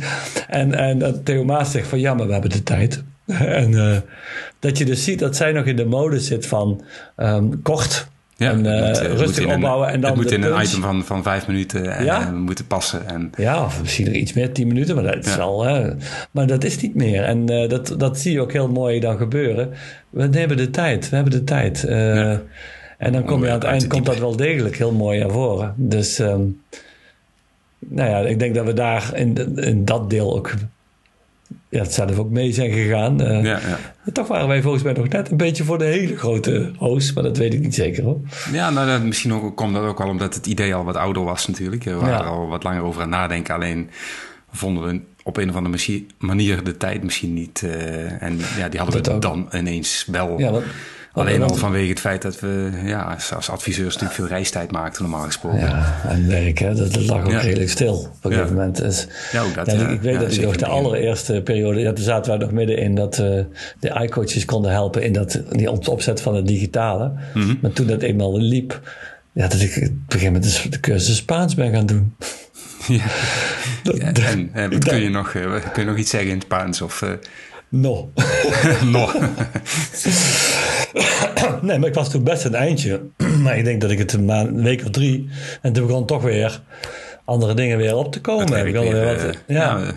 En, 0.47 0.73
en 0.73 1.23
Theo 1.23 1.43
Maas 1.43 1.71
zegt 1.71 1.87
van 1.87 1.99
ja, 1.99 2.13
maar 2.13 2.25
we 2.27 2.33
hebben 2.33 2.51
de 2.51 2.63
tijd. 2.63 3.03
en 3.61 3.71
uh, 3.71 3.97
dat 4.59 4.77
je 4.77 4.85
dus 4.85 5.03
ziet 5.03 5.19
dat 5.19 5.35
zij 5.35 5.51
nog 5.51 5.65
in 5.65 5.75
de 5.75 5.85
mode 5.85 6.19
zit 6.19 6.45
van 6.45 6.83
um, 7.17 7.61
kort. 7.61 8.09
Ja, 8.35 8.51
en 8.51 8.65
uh, 8.65 8.87
moet, 8.87 9.19
rustig 9.19 9.45
opbouwen. 9.45 9.87
Een, 9.87 9.93
en 9.93 10.01
dan 10.01 10.09
het 10.09 10.21
moet 10.21 10.31
in 10.31 10.43
een 10.43 10.61
item 10.63 10.81
van, 10.81 11.05
van 11.05 11.23
vijf 11.23 11.47
minuten 11.47 11.97
en, 11.97 12.05
ja? 12.05 12.27
en 12.27 12.35
moeten 12.35 12.67
passen. 12.67 13.07
En, 13.07 13.31
ja, 13.37 13.63
of 13.63 13.81
misschien 13.81 14.07
er 14.07 14.15
iets 14.15 14.33
meer, 14.33 14.53
tien 14.53 14.67
minuten. 14.67 14.95
Maar 14.95 15.03
dat, 15.03 15.25
is 15.25 15.37
al, 15.37 15.63
hè. 15.63 15.91
maar 16.31 16.47
dat 16.47 16.63
is 16.63 16.81
niet 16.81 16.95
meer. 16.95 17.23
En 17.23 17.51
uh, 17.51 17.69
dat, 17.69 17.95
dat 17.97 18.19
zie 18.19 18.31
je 18.31 18.41
ook 18.41 18.51
heel 18.51 18.69
mooi 18.69 18.99
dan 18.99 19.17
gebeuren. 19.17 19.73
We 20.09 20.29
hebben 20.31 20.57
de 20.57 20.69
tijd. 20.69 21.09
We 21.09 21.15
hebben 21.15 21.33
de 21.33 21.43
tijd. 21.43 21.85
Ja. 21.87 22.41
En 22.97 23.11
dan 23.11 23.23
kom 23.23 23.43
je 23.43 23.47
aan 23.47 23.53
het 23.53 23.63
eind 23.63 23.87
komt 23.87 24.05
dat 24.05 24.19
wel 24.19 24.35
degelijk 24.35 24.77
heel 24.77 24.91
mooi 24.91 25.19
naar 25.19 25.31
voren. 25.31 25.73
Dus 25.77 26.19
um, 26.19 26.61
nou 27.79 28.09
ja, 28.09 28.19
ik 28.19 28.39
denk 28.39 28.55
dat 28.55 28.65
we 28.65 28.73
daar 28.73 29.11
in, 29.15 29.57
in 29.57 29.85
dat 29.85 30.09
deel 30.09 30.35
ook 30.35 30.53
ja, 31.71 31.81
het 31.81 31.93
zelf 31.93 32.17
ook 32.17 32.29
mee 32.29 32.51
zijn 32.51 32.71
gegaan. 32.71 33.21
Uh, 33.21 33.43
ja, 33.43 33.59
ja. 33.59 34.11
Toch 34.11 34.27
waren 34.27 34.47
wij 34.47 34.61
volgens 34.61 34.83
mij 34.83 34.93
nog 34.93 35.07
net 35.07 35.31
een 35.31 35.37
beetje 35.37 35.63
voor 35.63 35.77
de 35.77 35.85
hele 35.85 36.17
grote 36.17 36.71
host, 36.77 37.13
maar 37.13 37.23
dat 37.23 37.37
weet 37.37 37.53
ik 37.53 37.59
niet 37.59 37.75
zeker 37.75 38.03
hoor. 38.03 38.19
Ja, 38.51 38.69
nou, 38.69 38.87
dat, 38.87 39.03
misschien 39.03 39.33
ook, 39.33 39.55
komt 39.57 39.73
dat 39.73 39.83
ook 39.83 39.97
wel 39.97 40.07
omdat 40.07 40.33
het 40.33 40.45
idee 40.45 40.75
al 40.75 40.83
wat 40.83 40.95
ouder 40.95 41.23
was 41.23 41.47
natuurlijk. 41.47 41.83
We 41.83 41.93
waren 41.93 42.19
er 42.19 42.25
al 42.25 42.47
wat 42.47 42.63
langer 42.63 42.83
over 42.83 43.01
aan 43.01 43.09
nadenken. 43.09 43.55
Alleen 43.55 43.89
vonden 44.51 44.83
we 44.83 45.01
op 45.23 45.37
een 45.37 45.49
of 45.49 45.55
andere 45.55 46.03
manier 46.17 46.63
de 46.63 46.77
tijd 46.77 47.03
misschien 47.03 47.33
niet. 47.33 47.61
Uh, 47.65 48.21
en 48.21 48.39
ja, 48.57 48.69
die 48.69 48.79
hadden 48.79 49.03
we 49.03 49.19
dan 49.19 49.49
ineens 49.53 50.05
wel. 50.11 50.39
Ja, 50.39 50.51
want, 50.51 50.65
Alleen 51.13 51.41
al 51.41 51.55
vanwege 51.55 51.89
het 51.89 51.99
feit 51.99 52.21
dat 52.21 52.39
we 52.39 52.69
ja, 52.85 53.17
als 53.35 53.49
adviseurs 53.49 53.93
natuurlijk 53.93 54.13
veel 54.13 54.27
reistijd 54.27 54.71
maakten, 54.71 55.01
normaal 55.01 55.25
gesproken. 55.25 55.59
Ja, 55.59 56.01
en 56.07 56.27
werk, 56.27 56.59
hè, 56.59 56.75
dat, 56.75 56.93
dat 56.93 57.05
lag 57.05 57.25
ook 57.25 57.31
redelijk 57.31 57.69
stil 57.69 57.93
op 57.93 58.25
een 58.25 58.31
gegeven 58.31 58.55
moment. 58.55 58.77
Dus, 58.77 59.07
ja, 59.31 59.41
ook 59.41 59.53
dat, 59.53 59.71
ja, 59.71 59.87
ik 59.87 60.01
weet 60.01 60.19
dat 60.19 60.33
ik 60.33 60.41
nog 60.41 60.55
de 60.55 60.65
allereerste 60.65 61.41
periode, 61.43 61.79
ja, 61.79 61.93
toen 61.93 62.03
zaten 62.03 62.31
wij 62.31 62.39
nog 62.39 62.51
midden 62.51 62.77
in 62.77 62.95
dat 62.95 63.19
uh, 63.19 63.43
de 63.79 63.99
iCoaches 64.03 64.45
konden 64.45 64.71
helpen 64.71 65.03
in 65.03 65.13
dat, 65.13 65.41
die 65.49 65.71
opzet 65.71 66.21
van 66.21 66.35
het 66.35 66.47
digitale. 66.47 67.11
Mm 67.33 67.41
-hmm. 67.41 67.57
Maar 67.61 67.71
toen 67.71 67.87
dat 67.87 68.01
eenmaal 68.01 68.37
liep, 68.37 68.79
ja, 69.31 69.47
dat 69.47 69.61
ik 69.61 69.75
op 69.75 69.81
een 69.81 70.03
gegeven 70.07 70.33
moment 70.33 70.71
de 70.71 70.79
cursus 70.79 71.15
Spaans 71.15 71.55
ben 71.55 71.73
gaan 71.73 71.85
doen. 71.85 72.15
Ja, 72.87 73.03
dat, 73.83 73.97
en, 73.97 74.49
en 74.53 74.71
wat 74.71 74.83
kun, 74.89 75.01
je 75.01 75.09
nog, 75.09 75.33
uh, 75.33 75.53
kun 75.73 75.83
je 75.83 75.89
nog 75.89 75.97
iets 75.97 76.09
zeggen 76.09 76.29
in 76.29 76.35
het 76.35 76.45
Spaans? 76.45 76.81
Of, 76.81 77.01
uh, 77.01 77.09
No. 77.71 78.11
no. 78.91 79.09
nee, 81.61 81.79
maar 81.79 81.87
ik 81.87 81.93
was 81.93 82.09
toen 82.09 82.23
best 82.23 82.45
een 82.45 82.55
eindje. 82.55 83.01
maar 83.43 83.57
ik 83.57 83.63
denk 83.63 83.81
dat 83.81 83.91
ik 83.91 83.97
het 83.97 84.13
een, 84.13 84.25
maand, 84.25 84.47
een 84.47 84.63
week 84.63 84.81
of 84.81 84.89
drie... 84.89 85.29
en 85.61 85.73
toen 85.73 85.87
begon 85.87 86.05
toch 86.05 86.21
weer 86.21 86.61
andere 87.25 87.53
dingen 87.53 87.77
weer 87.77 87.95
op 87.95 88.11
te 88.11 88.21
komen. 88.21 88.65
Ik 88.65 88.73
wilde 88.73 88.91
weer 88.91 89.05
wat, 89.05 89.23
uh, 89.23 89.31
ja, 89.47 89.79
ja 89.79 89.93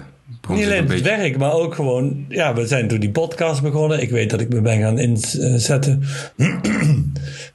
niet 0.48 0.64
alleen 0.64 0.88
het 0.88 1.02
werk, 1.02 1.38
maar 1.38 1.52
ook 1.52 1.74
gewoon... 1.74 2.24
Ja, 2.28 2.54
we 2.54 2.66
zijn 2.66 2.88
toen 2.88 3.00
die 3.00 3.10
podcast 3.10 3.62
begonnen. 3.62 4.02
Ik 4.02 4.10
weet 4.10 4.30
dat 4.30 4.40
ik 4.40 4.48
me 4.48 4.60
ben 4.60 4.80
gaan 4.80 4.98
inzetten. 4.98 6.02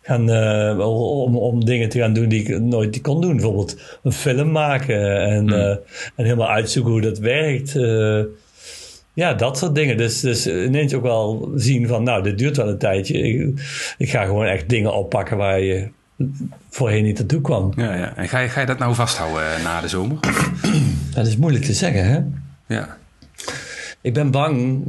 gaan, 0.02 0.30
uh, 0.30 0.88
om, 0.88 1.38
om 1.38 1.66
dingen 1.66 1.90
te 1.90 2.00
gaan 2.00 2.14
doen 2.14 2.30
die 2.30 2.42
ik 2.42 2.60
nooit 2.60 3.02
kon 3.02 3.22
doen. 3.22 3.36
Bijvoorbeeld 3.36 3.78
een 4.04 4.12
film 4.12 4.52
maken 4.52 5.22
en, 5.22 5.50
hmm. 5.50 5.60
uh, 5.60 5.70
en 6.16 6.18
helemaal 6.26 6.50
uitzoeken 6.50 6.92
hoe 6.92 7.02
dat 7.02 7.18
werkt. 7.18 7.74
Ja, 9.14 9.34
dat 9.34 9.58
soort 9.58 9.76
dingen. 9.76 9.98
Dus, 9.98 10.20
dus 10.20 10.48
ineens 10.48 10.94
ook 10.94 11.04
wel 11.04 11.52
zien 11.56 11.88
van, 11.88 12.04
nou, 12.04 12.24
dit 12.24 12.38
duurt 12.38 12.58
wel 12.58 12.70
een 12.70 12.78
tijdje. 12.78 13.20
Ik, 13.20 13.62
ik 13.98 14.10
ga 14.10 14.26
gewoon 14.26 14.46
echt 14.46 14.70
dingen 14.70 14.94
oppakken 14.94 15.38
waar 15.38 15.60
je 15.60 15.90
voorheen 16.70 17.04
niet 17.04 17.18
naartoe 17.18 17.42
kwam. 17.42 17.72
Ja, 17.76 17.96
ja. 17.96 18.16
En 18.16 18.30
ga 18.30 18.40
je, 18.40 18.50
ga 18.50 18.60
je 18.60 18.66
dat 18.66 18.80
nou 18.80 18.96
vasthouden 18.96 19.56
eh, 19.56 19.64
na 19.64 19.82
de 19.82 19.88
zomer? 19.88 20.18
Dat 21.16 21.28
is 21.28 21.38
moeilijk 21.38 21.66
te 21.66 21.74
zeggen, 21.74 22.06
hè? 22.06 22.20
Ja. 22.76 22.98
Ik 24.02 24.14
ben 24.14 24.32
bang 24.32 24.84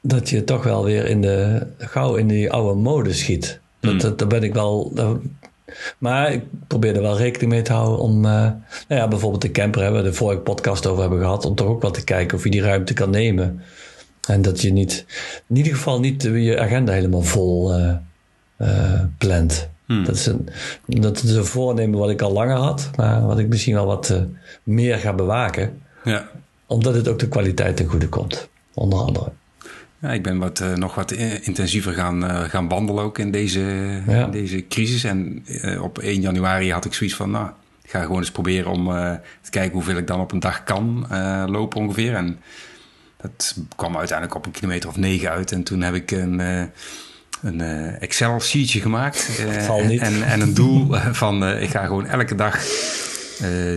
dat 0.00 0.28
je 0.28 0.44
toch 0.44 0.64
wel 0.64 0.84
weer 0.84 1.06
in 1.06 1.20
de, 1.20 1.66
gauw 1.78 2.14
in 2.14 2.28
die 2.28 2.52
oude 2.52 2.80
mode 2.80 3.12
schiet. 3.12 3.60
Dat, 3.80 3.90
hmm. 3.90 4.00
dat, 4.00 4.18
daar 4.18 4.28
ben 4.28 4.42
ik 4.42 4.54
wel, 4.54 4.92
maar 5.98 6.32
ik 6.32 6.42
probeer 6.66 6.96
er 6.96 7.02
wel 7.02 7.16
rekening 7.16 7.52
mee 7.52 7.62
te 7.62 7.72
houden 7.72 7.98
om, 7.98 8.16
uh, 8.16 8.30
nou 8.30 8.54
ja, 8.88 9.08
bijvoorbeeld 9.08 9.42
de 9.42 9.50
camper 9.50 9.82
hebben 9.82 10.02
we 10.02 10.08
de 10.08 10.14
vorige 10.14 10.40
podcast 10.40 10.86
over 10.86 11.00
hebben 11.00 11.20
gehad, 11.20 11.44
om 11.44 11.54
toch 11.54 11.66
ook 11.66 11.82
wat 11.82 11.94
te 11.94 12.04
kijken 12.04 12.36
of 12.36 12.44
je 12.44 12.50
die 12.50 12.62
ruimte 12.62 12.92
kan 12.92 13.10
nemen. 13.10 13.62
En 14.28 14.42
dat 14.42 14.60
je 14.60 14.72
niet, 14.72 15.04
in 15.48 15.56
ieder 15.56 15.74
geval 15.74 16.00
niet 16.00 16.22
je 16.22 16.60
agenda 16.60 16.92
helemaal 16.92 17.22
vol 17.22 17.78
uh, 17.78 17.94
uh, 18.58 19.00
plant. 19.18 19.68
Hmm. 19.86 20.04
Dat, 20.04 20.14
is 20.14 20.26
een, 20.26 20.48
dat 20.86 21.22
is 21.22 21.32
een 21.32 21.44
voornemen 21.44 21.98
wat 21.98 22.10
ik 22.10 22.22
al 22.22 22.32
langer 22.32 22.56
had, 22.56 22.90
maar 22.96 23.26
wat 23.26 23.38
ik 23.38 23.48
misschien 23.48 23.74
wel 23.74 23.86
wat 23.86 24.20
meer 24.62 24.98
ga 24.98 25.12
bewaken. 25.12 25.82
Ja. 26.04 26.28
Omdat 26.66 26.94
het 26.94 27.08
ook 27.08 27.18
de 27.18 27.28
kwaliteit 27.28 27.76
ten 27.76 27.86
goede 27.86 28.08
komt, 28.08 28.48
onder 28.74 28.98
andere. 28.98 29.32
Ja, 30.04 30.12
ik 30.12 30.22
ben 30.22 30.38
wat, 30.38 30.60
uh, 30.60 30.72
nog 30.72 30.94
wat 30.94 31.12
intensiever 31.12 31.92
gaan, 31.92 32.24
uh, 32.24 32.42
gaan 32.42 32.68
wandelen 32.68 33.04
ook 33.04 33.18
in 33.18 33.30
deze, 33.30 33.60
ja. 34.06 34.24
in 34.24 34.30
deze 34.30 34.66
crisis. 34.68 35.04
En 35.04 35.44
uh, 35.46 35.82
op 35.82 35.98
1 35.98 36.20
januari 36.20 36.72
had 36.72 36.84
ik 36.84 36.94
zoiets 36.94 37.16
van, 37.16 37.30
nou, 37.30 37.48
ik 37.82 37.90
ga 37.90 38.02
gewoon 38.02 38.18
eens 38.18 38.30
proberen 38.30 38.70
om 38.70 38.84
te 39.42 39.50
kijken 39.50 39.72
hoeveel 39.72 39.96
ik 39.96 40.06
dan 40.06 40.20
op 40.20 40.32
een 40.32 40.40
dag 40.40 40.64
kan 40.64 41.06
lopen 41.50 41.80
ongeveer. 41.80 42.14
En 42.14 42.40
dat 43.20 43.56
kwam 43.76 43.96
uiteindelijk 43.96 44.36
op 44.36 44.46
een 44.46 44.52
kilometer 44.52 44.88
of 44.88 44.96
negen 44.96 45.30
uit. 45.30 45.52
En 45.52 45.62
toen 45.62 45.82
heb 45.82 45.94
ik 45.94 46.10
een, 46.10 46.38
een 47.42 47.60
Excel-sheetje 48.00 48.80
gemaakt. 48.80 49.44
en, 49.98 50.22
en 50.22 50.40
een 50.40 50.54
doel 50.54 50.94
van 51.22 51.48
ik 51.48 51.70
ga 51.70 51.86
gewoon 51.86 52.06
elke 52.06 52.34
dag 52.34 52.64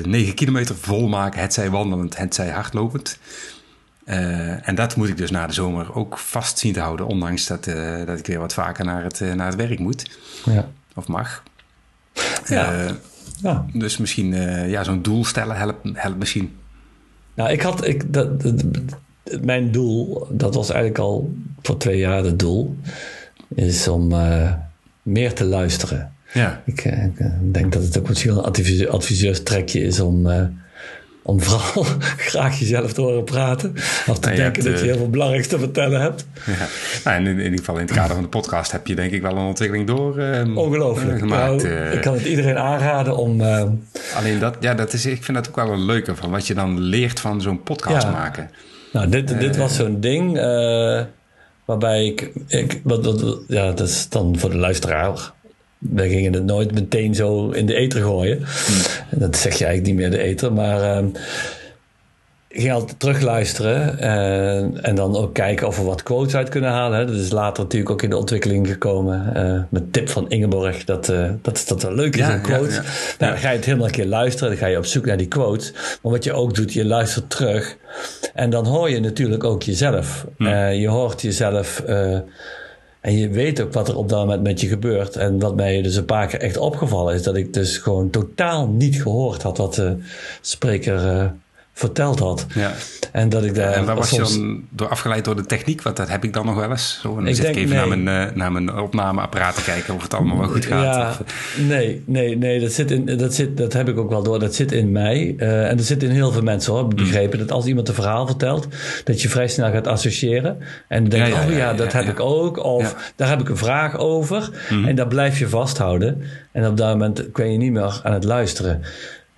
9 0.03 0.33
kilometer 0.33 0.75
vol 0.75 1.07
maken. 1.07 1.41
Het 1.41 1.53
zij 1.53 1.69
wandelend, 1.69 2.17
het 2.17 2.35
zij 2.35 2.49
hardlopend. 2.49 3.19
Uh, 4.09 4.67
en 4.67 4.75
dat 4.75 4.95
moet 4.95 5.07
ik 5.07 5.17
dus 5.17 5.31
na 5.31 5.47
de 5.47 5.53
zomer 5.53 5.95
ook 5.95 6.17
vast 6.17 6.59
zien 6.59 6.73
te 6.73 6.79
houden, 6.79 7.07
ondanks 7.07 7.47
dat, 7.47 7.67
uh, 7.67 8.05
dat 8.05 8.19
ik 8.19 8.25
weer 8.25 8.39
wat 8.39 8.53
vaker 8.53 8.85
naar 8.85 9.03
het, 9.03 9.19
uh, 9.19 9.33
naar 9.33 9.47
het 9.47 9.55
werk 9.55 9.79
moet. 9.79 10.17
Ja. 10.45 10.69
Of 10.95 11.07
mag. 11.07 11.43
Ja. 12.47 12.91
ja. 13.41 13.65
Dus 13.73 13.97
misschien 13.97 14.33
ja, 14.69 14.83
zo'n 14.83 15.01
doel 15.01 15.25
stellen 15.25 15.55
helpt, 15.57 15.79
helpt 15.93 16.17
misschien. 16.17 16.55
Nou, 17.33 17.51
ik 17.51 17.61
had, 17.61 17.85
ik, 17.87 18.13
dat, 18.13 18.29
mijn 19.41 19.71
doel, 19.71 20.27
dat 20.31 20.55
was 20.55 20.69
eigenlijk 20.69 20.99
al 20.99 21.35
voor 21.61 21.77
twee 21.77 21.97
jaar 21.97 22.23
het 22.23 22.39
doel, 22.39 22.77
is 23.55 23.87
om 23.87 24.13
meer 25.01 25.33
te 25.33 25.45
luisteren. 25.45 26.13
Ja. 26.33 26.61
Ik, 26.65 26.85
ik 26.85 27.53
denk 27.53 27.73
dat 27.73 27.83
het 27.83 27.99
ook 27.99 28.07
misschien 28.07 28.31
een 28.31 28.43
adviseur, 28.43 28.89
adviseurstrekje 28.89 29.81
is 29.81 29.99
om 29.99 30.27
om 31.27 31.41
vooral 31.41 31.83
graag 32.29 32.59
jezelf 32.59 32.93
te 32.93 33.01
horen 33.01 33.23
praten. 33.23 33.73
Of 34.07 34.19
te 34.19 34.27
nou, 34.27 34.35
denken 34.35 34.63
dat 34.63 34.73
je 34.73 34.79
eh, 34.79 34.85
heel 34.85 34.97
veel 34.97 35.09
belangrijks 35.09 35.47
te 35.47 35.59
vertellen 35.59 36.01
hebt. 36.01 36.27
Ja. 36.45 36.67
Nou, 37.03 37.19
in, 37.19 37.27
in, 37.27 37.43
ieder 37.43 37.59
geval 37.59 37.75
in 37.75 37.85
het 37.85 37.91
kader 37.91 38.13
van 38.13 38.23
de 38.23 38.29
podcast 38.29 38.71
heb 38.71 38.87
je 38.87 38.95
denk 38.95 39.11
ik 39.11 39.21
wel 39.21 39.31
een 39.31 39.45
ontwikkeling 39.45 39.87
door 39.87 40.19
uh, 40.19 40.57
Ongelooflijk. 40.57 41.19
gemaakt. 41.19 41.63
Nou, 41.63 41.89
ik 41.91 42.01
kan 42.01 42.13
het 42.13 42.25
iedereen 42.25 42.57
aanraden 42.57 43.17
om... 43.17 43.41
Uh, 43.41 43.63
Alleen 44.15 44.39
dat, 44.39 44.57
ja, 44.59 44.73
dat 44.73 44.93
is, 44.93 45.05
ik 45.05 45.23
vind 45.23 45.37
dat 45.37 45.47
ook 45.47 45.55
wel 45.55 45.71
een 45.71 45.85
leuke 45.85 46.15
van 46.15 46.29
wat 46.29 46.47
je 46.47 46.53
dan 46.53 46.79
leert 46.79 47.19
van 47.19 47.41
zo'n 47.41 47.63
podcast 47.63 48.11
maken. 48.11 48.49
Nou, 48.91 49.09
dit, 49.09 49.39
dit 49.39 49.57
was 49.57 49.75
zo'n 49.75 49.99
ding 49.99 50.33
waarbij 51.65 52.05
ik... 52.05 52.31
ik 52.47 52.81
wat, 52.83 53.05
wat, 53.05 53.39
ja, 53.47 53.65
dat 53.71 53.87
is 53.87 54.09
dan 54.09 54.37
voor 54.37 54.49
de 54.49 54.57
luisteraar 54.57 55.33
we 55.77 56.09
gingen 56.09 56.33
het 56.33 56.45
nooit 56.45 56.73
meteen 56.73 57.15
zo 57.15 57.49
in 57.49 57.65
de 57.65 57.75
eter 57.75 58.01
gooien. 58.01 58.37
Hmm. 58.37 59.19
Dat 59.19 59.37
zeg 59.37 59.57
je 59.57 59.65
eigenlijk 59.65 59.85
niet 59.85 60.09
meer 60.09 60.19
de 60.19 60.23
eter, 60.23 60.53
maar 60.53 61.03
ik 62.57 62.63
ging 62.63 62.73
altijd 62.73 62.99
terugluisteren 62.99 63.97
uh, 63.99 64.85
en 64.87 64.95
dan 64.95 65.15
ook 65.15 65.33
kijken 65.33 65.67
of 65.67 65.77
we 65.77 65.83
wat 65.83 66.03
quotes 66.03 66.35
uit 66.35 66.49
kunnen 66.49 66.69
halen. 66.69 66.99
Hè. 66.99 67.05
Dat 67.05 67.15
is 67.15 67.31
later 67.31 67.63
natuurlijk 67.63 67.91
ook 67.91 68.01
in 68.01 68.09
de 68.09 68.17
ontwikkeling 68.17 68.67
gekomen 68.67 69.33
uh, 69.35 69.61
met 69.69 69.93
tip 69.93 70.09
van 70.09 70.29
Ingeborg 70.29 70.83
dat, 70.83 71.09
uh, 71.09 71.29
dat, 71.41 71.63
dat 71.67 71.81
wel 71.81 71.93
leuk 71.93 72.13
is, 72.15 72.19
ja, 72.19 72.33
een 72.33 72.41
quote. 72.41 72.73
Ja, 72.73 72.81
nou, 73.17 73.31
dan 73.31 73.37
ga 73.37 73.49
je 73.49 73.55
het 73.55 73.65
helemaal 73.65 73.87
een 73.87 73.93
keer 73.93 74.05
luisteren, 74.05 74.49
dan 74.49 74.57
ga 74.57 74.65
je 74.65 74.77
op 74.77 74.85
zoek 74.85 75.05
naar 75.05 75.17
die 75.17 75.27
quotes. 75.27 75.71
Maar 76.01 76.11
wat 76.11 76.23
je 76.23 76.33
ook 76.33 76.55
doet, 76.55 76.73
je 76.73 76.85
luistert 76.85 77.29
terug 77.29 77.77
en 78.33 78.49
dan 78.49 78.65
hoor 78.65 78.89
je 78.89 78.99
natuurlijk 78.99 79.43
ook 79.43 79.63
jezelf. 79.63 80.25
Hmm. 80.37 80.47
je 80.69 80.87
hoort 80.87 81.21
jezelf 81.21 81.83
en 83.07 83.17
je 83.17 83.29
weet 83.29 83.61
ook 83.61 83.73
wat 83.73 83.87
er 83.87 83.97
op 83.97 84.09
dat 84.09 84.19
moment 84.19 84.43
met 84.43 84.61
je 84.61 84.67
gebeurt. 84.67 85.15
En 85.15 85.39
wat 85.39 85.55
mij 85.55 85.81
dus 85.81 85.95
een 85.95 86.05
paar 86.05 86.27
keer 86.27 86.39
echt 86.39 86.57
opgevallen 86.57 87.13
is, 87.13 87.23
dat 87.23 87.35
ik 87.35 87.53
dus 87.53 87.77
gewoon 87.77 88.09
totaal 88.09 88.67
niet 88.67 89.01
gehoord 89.01 89.41
had 89.41 89.57
wat 89.57 89.73
de 89.75 89.97
spreker 90.41 91.05
uh, 91.05 91.25
verteld 91.77 92.19
had. 92.19 92.45
Ja. 92.53 92.73
En 93.11 93.29
dat 93.29 93.43
ik 93.43 93.55
daar. 93.55 93.73
En 93.73 93.85
waar 93.85 93.95
was 93.95 94.09
je 94.09 94.17
dan 94.17 94.63
door 94.69 94.87
afgeleid 94.87 95.25
door 95.25 95.35
de 95.35 95.45
techniek? 95.45 95.81
Want 95.81 95.97
dat 95.97 96.09
heb 96.09 96.23
ik 96.23 96.33
dan 96.33 96.45
nog 96.45 96.55
wel 96.55 96.69
eens. 96.69 96.99
Zo, 97.01 97.15
dan 97.15 97.27
ik 97.27 97.35
zit 97.35 97.43
denk, 97.43 97.55
ik 97.55 97.63
even 97.63 97.75
naar, 97.75 97.87
mijn, 97.97 98.29
uh, 98.29 98.35
naar 98.35 98.51
mijn 98.51 98.79
opnameapparaat 98.79 99.55
te 99.55 99.63
kijken 99.63 99.93
of 99.93 100.01
het 100.01 100.13
allemaal 100.13 100.37
wel 100.37 100.47
goed 100.47 100.65
gaat. 100.65 100.83
Ja, 100.83 101.17
nee, 101.63 102.03
nee, 102.05 102.37
nee. 102.37 102.59
Dat, 102.59 102.71
zit 102.71 102.91
in, 102.91 103.17
dat, 103.17 103.33
zit, 103.33 103.57
dat 103.57 103.73
heb 103.73 103.89
ik 103.89 103.97
ook 103.97 104.09
wel 104.09 104.23
door. 104.23 104.39
Dat 104.39 104.55
zit 104.55 104.71
in 104.71 104.91
mij. 104.91 105.35
Uh, 105.37 105.69
en 105.69 105.77
dat 105.77 105.85
zit 105.85 106.03
in 106.03 106.09
heel 106.09 106.31
veel 106.31 106.41
mensen 106.41 106.73
hoor. 106.73 106.81
Ik 106.81 106.89
mm. 106.89 106.95
begrepen 106.95 107.39
dat 107.39 107.51
als 107.51 107.65
iemand 107.65 107.87
een 107.87 107.93
verhaal 107.93 108.25
vertelt, 108.25 108.67
dat 109.03 109.21
je 109.21 109.29
vrij 109.29 109.47
snel 109.47 109.71
gaat 109.71 109.87
associëren. 109.87 110.57
En 110.87 111.01
dan 111.01 111.19
denk 111.19 111.35
je, 111.35 111.41
oh 111.51 111.57
ja, 111.57 111.73
dat 111.73 111.93
heb 111.93 112.05
ik 112.05 112.19
ook. 112.19 112.63
Of 112.63 113.13
daar 113.15 113.29
heb 113.29 113.39
ik 113.39 113.49
een 113.49 113.57
vraag 113.57 113.97
over. 113.97 114.49
Mm. 114.69 114.87
En 114.87 114.95
dat 114.95 115.09
blijf 115.09 115.39
je 115.39 115.49
vasthouden. 115.49 116.21
En 116.51 116.67
op 116.67 116.77
dat 116.77 116.87
moment 116.87 117.31
kun 117.31 117.51
je 117.51 117.57
niet 117.57 117.71
meer 117.71 117.99
aan 118.03 118.13
het 118.13 118.23
luisteren. 118.23 118.81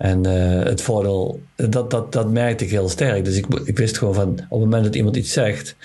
En 0.00 0.26
uh, 0.26 0.62
het 0.62 0.82
voordeel, 0.82 1.40
dat, 1.56 1.90
dat, 1.90 2.12
dat 2.12 2.30
merkte 2.30 2.64
ik 2.64 2.70
heel 2.70 2.88
sterk. 2.88 3.24
Dus 3.24 3.36
ik, 3.36 3.46
ik 3.64 3.78
wist 3.78 3.98
gewoon 3.98 4.14
van, 4.14 4.28
op 4.28 4.38
het 4.38 4.50
moment 4.50 4.84
dat 4.84 4.94
iemand 4.94 5.16
iets 5.16 5.32
zegt, 5.32 5.76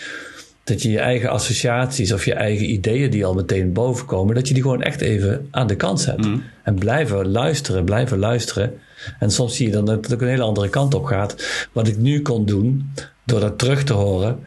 dat 0.64 0.82
je 0.82 0.92
je 0.92 1.00
eigen 1.00 1.30
associaties 1.30 2.14
of 2.14 2.26
je 2.26 2.34
eigen 2.34 2.72
ideeën 2.72 3.10
die 3.10 3.26
al 3.26 3.34
meteen 3.34 3.74
bovenkomen, 3.74 4.36
dat 4.36 4.48
je 4.48 4.54
die 4.54 4.64
gewoon 4.64 4.82
echt 4.82 5.02
even 5.02 5.48
aan 5.52 5.68
de 5.68 5.76
kant 5.76 6.02
zet. 6.02 6.26
Mm. 6.26 6.44
En 6.64 6.76
blijven 6.76 7.28
luisteren, 7.28 7.84
blijven 7.84 8.18
luisteren. 8.18 8.74
En 9.20 9.32
soms 9.32 9.56
zie 9.56 9.66
je 9.66 9.72
dan 9.72 9.86
dat 9.86 10.04
het 10.04 10.14
ook 10.14 10.22
een 10.22 10.28
hele 10.28 10.44
andere 10.44 10.70
kant 10.70 10.94
op 10.94 11.06
gaat. 11.06 11.68
Wat 11.72 11.88
ik 11.88 11.98
nu 11.98 12.22
kon 12.22 12.46
doen, 12.46 12.92
door 13.24 13.40
dat 13.40 13.58
terug 13.58 13.84
te 13.84 13.94
horen, 13.94 14.40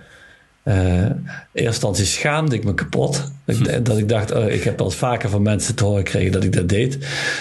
uh, 0.69 0.75
in 0.75 1.15
eerste 1.53 1.67
instantie 1.67 2.05
schaamde 2.05 2.55
ik 2.55 2.65
me 2.65 2.75
kapot. 2.75 3.33
Hm. 3.45 3.83
Dat 3.83 3.99
ik 3.99 4.09
dacht, 4.09 4.33
oh, 4.33 4.49
ik 4.49 4.65
heb 4.65 4.79
wel 4.79 4.91
vaker 4.91 5.29
van 5.29 5.43
mensen 5.43 5.75
te 5.75 5.85
horen 5.85 6.07
gekregen 6.07 6.33
dat 6.33 6.45
ik 6.45 6.53
dat 6.53 6.69
deed. 6.69 6.99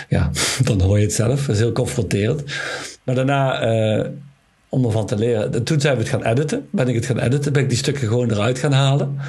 Ja, 0.10 0.32
dan 0.64 0.82
hoor 0.82 0.98
je 0.98 1.04
het 1.04 1.14
zelf. 1.14 1.46
Dat 1.46 1.56
is 1.56 1.62
heel 1.62 1.72
confronterend. 1.72 2.44
Maar 3.04 3.16
daarna, 3.16 3.68
uh, 3.98 4.06
om 4.70 4.86
ervan 4.86 5.06
te 5.06 5.16
leren. 5.16 5.64
Toen 5.64 5.82
zijn 5.82 5.96
we 5.96 6.02
het 6.02 6.10
gaan 6.10 6.26
editen. 6.26 6.68
Ben 6.72 6.88
ik 6.88 6.96
het 6.96 7.06
gaan 7.06 7.20
editen. 7.20 7.54
Ben 7.54 7.62
ik 7.62 7.70
die 7.70 7.78
stukken 7.78 8.08
gewoon 8.08 8.32
eruit 8.32 8.60
gaan 8.60 8.72
halen. 8.72 9.20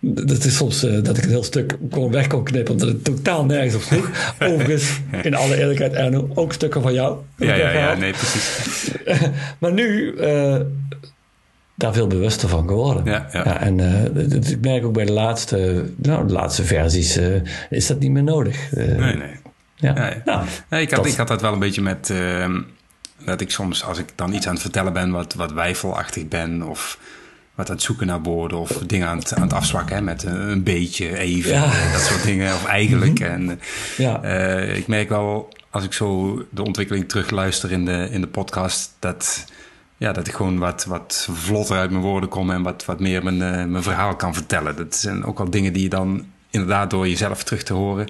Dat 0.00 0.44
is 0.44 0.56
soms 0.56 0.84
uh, 0.84 1.02
dat 1.02 1.16
ik 1.16 1.24
een 1.24 1.30
heel 1.30 1.44
stuk 1.44 1.76
gewoon 1.90 2.10
weg 2.10 2.26
kon 2.26 2.44
knippen, 2.44 2.72
omdat 2.72 2.88
het 2.88 3.04
totaal 3.04 3.44
nergens 3.44 3.74
op 3.74 3.80
sloeg. 3.82 4.10
Overigens, 4.48 5.00
in 5.22 5.34
alle 5.34 5.58
eerlijkheid, 5.58 5.92
Erno, 5.92 6.30
ook 6.34 6.52
stukken 6.52 6.82
van 6.82 6.92
jou. 6.92 7.18
Ja, 7.36 7.54
ja, 7.54 7.70
ja, 7.70 7.94
nee, 7.94 8.12
precies. 8.12 8.88
maar 9.60 9.72
nu 9.72 10.14
daar 11.74 11.92
veel 11.92 12.06
bewuster 12.06 12.48
van 12.48 12.68
geworden. 12.68 13.04
Ja, 13.04 13.28
ja. 13.32 13.60
en 13.60 13.78
uh, 13.78 14.50
ik 14.50 14.60
merk 14.60 14.84
ook 14.84 14.92
bij 14.92 15.04
de 15.04 15.12
laatste, 15.12 15.84
nou, 15.96 16.26
de 16.26 16.32
laatste 16.32 16.64
versies 16.64 17.18
uh, 17.18 17.40
is 17.70 17.86
dat 17.86 17.98
niet 17.98 18.10
meer 18.10 18.22
nodig. 18.22 18.72
Uh, 18.72 18.96
nee, 18.96 19.16
nee. 19.16 19.34
Ja. 19.74 19.92
Nou, 20.24 20.46
ja, 20.70 20.76
ik, 20.76 20.90
had, 20.90 21.06
ik 21.06 21.16
had 21.16 21.28
dat 21.28 21.40
wel 21.40 21.52
een 21.52 21.58
beetje 21.58 21.82
met 21.82 22.10
ehm, 22.10 22.60
dat 23.24 23.40
ik 23.40 23.50
soms, 23.50 23.84
als 23.84 23.98
ik 23.98 24.06
dan 24.14 24.32
iets 24.32 24.46
aan 24.46 24.52
het 24.52 24.62
vertellen 24.62 24.92
ben 24.92 25.10
wat, 25.10 25.34
wat 25.34 25.52
wijfelachtig 25.52 26.28
ben 26.28 26.62
of 26.62 26.98
wat 27.54 27.68
aan 27.68 27.74
het 27.74 27.84
zoeken 27.84 28.06
naar 28.06 28.22
woorden 28.22 28.58
of 28.58 28.70
dingen 28.70 29.08
aan 29.08 29.18
het, 29.18 29.34
aan 29.34 29.42
het 29.42 29.52
afzwakken 29.52 29.96
hè, 29.96 30.02
met 30.02 30.22
een, 30.22 30.62
beetje, 30.62 31.18
even, 31.18 31.60
dat 31.92 32.00
soort 32.00 32.22
dingen, 32.22 32.54
of 32.54 32.66
eigenlijk. 32.66 33.18
Mhm. 33.18 33.30
en 33.30 33.60
ja. 33.96 34.22
ik 34.62 34.86
merk 34.86 35.08
wel, 35.08 35.52
als 35.70 35.84
ik 35.84 35.92
zo 35.92 36.38
de 36.50 36.62
ontwikkeling 36.62 37.08
terugluister 37.08 37.72
in 37.72 37.84
de, 37.84 38.08
in 38.10 38.20
de 38.20 38.26
podcast, 38.26 38.90
dat 38.98 39.44
ja, 39.96 40.12
dat 40.12 40.26
ik 40.26 40.34
gewoon 40.34 40.58
wat, 40.58 40.84
wat 40.84 41.28
vlotter 41.32 41.76
uit 41.76 41.90
mijn 41.90 42.02
woorden 42.02 42.28
kom 42.28 42.50
en 42.50 42.62
wat, 42.62 42.84
wat 42.84 43.00
meer 43.00 43.22
mijn, 43.22 43.34
uh, 43.34 43.70
mijn 43.70 43.82
verhaal 43.82 44.16
kan 44.16 44.34
vertellen. 44.34 44.76
Dat 44.76 44.96
zijn 44.96 45.24
ook 45.24 45.38
wel 45.38 45.50
dingen 45.50 45.72
die 45.72 45.82
je 45.82 45.88
dan 45.88 46.26
inderdaad 46.50 46.90
door 46.90 47.08
jezelf 47.08 47.44
terug 47.44 47.62
te 47.62 47.72
horen, 47.72 48.08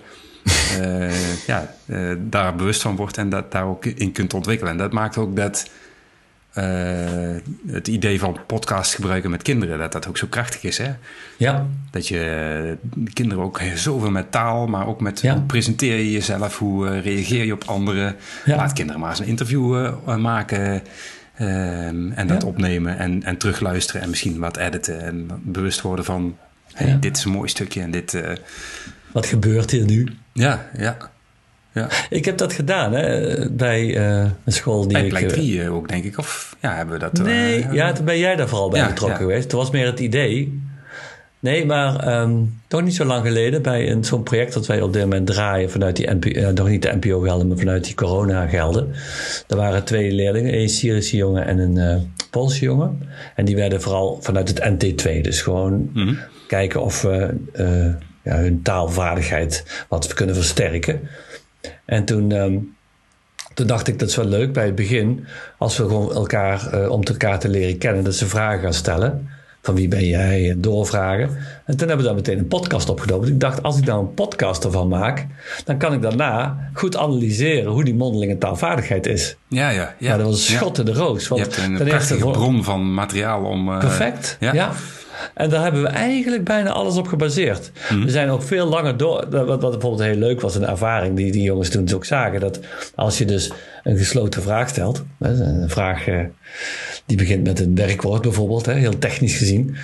uh, 0.79 1.47
ja, 1.47 1.75
uh, 1.87 2.17
daar 2.19 2.55
bewust 2.57 2.83
van 2.83 2.97
wordt 2.97 3.19
en 3.19 3.29
dat 3.29 3.53
daar 3.53 3.65
ook 3.65 3.85
in 3.85 4.13
kunt 4.13 4.35
ontwikkelen. 4.35 4.73
En 4.73 4.79
dat 4.79 4.93
maakt 4.93 5.17
ook 5.17 5.37
dat 5.37 5.71
het 7.67 7.89
idee 7.89 8.19
van 8.19 8.39
podcast 8.47 8.95
gebruiken 8.95 9.31
met 9.31 9.43
kinderen, 9.43 9.79
dat 9.79 9.93
dat 9.93 10.09
ook 10.09 10.17
zo 10.17 10.27
krachtig 10.31 10.63
is. 10.63 10.79
Hè? 10.79 10.93
Ja. 11.37 11.67
Dat 11.91 12.09
je 12.09 12.77
kinderen 13.13 13.45
ook 13.45 13.61
zoveel 13.75 14.11
met 14.11 14.33
taal, 14.33 14.67
maar 14.67 14.87
ook 14.87 15.01
met 15.01 15.23
hoe 15.23 15.41
presenteer 15.41 15.97
je 15.97 16.13
jezelf, 16.13 16.59
hoe 16.59 16.99
reageer 16.99 17.45
je 17.45 17.53
op 17.53 17.65
anderen. 17.65 18.17
Laat 18.45 18.73
kinderen 18.73 19.01
maar 19.01 19.11
eens 19.11 19.19
een 19.19 19.27
interview 19.27 19.91
maken. 20.19 20.83
Ehm, 21.37 22.13
en 22.13 22.27
dat 22.27 22.45
opnemen 22.45 22.99
en, 22.99 23.23
en 23.23 23.37
terugluisteren 23.37 24.03
en 24.03 24.09
misschien 24.09 24.39
wat 24.39 24.57
editen 24.57 25.03
en 25.03 25.29
bewust 25.43 25.81
worden 25.81 26.05
van 26.05 26.37
hey, 26.73 26.97
dit 27.01 27.17
is 27.17 27.25
een 27.25 27.31
mooi 27.31 27.49
stukje 27.49 27.81
en 27.81 27.91
dit. 27.91 28.15
Uh... 28.15 28.31
Wat 29.13 29.27
gebeurt 29.27 29.71
hier 29.71 29.85
nu? 29.85 30.09
Ja, 30.33 30.71
ja. 30.77 30.97
ja. 31.73 31.89
Ik 32.11 32.25
heb 32.25 32.39
dat 32.39 32.53
gedaan 32.53 32.93
hè, 32.93 33.51
bij 33.51 33.85
uh, 33.85 34.31
een 34.45 34.53
school 34.53 34.89
die. 34.89 35.09
Bij 35.09 35.23
ik, 35.23 35.29
3 35.29 35.57
uh, 35.57 35.75
ook, 35.75 35.89
denk 35.89 36.05
ik. 36.05 36.19
Of 36.19 36.57
ja, 36.61 36.75
hebben 36.75 36.95
we 36.95 37.01
dat. 37.01 37.13
Nee, 37.13 37.67
ja, 37.73 37.93
toen 37.93 38.05
ben 38.05 38.19
jij 38.19 38.37
daar 38.37 38.49
vooral 38.49 38.71
bij 38.71 38.87
betrokken 38.87 39.19
geweest. 39.19 39.43
Het 39.43 39.53
was 39.53 39.71
meer 39.71 39.87
het 39.87 40.01
idee 40.01 40.63
Nee, 41.45 41.67
maar 41.67 42.21
um, 42.21 42.61
toch 42.67 42.83
niet 42.83 42.95
zo 42.95 43.05
lang 43.05 43.27
geleden 43.27 43.63
bij 43.63 43.99
zo'n 44.01 44.23
project 44.23 44.53
dat 44.53 44.67
wij 44.67 44.81
op 44.81 44.93
dit 44.93 45.03
moment 45.03 45.27
draaien 45.27 45.71
vanuit 45.71 45.97
die 45.97 46.11
NPO, 46.11 46.29
uh, 46.29 46.49
nog 46.49 46.69
niet 46.69 46.83
de 46.83 46.97
NPO-gelden, 47.01 47.49
maar 47.49 47.57
vanuit 47.59 47.85
die 47.85 47.95
corona-gelden. 47.95 48.93
Er 49.49 49.57
waren 49.57 49.85
twee 49.85 50.13
leerlingen, 50.13 50.59
een 50.59 50.69
Syrische 50.69 51.17
jongen 51.17 51.47
en 51.47 51.59
een 51.59 51.77
uh, 51.77 52.03
Poolse 52.31 52.65
jongen. 52.65 53.09
En 53.35 53.45
die 53.45 53.57
werden 53.57 53.83
vooral 53.83 54.19
vanuit 54.23 54.49
het 54.49 54.61
NT2, 54.61 55.21
dus 55.21 55.43
gewoon 55.43 55.91
mm-hmm. 55.93 56.19
kijken 56.47 56.83
of 56.83 57.03
we 57.03 57.35
uh, 57.53 57.95
ja, 58.23 58.37
hun 58.37 58.63
taalvaardigheid 58.63 59.85
wat 59.89 60.15
kunnen 60.15 60.35
versterken. 60.35 61.01
En 61.85 62.05
toen, 62.05 62.31
um, 62.31 62.77
toen 63.55 63.67
dacht 63.67 63.89
ik 63.89 63.99
dat 63.99 64.09
is 64.09 64.17
wel 64.17 64.27
leuk 64.27 64.53
bij 64.53 64.67
het 64.67 64.75
begin, 64.75 65.27
als 65.59 65.77
we 65.77 65.83
gewoon 65.83 66.13
elkaar, 66.15 66.89
om 66.89 67.03
elkaar 67.03 67.39
te 67.39 67.49
leren 67.49 67.79
kennen, 67.79 68.05
dat 68.05 68.15
ze 68.15 68.27
vragen 68.27 68.61
gaan 68.61 68.75
stellen. 68.75 69.29
Van 69.65 69.75
wie 69.75 69.89
ben 69.89 70.07
jij, 70.07 70.55
doorvragen. 70.57 71.37
En 71.65 71.77
toen 71.77 71.89
hebben 71.89 71.97
we 71.97 72.03
daar 72.03 72.15
meteen 72.15 72.39
een 72.39 72.49
podcast 72.49 72.89
opgenomen. 72.89 73.29
Ik 73.29 73.41
dacht, 73.41 73.63
als 73.63 73.79
ik 73.79 73.85
nou 73.85 74.01
een 74.01 74.15
podcast 74.15 74.65
ervan 74.65 74.89
maak, 74.89 75.27
dan 75.65 75.79
kan 75.79 75.93
ik 75.93 76.03
daarna 76.03 76.59
goed 76.73 76.97
analyseren 76.97 77.73
hoe 77.73 77.85
die 77.85 77.95
mondelinge 77.95 78.39
taalvaardigheid 78.39 79.07
is. 79.07 79.37
Ja, 79.49 79.71
ja. 79.71 79.95
Ja, 79.99 80.17
dat 80.17 80.27
was 80.27 80.49
een 80.49 80.57
schot 80.57 80.79
in 80.79 80.85
de 80.85 80.93
roos. 80.93 81.29
Want 81.29 81.41
je 81.41 81.51
hebt 81.51 81.81
een 81.81 81.87
prachtige 81.87 82.31
bron 82.31 82.65
van 82.65 82.95
materiaal 82.95 83.45
om... 83.45 83.69
Uh, 83.69 83.79
perfect, 83.79 84.37
ja. 84.41 84.73
En 85.35 85.51
daar 85.51 85.63
hebben 85.63 85.83
we 85.83 85.89
eigenlijk 85.89 86.45
bijna 86.45 86.71
alles 86.71 86.97
op 86.97 87.07
gebaseerd. 87.07 87.71
Mhm. 87.91 88.05
We 88.05 88.11
zijn 88.11 88.31
ook 88.31 88.43
veel 88.43 88.67
langer 88.67 88.97
door. 88.97 89.27
Wat, 89.31 89.47
wat 89.47 89.71
bijvoorbeeld 89.71 90.03
heel 90.03 90.19
leuk 90.19 90.41
was, 90.41 90.55
een 90.55 90.67
ervaring 90.67 91.17
die 91.17 91.33
die 91.33 91.43
jongens 91.43 91.69
toen 91.69 91.93
ook 91.95 92.05
zagen. 92.05 92.41
Dat 92.41 92.61
als 92.95 93.19
je 93.19 93.25
dus 93.25 93.53
een 93.83 93.97
gesloten 93.97 94.43
vraag 94.43 94.69
stelt. 94.69 95.05
Een 95.19 95.71
vraag 95.71 96.09
uh, 96.09 96.21
die 97.07 97.17
begint 97.17 97.47
met 97.47 97.61
een 97.61 97.75
werkwoord 97.75 98.23
bijvoorbeeld, 98.23 98.67
heel 98.67 98.99
technisch 98.99 99.37
gezien. 99.37 99.77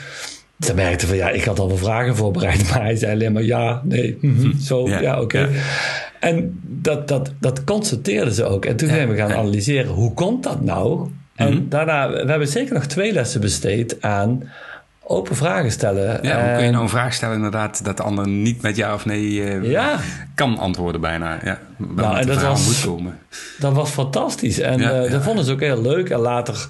Dan 0.57 0.77
merkte 0.77 1.07
van 1.07 1.17
ja, 1.17 1.31
ik 1.31 1.45
had 1.45 1.59
al 1.59 1.69
wel 1.69 1.77
vragen 1.77 2.17
voorbereid, 2.17 2.63
maar 2.71 2.83
hij 2.83 2.97
zei 2.97 3.13
alleen 3.13 3.33
maar 3.33 3.43
ja, 3.43 3.83
nee, 3.85 4.19
mm 4.21 4.59
zo, 4.69 4.89
ja, 4.89 5.21
oké. 5.21 5.49
En 6.21 6.61
dat, 6.63 7.09
dat, 7.09 7.33
dat 7.41 7.65
constateerden 7.65 8.33
ze 8.33 8.45
ook. 8.45 8.65
En 8.65 8.77
toen 8.77 8.89
zijn 8.89 9.09
we 9.09 9.17
gaan 9.17 9.33
analyseren, 9.33 9.91
hoe 9.91 10.15
komt 10.15 10.43
dat 10.43 10.65
nou? 10.65 11.09
En 11.35 11.55
mhm. 11.55 11.69
daarna, 11.69 12.11
we 12.11 12.31
hebben 12.31 12.49
zeker 12.49 12.75
nog 12.75 12.87
twee 12.87 13.13
lessen 13.13 13.41
besteed 13.41 14.03
aan 14.03 14.43
open 15.11 15.37
vragen 15.37 15.71
stellen. 15.71 16.19
Ja, 16.23 16.45
hoe 16.45 16.55
kun 16.55 16.65
je 16.65 16.71
nou 16.71 16.83
een 16.83 16.89
vraag 16.89 17.15
stellen 17.15 17.35
inderdaad 17.35 17.85
dat 17.85 17.97
de 17.97 18.03
ander 18.03 18.29
niet 18.29 18.63
met 18.63 18.77
ja 18.77 18.95
of 18.95 19.05
nee 19.05 19.61
uh, 19.61 19.95
kan 20.35 20.59
antwoorden 20.59 21.01
bijna. 21.01 21.39
Ja, 21.45 21.59
nou, 21.77 22.17
en 22.17 22.27
dat 22.27 22.43
was, 22.43 22.67
moet 22.67 22.95
komen. 22.95 23.19
Dat 23.59 23.73
was 23.73 23.91
fantastisch. 23.91 24.59
En 24.59 24.79
ja, 24.79 25.05
uh, 25.05 25.11
dat 25.11 25.23
vonden 25.23 25.45
ze 25.45 25.53
ook 25.53 25.61
heel 25.61 25.83
leuk. 25.83 26.11
En 26.11 26.19
later 26.19 26.67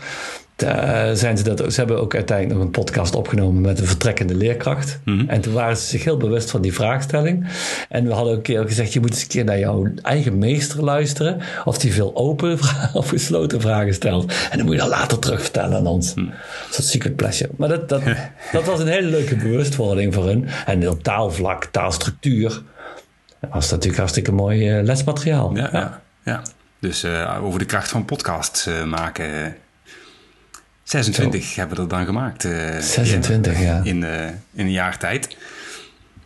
uh, 0.62 1.10
zijn 1.12 1.38
ze 1.38 1.44
dat, 1.44 1.72
ze 1.72 1.80
hebben 1.80 2.00
ook 2.00 2.14
uiteindelijk 2.14 2.58
nog 2.58 2.66
een 2.66 2.72
podcast 2.72 3.14
opgenomen 3.14 3.60
met 3.60 3.80
een 3.80 3.86
vertrekkende 3.86 4.34
leerkracht. 4.34 5.00
Mhm. 5.04 5.28
En 5.28 5.40
toen 5.40 5.52
waren 5.52 5.76
ze 5.76 5.86
zich 5.86 6.04
heel 6.04 6.16
bewust 6.16 6.50
van 6.50 6.62
die 6.62 6.74
vraagstelling. 6.74 7.46
En 7.88 8.06
we 8.06 8.12
hadden 8.12 8.32
ook 8.32 8.38
een 8.38 8.44
keer 8.44 8.66
gezegd: 8.66 8.92
je 8.92 9.00
moet 9.00 9.10
eens 9.10 9.22
een 9.22 9.28
keer 9.28 9.44
naar 9.44 9.58
jouw 9.58 9.86
eigen 10.02 10.38
meester 10.38 10.84
luisteren. 10.84 11.40
Of 11.64 11.78
die 11.78 11.92
veel 11.92 12.16
open 12.16 12.58
of 12.92 13.08
gesloten 13.08 13.60
vragen 13.60 13.94
stelt. 13.94 14.32
En 14.50 14.56
dan 14.56 14.66
moet 14.66 14.74
je 14.74 14.80
dat 14.80 14.90
later 14.90 15.18
terug 15.18 15.40
vertellen 15.40 15.76
aan 15.76 15.86
ons. 15.86 16.14
Mm. 16.14 16.30
Dat 16.70 16.78
is 16.78 16.90
secret 16.90 17.16
pleasure. 17.16 17.50
Maar 17.56 17.68
dat, 17.68 17.88
dat, 17.88 18.02
dat 18.52 18.64
was 18.64 18.80
een 18.80 18.88
hele 18.88 19.08
leuke 19.08 19.36
bewustwording 19.36 20.14
voor 20.14 20.26
hun. 20.26 20.48
En 20.66 20.88
op 20.88 21.02
taalvlak, 21.02 21.64
taalstructuur. 21.64 22.62
was 23.50 23.70
natuurlijk 23.70 23.98
hartstikke 23.98 24.32
mooi 24.32 24.78
uh, 24.78 24.84
lesmateriaal. 24.84 25.56
Ja, 25.56 25.68
ja. 25.72 26.00
ja. 26.24 26.42
Dus 26.78 27.04
uh, 27.04 27.38
over 27.44 27.58
de 27.58 27.64
kracht 27.64 27.88
van 27.88 28.04
podcasts 28.04 28.66
uh, 28.66 28.84
maken 28.84 29.56
26 30.90 31.54
hebben 31.54 31.76
we 31.76 31.82
er 31.82 31.88
dan 31.88 32.04
gemaakt. 32.04 32.44
Uh, 32.44 32.78
26, 32.78 33.56
in, 33.56 33.62
ja. 33.62 33.80
In, 33.84 34.02
uh, 34.02 34.26
in 34.26 34.34
een 34.54 34.70
jaar 34.70 34.98
tijd. 34.98 35.36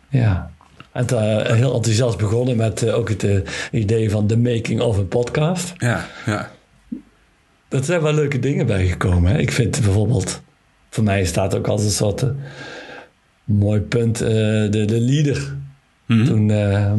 Ja. 0.09 0.51
En 0.91 1.05
uh, 1.13 1.45
heel 1.45 1.73
enthousiast 1.73 2.17
begonnen 2.17 2.57
met 2.57 2.83
eh, 2.83 2.95
ook 2.95 3.09
het 3.09 3.27
idee 3.71 4.09
van 4.09 4.27
de 4.27 4.37
making 4.37 4.81
of 4.81 4.97
een 4.97 5.07
podcast. 5.07 5.73
Ja, 5.77 6.05
ja. 6.25 6.51
Er 7.69 7.83
zijn 7.83 8.01
wel 8.01 8.13
leuke 8.13 8.39
dingen 8.39 8.65
bijgekomen. 8.65 9.31
Hè? 9.31 9.37
Ik 9.37 9.51
vind 9.51 9.81
bijvoorbeeld, 9.81 10.41
voor 10.89 11.03
mij 11.03 11.25
staat 11.25 11.55
ook 11.55 11.67
als 11.67 11.83
een 11.83 11.89
soort 11.89 12.25
mooi 13.43 13.79
punt, 13.79 14.17
de, 14.17 14.83
de 14.85 14.99
leader. 14.99 15.55
Mm 16.05 16.25
Toen 16.25 16.45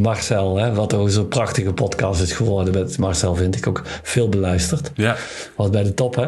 Marcel, 0.00 0.56
hè, 0.56 0.74
wat 0.74 0.94
ook 0.94 1.10
zo'n 1.10 1.28
prachtige 1.28 1.72
podcast 1.72 2.20
is 2.20 2.32
geworden 2.32 2.74
met 2.74 2.98
Marcel, 2.98 3.34
vind 3.34 3.56
ik 3.56 3.66
ook 3.66 3.82
veel 4.02 4.28
beluisterd. 4.28 4.90
Ja. 4.94 5.16
Was 5.56 5.70
bij 5.70 5.82
de 5.82 5.94
top, 5.94 6.14
hè? 6.14 6.22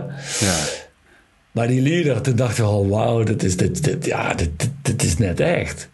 Ja. 0.47 0.87
Maar 1.59 1.67
die 1.67 1.83
leader, 1.83 2.21
toen 2.23 2.37
dachten 2.37 2.65
we 2.65 2.71
al, 2.71 2.89
wauw, 2.89 3.23
dit 3.23 3.43
is, 3.43 3.57
dit, 3.57 3.85
dit, 3.85 4.05
ja, 4.05 4.35
dit, 4.35 4.71
dit, 4.83 5.03
is 5.03 5.19
net 5.19 5.41
echt. 5.41 5.89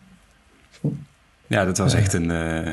Ja, 1.46 1.64
dat 1.64 1.78
was 1.78 1.94
echt 1.94 2.12
een, 2.12 2.30
uh, 2.30 2.66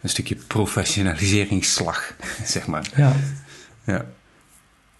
een 0.00 0.08
stukje 0.08 0.36
professionaliseringsslag, 0.46 2.14
zeg 2.44 2.66
maar. 2.66 2.90
Ja. 2.96 3.12
ja. 3.84 4.04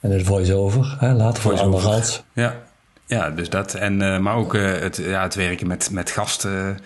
En 0.01 0.11
het 0.11 0.27
voice-over, 0.27 0.97
hè, 0.99 1.13
later 1.13 1.43
voor 1.43 1.61
anderhans. 1.61 2.23
Ja. 2.33 2.63
ja, 3.07 3.31
dus 3.31 3.49
dat. 3.49 3.75
En, 3.75 4.01
uh, 4.01 4.19
maar 4.19 4.35
ook 4.35 4.55
uh, 4.55 4.79
het, 4.79 4.97
ja, 4.97 5.23
het 5.23 5.35
werken 5.35 5.67
met, 5.67 5.91
met 5.91 6.11
gasten. 6.11 6.79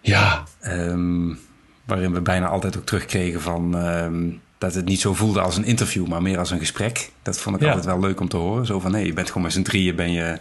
Ja. 0.00 0.44
Um, 0.66 1.38
waarin 1.84 2.12
we 2.12 2.20
bijna 2.20 2.48
altijd 2.48 2.76
ook 2.76 2.86
terugkregen 2.86 3.40
van... 3.40 3.74
Um, 3.74 4.40
dat 4.58 4.74
het 4.74 4.84
niet 4.84 5.00
zo 5.00 5.14
voelde 5.14 5.40
als 5.40 5.56
een 5.56 5.64
interview, 5.64 6.06
maar 6.06 6.22
meer 6.22 6.38
als 6.38 6.50
een 6.50 6.58
gesprek. 6.58 7.10
Dat 7.22 7.38
vond 7.38 7.60
ik 7.60 7.66
altijd 7.66 7.84
wel 7.84 8.00
leuk 8.00 8.20
om 8.20 8.28
te 8.28 8.36
horen. 8.36 8.66
Zo 8.66 8.80
van, 8.80 8.90
nee, 8.90 9.06
je 9.06 9.12
bent 9.12 9.26
gewoon 9.26 9.42
met 9.42 9.52
z'n 9.52 9.62
drieën 9.62 9.96
ben 9.96 10.12
je 10.12 10.38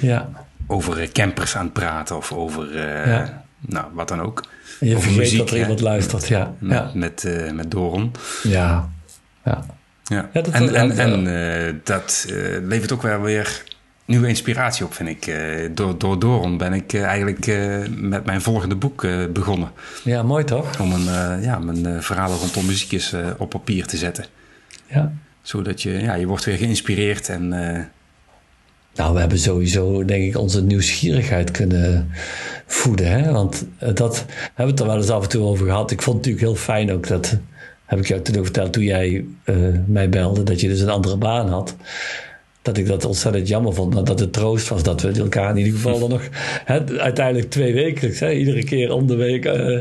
ja. 0.00 0.30
over 0.66 1.00
eh, 1.00 1.08
campers 1.08 1.56
aan 1.56 1.64
het 1.64 1.72
praten 1.72 2.16
of 2.16 2.32
over, 2.32 2.74
uh, 2.74 3.28
nou, 3.60 3.86
wat 3.92 4.08
dan 4.08 4.20
ook. 4.20 4.42
En 4.80 4.88
je 4.88 4.98
vergeet 4.98 5.16
muziek, 5.16 5.38
dat 5.38 5.50
er 5.50 5.58
iemand 5.58 5.80
luistert, 5.80 6.28
ja. 6.28 6.54
Met, 6.58 6.78
ja. 6.78 6.90
met, 6.94 7.24
uh, 7.26 7.52
met 7.52 7.70
Doron. 7.70 8.12
Ja, 8.42 8.88
ja. 9.44 9.66
ja. 10.04 10.28
dat 10.32 10.48
en 10.48 10.74
en, 10.74 10.90
en 10.98 11.26
uh, 11.26 11.74
dat 11.84 12.26
levert 12.62 12.92
ook 12.92 13.02
wel 13.02 13.20
weer 13.20 13.62
nieuwe 14.04 14.28
inspiratie 14.28 14.84
op, 14.84 14.94
vind 14.94 15.08
ik. 15.08 15.26
Uh, 15.26 15.68
door, 15.74 15.98
door 15.98 16.18
Doron 16.18 16.56
ben 16.56 16.72
ik 16.72 16.92
uh, 16.92 17.02
eigenlijk 17.02 17.46
uh, 17.46 17.86
met 17.96 18.24
mijn 18.24 18.40
volgende 18.42 18.74
boek 18.74 19.06
begonnen. 19.32 19.70
Ja, 20.04 20.22
mooi 20.22 20.44
toch? 20.44 20.80
Om 20.80 20.92
een, 20.92 21.42
ja, 21.42 21.58
mijn 21.58 22.02
verhalen 22.02 22.38
rondom 22.38 22.66
muziek 22.66 22.92
eens 22.92 23.14
op 23.38 23.50
papier 23.50 23.86
te 23.86 23.96
zetten. 23.96 24.24
Ja. 24.86 25.12
Zodat 25.42 25.82
je, 25.82 25.90
ja, 25.90 26.14
je 26.14 26.26
wordt 26.26 26.44
weer 26.44 26.56
geïnspireerd 26.56 27.28
en... 27.28 27.48
Nou, 28.94 29.14
we 29.14 29.20
hebben 29.20 29.38
sowieso, 29.38 30.04
denk 30.04 30.24
ik, 30.24 30.38
onze 30.38 30.62
nieuwsgierigheid 30.62 31.50
kunnen 31.50 32.10
voeden. 32.66 33.10
Hè? 33.10 33.32
Want 33.32 33.66
dat 33.78 34.24
hebben 34.26 34.54
we 34.54 34.70
het 34.70 34.80
er 34.80 34.86
wel 34.86 34.96
eens 34.96 35.10
af 35.10 35.22
en 35.22 35.28
toe 35.28 35.44
over 35.44 35.66
gehad. 35.66 35.90
Ik 35.90 36.02
vond 36.02 36.16
het 36.16 36.26
natuurlijk 36.26 36.56
heel 36.56 36.64
fijn 36.64 36.92
ook 36.92 37.08
dat... 37.08 37.38
Heb 37.84 37.98
ik 37.98 38.06
jou 38.06 38.22
toen 38.22 38.36
ook 38.36 38.44
verteld 38.44 38.72
toen 38.72 38.82
jij 38.82 39.24
mij 39.86 40.08
belde, 40.08 40.42
dat 40.42 40.60
je 40.60 40.68
dus 40.68 40.80
een 40.80 40.88
andere 40.88 41.16
baan 41.16 41.48
had 41.48 41.76
dat 42.64 42.76
ik 42.76 42.86
dat 42.86 43.04
ontzettend 43.04 43.48
jammer 43.48 43.74
vond. 43.74 43.94
Maar 43.94 44.04
dat 44.04 44.20
het 44.20 44.32
troost 44.32 44.68
was 44.68 44.82
dat 44.82 45.02
we 45.02 45.12
elkaar 45.12 45.50
in 45.50 45.56
ieder 45.56 45.72
geval 45.72 45.98
dan 45.98 46.10
nog 46.10 46.22
uiteindelijk 46.98 47.50
twee 47.50 47.74
wekelijks, 47.74 48.22
iedere 48.22 48.64
keer 48.64 48.92
om 48.92 49.06
de 49.06 49.14
week, 49.14 49.44
uh, 49.44 49.78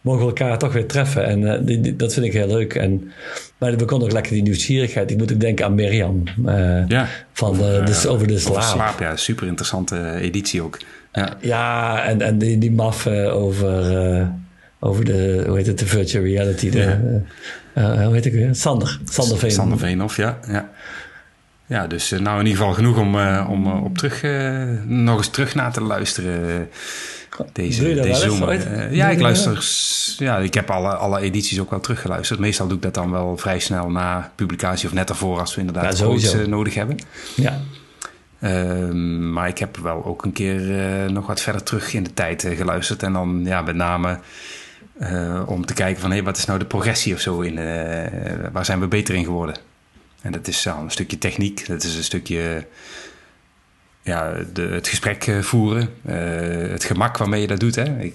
mogen 0.00 0.20
we 0.20 0.26
elkaar 0.26 0.58
toch 0.58 0.72
weer 0.72 0.86
treffen. 0.86 1.24
En 1.24 1.40
uh, 1.40 1.54
die, 1.60 1.96
dat 1.96 2.12
vind 2.12 2.26
ik 2.26 2.32
heel 2.32 2.46
leuk. 2.46 2.74
En, 2.74 3.12
maar 3.58 3.76
we 3.76 3.84
konden 3.84 4.08
ook 4.08 4.14
lekker 4.14 4.32
die 4.32 4.42
nieuwsgierigheid. 4.42 5.10
Ik 5.10 5.16
moet 5.18 5.32
ook 5.32 5.40
denken 5.40 5.64
aan 5.64 5.74
Mirjam. 5.74 6.22
Uh, 6.46 6.86
ja, 6.88 7.08
van 7.32 7.56
de, 7.56 7.94
over 8.08 8.26
de 8.26 8.38
slaap. 8.38 8.56
Over 8.56 8.68
slaap, 8.68 9.00
ja. 9.00 9.16
Super 9.16 9.46
interessante 9.46 10.14
editie 10.20 10.62
ook. 10.62 10.78
Ja, 11.12 11.36
ja 11.40 12.04
en, 12.04 12.20
en 12.20 12.38
die, 12.38 12.58
die 12.58 12.72
maf 12.72 13.06
over, 13.06 14.28
over 14.80 15.04
de, 15.04 15.44
hoe 15.46 15.56
heet 15.56 15.66
het, 15.66 15.78
de 15.78 15.86
virtual 15.86 16.24
reality. 16.24 16.70
De, 16.70 16.78
ja. 17.74 18.04
hoe 18.04 18.14
heet 18.14 18.26
ik 18.26 18.32
weer? 18.32 18.54
Sander. 18.54 19.00
Sander 19.04 19.38
Veen. 19.38 19.50
Sander 19.50 19.78
Veenhoff, 19.78 20.16
ja. 20.16 20.38
ja. 20.48 20.70
Ja, 21.72 21.86
dus 21.86 22.12
eh, 22.12 22.20
nou 22.20 22.40
in 22.40 22.46
ieder 22.46 22.58
geval 22.58 22.74
genoeg 22.74 22.98
om, 22.98 23.14
uh, 23.14 23.46
om 23.50 23.66
uh, 23.66 23.84
op 23.84 23.98
terug, 23.98 24.22
nog 24.86 25.16
eens 25.16 25.28
terug 25.28 25.54
naar 25.54 25.72
te 25.72 25.80
luisteren. 25.80 26.68
Deze, 27.52 27.94
deze 27.94 28.20
zomer. 28.20 28.94
ja, 28.94 29.08
ik 29.08 29.20
luister. 29.20 29.64
Ja, 30.18 30.38
ik 30.38 30.54
heb 30.54 30.70
alle, 30.70 30.94
alle 30.94 31.20
edities 31.20 31.60
ook 31.60 31.70
wel 31.70 31.80
teruggeluisterd. 31.80 32.40
Meestal 32.40 32.66
doe 32.66 32.76
ik 32.76 32.82
dat 32.82 32.94
dan 32.94 33.10
wel 33.10 33.36
vrij 33.36 33.58
snel 33.58 33.90
na 33.90 34.32
publicatie 34.34 34.88
of 34.88 34.94
net 34.94 35.08
ervoor 35.08 35.40
als 35.40 35.54
we 35.54 35.60
inderdaad 35.60 35.98
ja, 35.98 36.08
iets 36.08 36.34
nodig 36.46 36.74
hebben. 36.74 36.98
Ja. 37.36 37.60
Ehm, 38.40 39.32
maar 39.32 39.48
ik 39.48 39.58
heb 39.58 39.76
wel 39.76 40.04
ook 40.04 40.24
een 40.24 40.32
keer 40.32 40.60
nog 41.12 41.26
wat 41.26 41.40
verder 41.40 41.62
terug 41.62 41.94
in 41.94 42.02
de 42.02 42.14
tijd 42.14 42.48
geluisterd. 42.56 43.02
En 43.02 43.12
dan 43.12 43.40
ja, 43.44 43.62
met 43.62 43.74
name 43.74 44.18
om 45.46 45.66
te 45.66 45.74
kijken 45.74 46.00
van 46.00 46.10
hé, 46.10 46.16
hey, 46.16 46.24
wat 46.24 46.36
is 46.36 46.44
nou 46.44 46.58
de 46.58 46.64
progressie 46.64 47.14
of 47.14 47.20
zo 47.20 47.40
in, 47.40 47.54
waar 48.52 48.64
zijn 48.64 48.80
we 48.80 48.86
beter 48.86 49.14
in 49.14 49.24
geworden? 49.24 49.71
En 50.22 50.32
dat 50.32 50.48
is 50.48 50.64
een 50.64 50.90
stukje 50.90 51.18
techniek, 51.18 51.66
dat 51.66 51.82
is 51.82 51.96
een 51.96 52.04
stukje 52.04 52.66
ja, 54.02 54.34
de, 54.52 54.62
het 54.62 54.88
gesprek 54.88 55.26
eh, 55.26 55.38
voeren, 55.38 55.88
uh, 56.06 56.70
het 56.70 56.84
gemak 56.84 57.16
waarmee 57.16 57.40
je 57.40 57.46
dat 57.46 57.60
doet. 57.60 57.74
Hè? 57.74 57.98
Ik, 58.00 58.14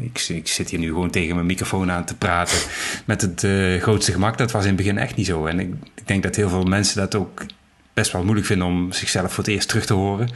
ik, 0.00 0.24
ik, 0.28 0.48
zit 0.48 0.70
hier 0.70 0.78
nu 0.78 0.88
gewoon 0.88 1.10
tegen 1.10 1.34
mijn 1.34 1.46
microfoon 1.46 1.90
aan 1.90 2.04
te 2.04 2.16
praten 2.16 2.58
met 3.04 3.20
het 3.20 3.42
uh, 3.42 3.82
grootste 3.82 4.12
gemak. 4.12 4.38
Dat 4.38 4.50
was 4.50 4.62
in 4.62 4.68
het 4.68 4.76
begin 4.76 4.98
echt 4.98 5.16
niet 5.16 5.26
zo. 5.26 5.46
En 5.46 5.60
ik, 5.60 5.74
ik, 5.94 6.06
denk 6.06 6.22
dat 6.22 6.36
heel 6.36 6.48
veel 6.48 6.64
mensen 6.64 6.96
dat 6.96 7.14
ook 7.14 7.44
best 7.92 8.12
wel 8.12 8.22
moeilijk 8.22 8.46
vinden 8.46 8.66
om 8.66 8.92
zichzelf 8.92 9.32
voor 9.32 9.44
het 9.44 9.52
eerst 9.52 9.68
terug 9.68 9.86
te 9.86 9.94
horen. 9.94 10.28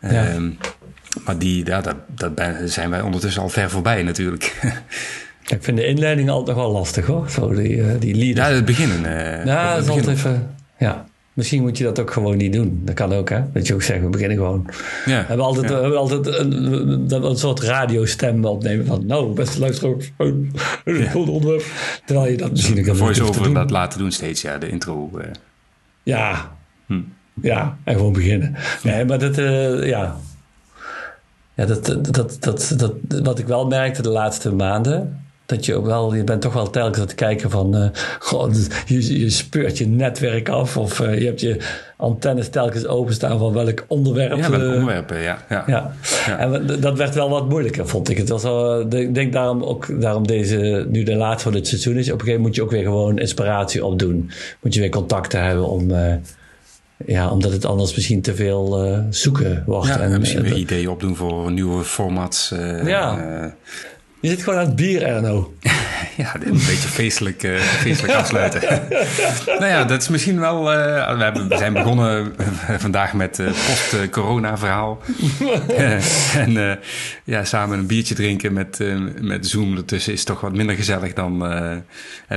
Ja. 0.00 0.32
Um, 0.32 0.58
maar 1.24 1.38
die, 1.38 1.66
ja, 1.66 1.80
dat, 1.80 1.96
dat 2.08 2.32
zijn 2.64 2.90
wij 2.90 3.00
ondertussen 3.00 3.42
al 3.42 3.48
ver 3.48 3.70
voorbij 3.70 4.02
natuurlijk. 4.02 4.54
ik 5.46 5.62
vind 5.62 5.76
de 5.76 5.86
inleiding 5.86 6.30
altijd 6.30 6.56
nog 6.56 6.66
wel 6.66 6.74
lastig 6.74 7.06
hoor. 7.06 7.30
Zo 7.30 7.54
die, 7.54 7.76
uh, 7.76 7.86
die 7.98 8.14
leader. 8.14 8.44
Ja, 8.44 8.50
het 8.50 8.64
beginnen. 8.64 9.04
Uh, 9.04 9.44
ja, 9.44 9.74
dat 9.74 9.82
is 9.82 9.88
altijd 9.88 10.08
even. 10.08 10.54
Ja. 10.78 11.04
Misschien 11.32 11.62
moet 11.62 11.78
je 11.78 11.84
dat 11.84 12.00
ook 12.00 12.10
gewoon 12.10 12.36
niet 12.36 12.52
doen. 12.52 12.82
Dat 12.84 12.94
kan 12.94 13.12
ook, 13.12 13.28
hè? 13.28 13.40
Dat 13.52 13.66
je 13.66 13.74
ook 13.74 13.82
zegt, 13.82 14.02
we 14.02 14.08
beginnen 14.08 14.36
gewoon. 14.36 14.66
Ja, 15.04 15.20
we 15.20 15.26
hebben 15.26 15.46
altijd, 15.46 15.68
ja. 15.68 15.74
we 15.74 15.80
hebben 15.80 15.98
altijd 15.98 16.26
een, 16.26 16.72
een, 17.12 17.24
een 17.24 17.36
soort 17.36 17.60
radiostem 17.60 18.44
opnemen 18.44 18.86
van... 18.86 19.06
Nou, 19.06 19.34
beste 19.34 19.60
luisteraars, 19.60 20.12
een 20.16 21.10
goed 21.10 21.28
onderwerp. 21.28 21.64
Terwijl 22.04 22.30
je 22.30 22.36
dat 22.36 22.50
misschien 22.50 22.88
ook 22.90 22.96
voice-over 22.96 23.54
dat 23.54 23.70
laten 23.70 23.98
doen 23.98 24.12
steeds, 24.12 24.42
ja. 24.42 24.58
De 24.58 24.68
intro. 24.68 25.10
Ja. 26.02 26.52
Hm. 26.86 27.00
Ja, 27.42 27.76
en 27.84 27.94
gewoon 27.94 28.12
beginnen. 28.12 28.54
Nee, 28.82 29.04
maar 29.04 29.18
dat, 29.18 29.38
uh, 29.38 29.86
ja... 29.86 30.16
ja, 31.54 31.64
dat, 31.64 31.84
dat, 31.86 32.36
dat, 32.40 32.74
dat, 32.76 32.92
wat 33.22 33.38
ik 33.38 33.46
wel 33.46 33.66
merkte 33.66 34.02
de 34.02 34.08
laatste 34.08 34.54
maanden, 34.54 35.24
dat 35.54 35.66
je 35.66 35.82
wel, 35.82 36.14
je 36.14 36.24
bent 36.24 36.42
toch 36.42 36.52
wel 36.52 36.70
telkens 36.70 36.96
aan 36.96 37.02
het 37.02 37.14
kijken 37.14 37.50
van, 37.50 37.76
uh, 37.76 38.54
je, 38.86 39.20
je 39.20 39.30
speurt 39.30 39.78
je 39.78 39.86
netwerk 39.86 40.48
af 40.48 40.76
of 40.76 41.00
uh, 41.00 41.18
je 41.18 41.26
hebt 41.26 41.40
je 41.40 41.56
antennes 41.96 42.48
telkens 42.48 42.86
openstaan 42.86 43.38
van 43.38 43.52
welk 43.52 43.84
onderwerp. 43.88 44.36
Ja, 44.36 44.50
welk 44.50 44.72
onderwerpen, 44.72 45.20
ja. 45.20 45.38
ja. 45.48 45.64
ja. 45.66 45.92
ja. 46.26 46.38
En 46.38 46.66
dat 46.80 46.98
werd 46.98 47.14
wel 47.14 47.30
wat 47.30 47.48
moeilijker, 47.48 47.88
vond 47.88 48.08
ik. 48.08 48.16
Het 48.16 48.28
was 48.28 48.44
al, 48.44 48.80
ik 48.80 49.14
denk 49.14 49.32
daarom 49.32 49.62
ook, 49.62 50.00
daarom 50.00 50.26
deze, 50.26 50.86
nu 50.88 51.02
de 51.02 51.14
laatste 51.14 51.48
van 51.48 51.58
het 51.58 51.68
seizoen 51.68 51.96
is, 51.96 52.06
op 52.06 52.12
een 52.12 52.20
gegeven 52.20 52.40
moment 52.40 52.46
moet 52.46 52.56
je 52.56 52.62
ook 52.62 52.70
weer 52.70 52.82
gewoon 52.82 53.18
inspiratie 53.18 53.84
opdoen. 53.84 54.30
Moet 54.60 54.74
je 54.74 54.80
weer 54.80 54.90
contacten 54.90 55.44
hebben 55.44 55.68
om... 55.68 55.90
Uh, 55.90 56.14
ja, 57.06 57.30
omdat 57.30 57.52
het 57.52 57.64
anders 57.64 57.94
misschien 57.94 58.22
te 58.22 58.34
veel 58.34 58.86
uh, 58.86 58.98
zoeken 59.10 59.62
wordt. 59.66 59.88
Ja, 59.88 60.00
en, 60.00 60.18
misschien 60.18 60.42
weer 60.42 60.56
ideeën 60.56 60.88
opdoen 60.88 61.16
voor 61.16 61.52
nieuwe 61.52 61.84
formats. 61.84 62.52
Uh, 62.52 62.86
ja. 62.86 63.54
Je 64.22 64.28
zit 64.28 64.42
gewoon 64.42 64.58
aan 64.58 64.66
het 64.66 64.76
bier, 64.76 65.02
Erno. 65.02 65.54
ja, 66.16 66.34
een 66.34 66.52
beetje 66.52 66.88
feestelijk, 66.88 67.42
uh, 67.42 67.58
feestelijk 67.58 68.14
afsluiten. 68.14 68.60
nou 69.46 69.66
ja, 69.66 69.84
dat 69.84 70.02
is 70.02 70.08
misschien 70.08 70.40
wel... 70.40 70.72
Uh, 70.72 71.16
we, 71.16 71.22
hebben, 71.22 71.48
we 71.48 71.56
zijn 71.56 71.72
begonnen 71.72 72.34
vandaag 72.78 73.12
met 73.12 73.36
het 73.36 73.46
uh, 73.46 73.66
post-corona 73.66 74.58
verhaal. 74.58 75.00
en 76.46 76.80
ja, 77.24 77.44
samen 77.44 77.78
een 77.78 77.86
biertje 77.86 78.14
drinken 78.14 78.52
met, 78.52 78.78
met 79.20 79.46
Zoom 79.46 79.76
ertussen 79.76 80.12
is 80.12 80.24
toch 80.24 80.40
wat 80.40 80.52
minder 80.52 80.76
gezellig 80.76 81.12
dan... 81.12 81.38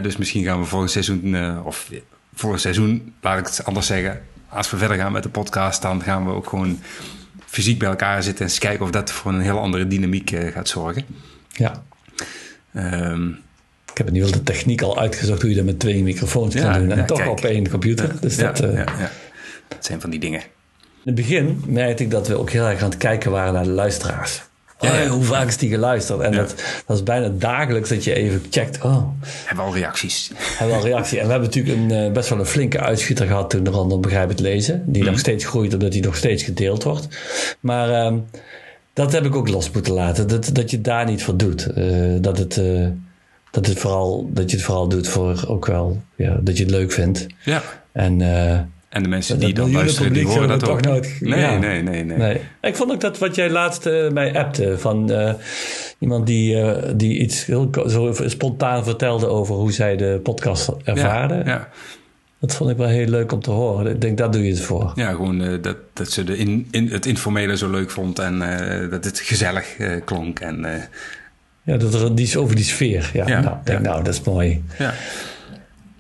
dus 0.02 0.18
misschien 0.18 0.44
gaan 0.44 0.60
we 0.60 0.66
volgend 0.66 0.92
seizoen... 0.92 1.36
of 1.64 1.90
voor 2.36 2.60
seizoen, 2.60 3.14
laat 3.22 3.40
ik 3.40 3.46
het 3.46 3.66
anders 3.66 3.88
zeggen... 3.88 4.22
Als 4.50 4.72
we 4.72 4.78
verder 4.78 4.98
gaan 4.98 5.12
met 5.12 5.24
de 5.24 5.30
podcast, 5.30 5.82
dan 5.82 6.04
gaan 6.04 6.26
we 6.26 6.32
ook 6.32 6.48
gewoon 6.48 6.80
fysiek 7.46 7.80
bij 7.80 7.90
elkaar 7.90 8.24
zitten... 8.24 8.46
en 8.46 8.52
eens 8.52 8.60
kijken 8.60 8.86
of 8.86 8.92
dat 8.92 9.12
voor 9.12 9.34
een 9.34 9.42
heel 9.42 9.60
andere 9.60 9.88
dynamiek 9.88 10.32
gaat 10.54 10.68
zorgen. 10.68 11.06
Ja. 11.56 11.84
Um, 12.76 13.44
ik 13.92 13.98
heb 13.98 14.08
in 14.08 14.14
ieder 14.14 14.30
geval 14.30 14.44
de 14.44 14.52
techniek 14.52 14.82
al 14.82 15.00
uitgezocht 15.00 15.42
hoe 15.42 15.50
je 15.50 15.56
dat 15.56 15.66
met 15.66 15.80
twee 15.80 16.04
microfoons 16.04 16.56
kan 16.56 16.74
doen. 16.74 16.92
En 16.92 17.06
toch 17.06 17.28
op 17.28 17.44
één 17.44 17.70
computer. 17.70 18.12
Dus 18.22 18.38
dat, 18.38 18.64
uh, 18.64 18.86
dat 19.68 19.86
zijn 19.86 20.02
van 20.02 20.10
die 20.10 20.20
dingen. 20.20 20.40
In 20.40 20.48
het 21.04 21.16
begin 21.16 21.64
merkte 21.68 22.04
ik 22.04 22.12
dat 22.12 22.28
we 22.28 22.40
ook 22.40 22.50
heel 22.50 22.66
erg 22.66 22.82
aan 22.82 22.90
het 22.90 22.98
kijken 22.98 23.32
waren 23.32 23.54
naar 23.54 23.64
de 23.64 23.70
luisteraars. 23.70 24.42
Oh, 24.80 25.10
hoe 25.10 25.24
vaak 25.24 25.48
is 25.48 25.58
die 25.58 25.70
geluisterd? 25.70 26.20
En 26.20 26.32
dat, 26.32 26.56
dat 26.86 26.98
is 26.98 27.04
bijna 27.04 27.30
dagelijks 27.30 27.90
dat 27.90 28.04
je 28.04 28.14
even 28.14 28.44
checkt. 28.50 28.82
Oh. 28.82 29.08
Hebben 29.22 29.66
we 29.66 29.72
al 29.72 29.78
reacties? 29.78 30.32
Hebben 30.38 30.76
we 30.76 30.82
al 30.82 30.88
reacties. 30.88 31.18
En 31.18 31.26
we 31.26 31.32
hebben 31.32 31.50
natuurlijk 31.50 31.78
een, 31.78 32.06
uh, 32.06 32.12
best 32.12 32.30
wel 32.30 32.40
een 32.40 32.46
flinke 32.46 32.80
uitschieter 32.80 33.28
gehad 33.28 33.50
toen 33.50 33.70
rondom 33.70 34.02
Begrijp 34.02 34.30
het 34.30 34.40
Lezen. 34.40 34.84
Die 34.88 35.02
mm. 35.02 35.10
nog 35.10 35.20
steeds 35.20 35.46
groeit 35.46 35.74
omdat 35.74 35.92
die 35.92 36.04
nog 36.04 36.16
steeds 36.16 36.44
gedeeld 36.44 36.84
wordt. 36.84 37.08
Maar... 37.60 38.06
Um, 38.06 38.26
dat 38.96 39.12
heb 39.12 39.26
ik 39.26 39.36
ook 39.36 39.50
los 39.50 39.72
moeten 39.72 39.94
laten. 39.94 40.28
Dat, 40.28 40.50
dat 40.54 40.72
je 40.72 40.82
daar 40.82 41.06
niet 41.06 41.24
voor 41.24 41.38
doet. 41.38 41.68
Uh, 41.78 42.16
dat, 42.22 42.38
het, 42.38 42.58
uh, 42.58 42.88
dat, 43.52 43.66
het 43.66 43.80
vooral, 43.80 44.30
dat 44.34 44.50
je 44.50 44.56
het 44.56 44.66
vooral 44.66 44.88
doit 44.88 45.08
voor 45.08 45.44
ook 45.48 45.66
wel 45.66 46.02
ja, 46.16 46.40
dat 46.42 46.58
je 46.58 46.64
het 46.64 46.72
leuk 46.72 46.92
vindt. 46.92 47.28
Ja. 47.44 47.62
En, 47.92 48.20
uh, 48.20 48.52
en 48.90 49.04
de 49.04 49.08
mensen 49.10 49.40
die 49.40 49.54
dan 49.54 49.72
luisteren, 49.72 50.14
die 50.14 50.26
horen 50.26 50.48
dat 50.48 50.70
ook. 50.70 50.82
Nooit, 50.82 51.18
nee, 51.20 51.40
ja. 51.40 51.58
nee, 51.58 51.82
nee, 51.82 52.04
nee, 52.04 52.18
nee, 52.18 52.42
Ik 52.62 52.76
vond 52.76 52.92
ook 52.92 53.02
dat 53.02 53.18
wat 53.18 53.36
jij 53.36 53.50
laatst 53.50 53.86
mij 54.12 54.38
appte 54.38 54.78
van 54.78 55.12
iemand 56.00 56.28
die, 56.28 56.58
die 56.96 57.20
iets 57.20 57.46
heel 57.46 57.70
zo 57.88 58.14
spontaan 58.26 58.84
vertelde 58.84 59.28
over 59.28 59.56
hoe 59.56 59.72
zij 59.72 59.96
de 59.96 60.20
podcast 60.24 60.72
ervaren. 60.84 61.38
Ja, 61.38 61.52
ja. 61.52 61.70
Dat 62.40 62.56
vond 62.56 62.70
ik 62.70 62.78
wel 62.78 62.88
heel 62.88 63.08
leuk 63.08 63.32
om 63.32 63.42
te 63.42 63.52
horen. 63.52 63.92
Ik 63.92 64.02
denk, 64.02 64.18
daar 64.18 64.32
doe 64.32 64.44
je 64.44 64.52
het 64.52 64.62
voor. 64.62 64.92
Ja, 64.96 65.12
gewoon 65.12 65.42
uh, 65.42 65.62
dat, 65.62 65.78
dat 65.94 66.12
ze 66.12 66.24
de 66.24 66.38
in, 66.38 66.68
in, 66.72 66.88
het 66.88 67.06
informele 67.06 67.58
zo 67.58 67.70
leuk 67.70 67.92
vond 67.92 68.20
en 68.20 68.36
uh, 68.36 68.90
dat 68.90 69.04
het 69.04 69.20
gezellig 69.20 69.80
uh, 69.80 69.92
klonk. 70.06 70.40
En, 70.40 70.66
ja, 71.64 71.78
dat 71.78 71.94
er 71.94 72.16
die, 72.16 72.40
over 72.40 72.56
die 72.56 72.66
sfeer. 72.66 73.10
Ja, 73.14 73.28
ja 73.28 73.40
nou, 73.40 73.58
denk, 73.64 73.80
nou, 73.80 74.04
dat 74.04 74.14
is 74.14 74.22
mooi. 74.22 74.64
Ja. 74.78 74.94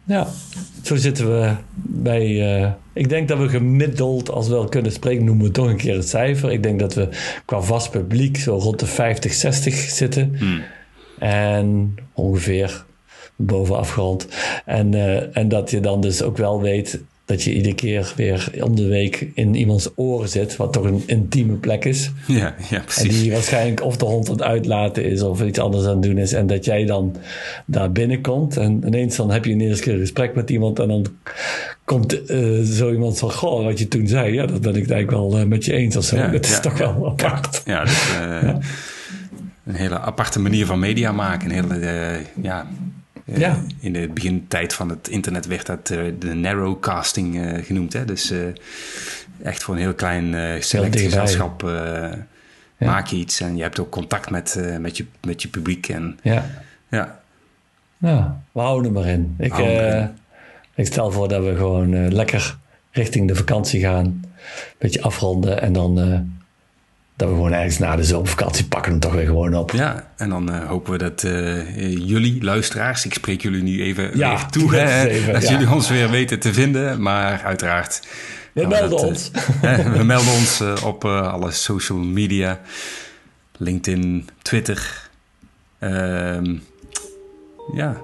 Ja, 0.03 0.27
zo 0.83 0.95
zitten 0.95 1.39
we 1.39 1.53
bij. 1.75 2.75
ik 2.93 3.09
denk 3.09 3.27
dat 3.27 3.37
we 3.37 3.49
gemiddeld, 3.49 4.29
als 4.29 4.47
we 4.47 4.53
wel 4.53 4.69
kunnen 4.69 4.91
spreken, 4.91 5.25
noemen 5.25 5.45
we 5.45 5.51
toch 5.51 5.67
een 5.67 5.77
keer 5.77 5.95
het 5.95 6.09
cijfer. 6.09 6.51
Ik 6.51 6.63
denk 6.63 6.79
dat 6.79 6.93
we 6.93 7.09
qua 7.45 7.61
vast 7.61 7.91
publiek 7.91 8.37
zo 8.37 8.55
rond 8.55 8.79
de 8.79 8.85
50, 8.85 9.33
60 9.33 9.75
zitten. 9.75 10.35
Hmm. 10.37 10.61
En 11.19 11.95
ongeveer 12.13 12.85
bovenaf 13.35 13.91
grond. 13.91 14.27
En, 14.65 14.93
uh, 14.93 15.37
en 15.37 15.49
dat 15.49 15.71
je 15.71 15.79
dan 15.79 16.01
dus 16.01 16.21
ook 16.21 16.37
wel 16.37 16.61
weet 16.61 16.99
dat 17.25 17.43
je 17.43 17.53
iedere 17.53 17.75
keer 17.75 18.13
weer 18.15 18.51
om 18.61 18.75
de 18.75 18.87
week 18.87 19.27
in 19.33 19.55
iemands 19.55 19.89
oren 19.95 20.29
zit, 20.29 20.55
wat 20.55 20.73
toch 20.73 20.83
een 20.83 21.03
intieme 21.05 21.53
plek 21.53 21.85
is. 21.85 22.11
Ja, 22.27 22.55
ja 22.69 22.79
precies. 22.79 23.03
En 23.03 23.21
die 23.21 23.31
waarschijnlijk 23.31 23.83
of 23.83 23.97
de 23.97 24.05
hond 24.05 24.27
aan 24.27 24.33
het 24.33 24.43
uitlaten 24.43 25.03
is 25.03 25.21
of 25.21 25.43
iets 25.43 25.59
anders 25.59 25.85
aan 25.85 25.91
het 25.91 26.01
doen 26.01 26.17
is. 26.17 26.33
En 26.33 26.47
dat 26.47 26.65
jij 26.65 26.85
dan 26.85 27.15
daar 27.65 27.91
binnenkomt 27.91 28.57
en 28.57 28.83
ineens 28.85 29.15
dan 29.15 29.31
heb 29.31 29.45
je 29.45 29.51
een 29.51 29.61
eerste 29.61 29.83
keer 29.83 29.93
een 29.93 29.99
gesprek 29.99 30.35
met 30.35 30.49
iemand 30.49 30.79
en 30.79 30.87
dan 30.87 31.05
komt 31.83 32.31
uh, 32.31 32.63
zo 32.63 32.91
iemand 32.91 33.19
van, 33.19 33.31
goh, 33.31 33.63
wat 33.63 33.79
je 33.79 33.87
toen 33.87 34.07
zei, 34.07 34.33
ja, 34.33 34.45
dat 34.45 34.61
ben 34.61 34.75
ik 34.75 34.89
eigenlijk 34.89 35.11
wel 35.11 35.39
uh, 35.39 35.45
met 35.45 35.65
je 35.65 35.73
eens 35.73 35.95
of 35.95 36.03
zo. 36.03 36.15
Ja, 36.15 36.27
dat 36.37 36.45
is 36.45 36.59
toch 36.59 36.77
wel 36.77 37.07
apart. 37.07 37.51
Dus, 37.51 37.61
ja, 37.65 37.83
een 39.65 39.75
hele 39.75 39.99
aparte 39.99 40.39
manier 40.39 40.65
van 40.65 40.79
media 40.79 41.11
maken. 41.11 41.49
Een 41.49 41.69
hele, 41.69 42.19
ja, 42.41 42.67
uh, 43.25 43.37
ja. 43.37 43.61
In 43.79 43.93
de 43.93 44.07
begintijd 44.07 44.73
van 44.73 44.89
het 44.89 45.07
internet 45.07 45.45
werd 45.45 45.65
dat 45.65 45.89
uh, 45.89 46.13
de 46.19 46.33
narrowcasting 46.33 47.35
uh, 47.35 47.63
genoemd. 47.63 47.93
Hè? 47.93 48.05
Dus 48.05 48.33
echt 49.43 49.63
voor 49.63 49.73
een 49.73 49.81
heel 49.81 49.93
klein 49.93 50.63
select 50.63 50.99
gezelschap 50.99 51.61
ja. 51.61 52.25
maak 52.77 53.07
je 53.07 53.15
iets. 53.15 53.39
En 53.39 53.55
je 53.55 53.61
hebt 53.61 53.79
ook 53.79 53.89
contact 53.89 54.29
met, 54.29 54.59
met, 54.79 54.97
je, 54.97 55.05
met 55.21 55.41
je 55.41 55.47
publiek. 55.47 55.87
En, 55.87 56.19
ja. 56.21 56.45
Ja. 56.89 57.19
ja, 57.97 58.41
we 58.51 58.59
houden 58.59 58.85
er 58.85 58.99
maar 58.99 59.11
in. 59.11 59.35
Ik, 59.37 59.57
ik 60.75 60.85
stel 60.85 61.11
voor 61.11 61.27
dat 61.27 61.43
we 61.43 61.55
gewoon 61.55 62.13
lekker 62.13 62.57
richting 62.91 63.27
de 63.27 63.35
vakantie 63.35 63.81
gaan. 63.81 64.05
Een 64.05 64.25
beetje 64.77 65.01
afronden 65.01 65.61
en 65.61 65.73
dan 65.73 65.97
dat 67.15 67.29
we 67.29 67.35
gewoon 67.35 67.53
ergens 67.53 67.77
na 67.77 67.95
de 67.95 68.03
zomervakantie 68.03 68.65
pakken 68.65 68.91
hem 68.91 68.99
toch 68.99 69.13
weer 69.13 69.25
gewoon 69.25 69.55
op. 69.55 69.71
Ja, 69.71 70.11
en 70.17 70.29
dan 70.29 70.49
uh, 70.49 70.67
hopen 70.67 70.91
we 70.91 70.97
dat 70.97 71.23
uh, 71.23 71.97
jullie 72.07 72.43
luisteraars, 72.43 73.05
ik 73.05 73.13
spreek 73.13 73.41
jullie 73.41 73.63
nu 73.63 73.81
even, 73.81 74.17
ja, 74.17 74.33
even 74.33 74.51
toe, 74.51 74.75
hè, 74.75 75.07
even, 75.07 75.33
dat 75.33 75.43
ja. 75.43 75.51
jullie 75.51 75.73
ons 75.73 75.89
weer 75.89 76.09
weten 76.09 76.39
te 76.39 76.53
vinden. 76.53 77.01
Maar 77.01 77.41
uiteraard... 77.43 78.01
We 78.53 78.67
melden 78.67 78.89
dat, 78.89 79.03
ons. 79.03 79.31
We 79.97 80.03
melden 80.03 80.33
ons 80.33 80.61
op 80.83 81.05
alle 81.05 81.51
social 81.51 81.97
media. 81.97 82.59
LinkedIn, 83.57 84.29
Twitter. 84.41 85.09
Ehm, 85.79 86.55
ja. 87.73 87.97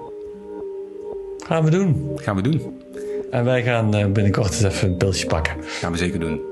Gaan 1.46 1.64
we 1.64 1.70
doen. 1.70 2.10
Gaan 2.16 2.36
we 2.36 2.42
doen. 2.42 2.80
En 3.30 3.44
wij 3.44 3.62
gaan 3.62 3.90
binnenkort 3.90 4.52
eens 4.52 4.62
even 4.62 4.88
een 4.88 4.96
pilsje 4.96 5.26
pakken. 5.26 5.54
Gaan 5.80 5.92
we 5.92 5.98
zeker 5.98 6.20
doen. 6.20 6.51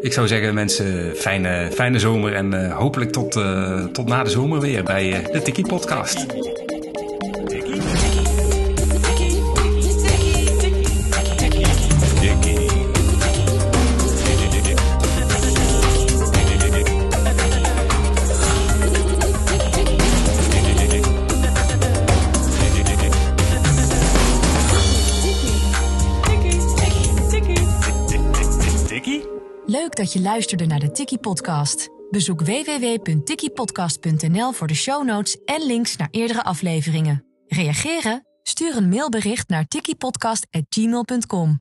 Ik 0.00 0.12
zou 0.12 0.26
zeggen, 0.28 0.54
mensen, 0.54 1.16
fijne, 1.16 1.68
fijne 1.72 1.98
zomer 1.98 2.34
en 2.34 2.54
uh, 2.54 2.76
hopelijk 2.76 3.12
tot, 3.12 3.36
uh, 3.36 3.84
tot 3.84 4.06
na 4.06 4.22
de 4.22 4.30
zomer 4.30 4.60
weer 4.60 4.82
bij 4.84 5.08
uh, 5.08 5.32
de 5.32 5.42
Tiki 5.42 5.62
Podcast. 5.62 6.26
Dat 30.00 30.12
je 30.12 30.20
luisterde 30.20 30.66
naar 30.66 30.80
de 30.80 30.90
Tiki 30.90 31.18
Podcast. 31.18 31.88
Bezoek 32.10 32.40
www.tikipodcast.nl 32.40 34.52
voor 34.52 34.66
de 34.66 34.74
show 34.74 35.04
notes 35.04 35.38
en 35.44 35.66
links 35.66 35.96
naar 35.96 36.08
eerdere 36.10 36.42
afleveringen. 36.42 37.24
Reageren? 37.46 38.26
Stuur 38.42 38.76
een 38.76 38.88
mailbericht 38.88 39.48
naar 39.48 39.66
tikipodcast.gmail.com. 39.66 41.60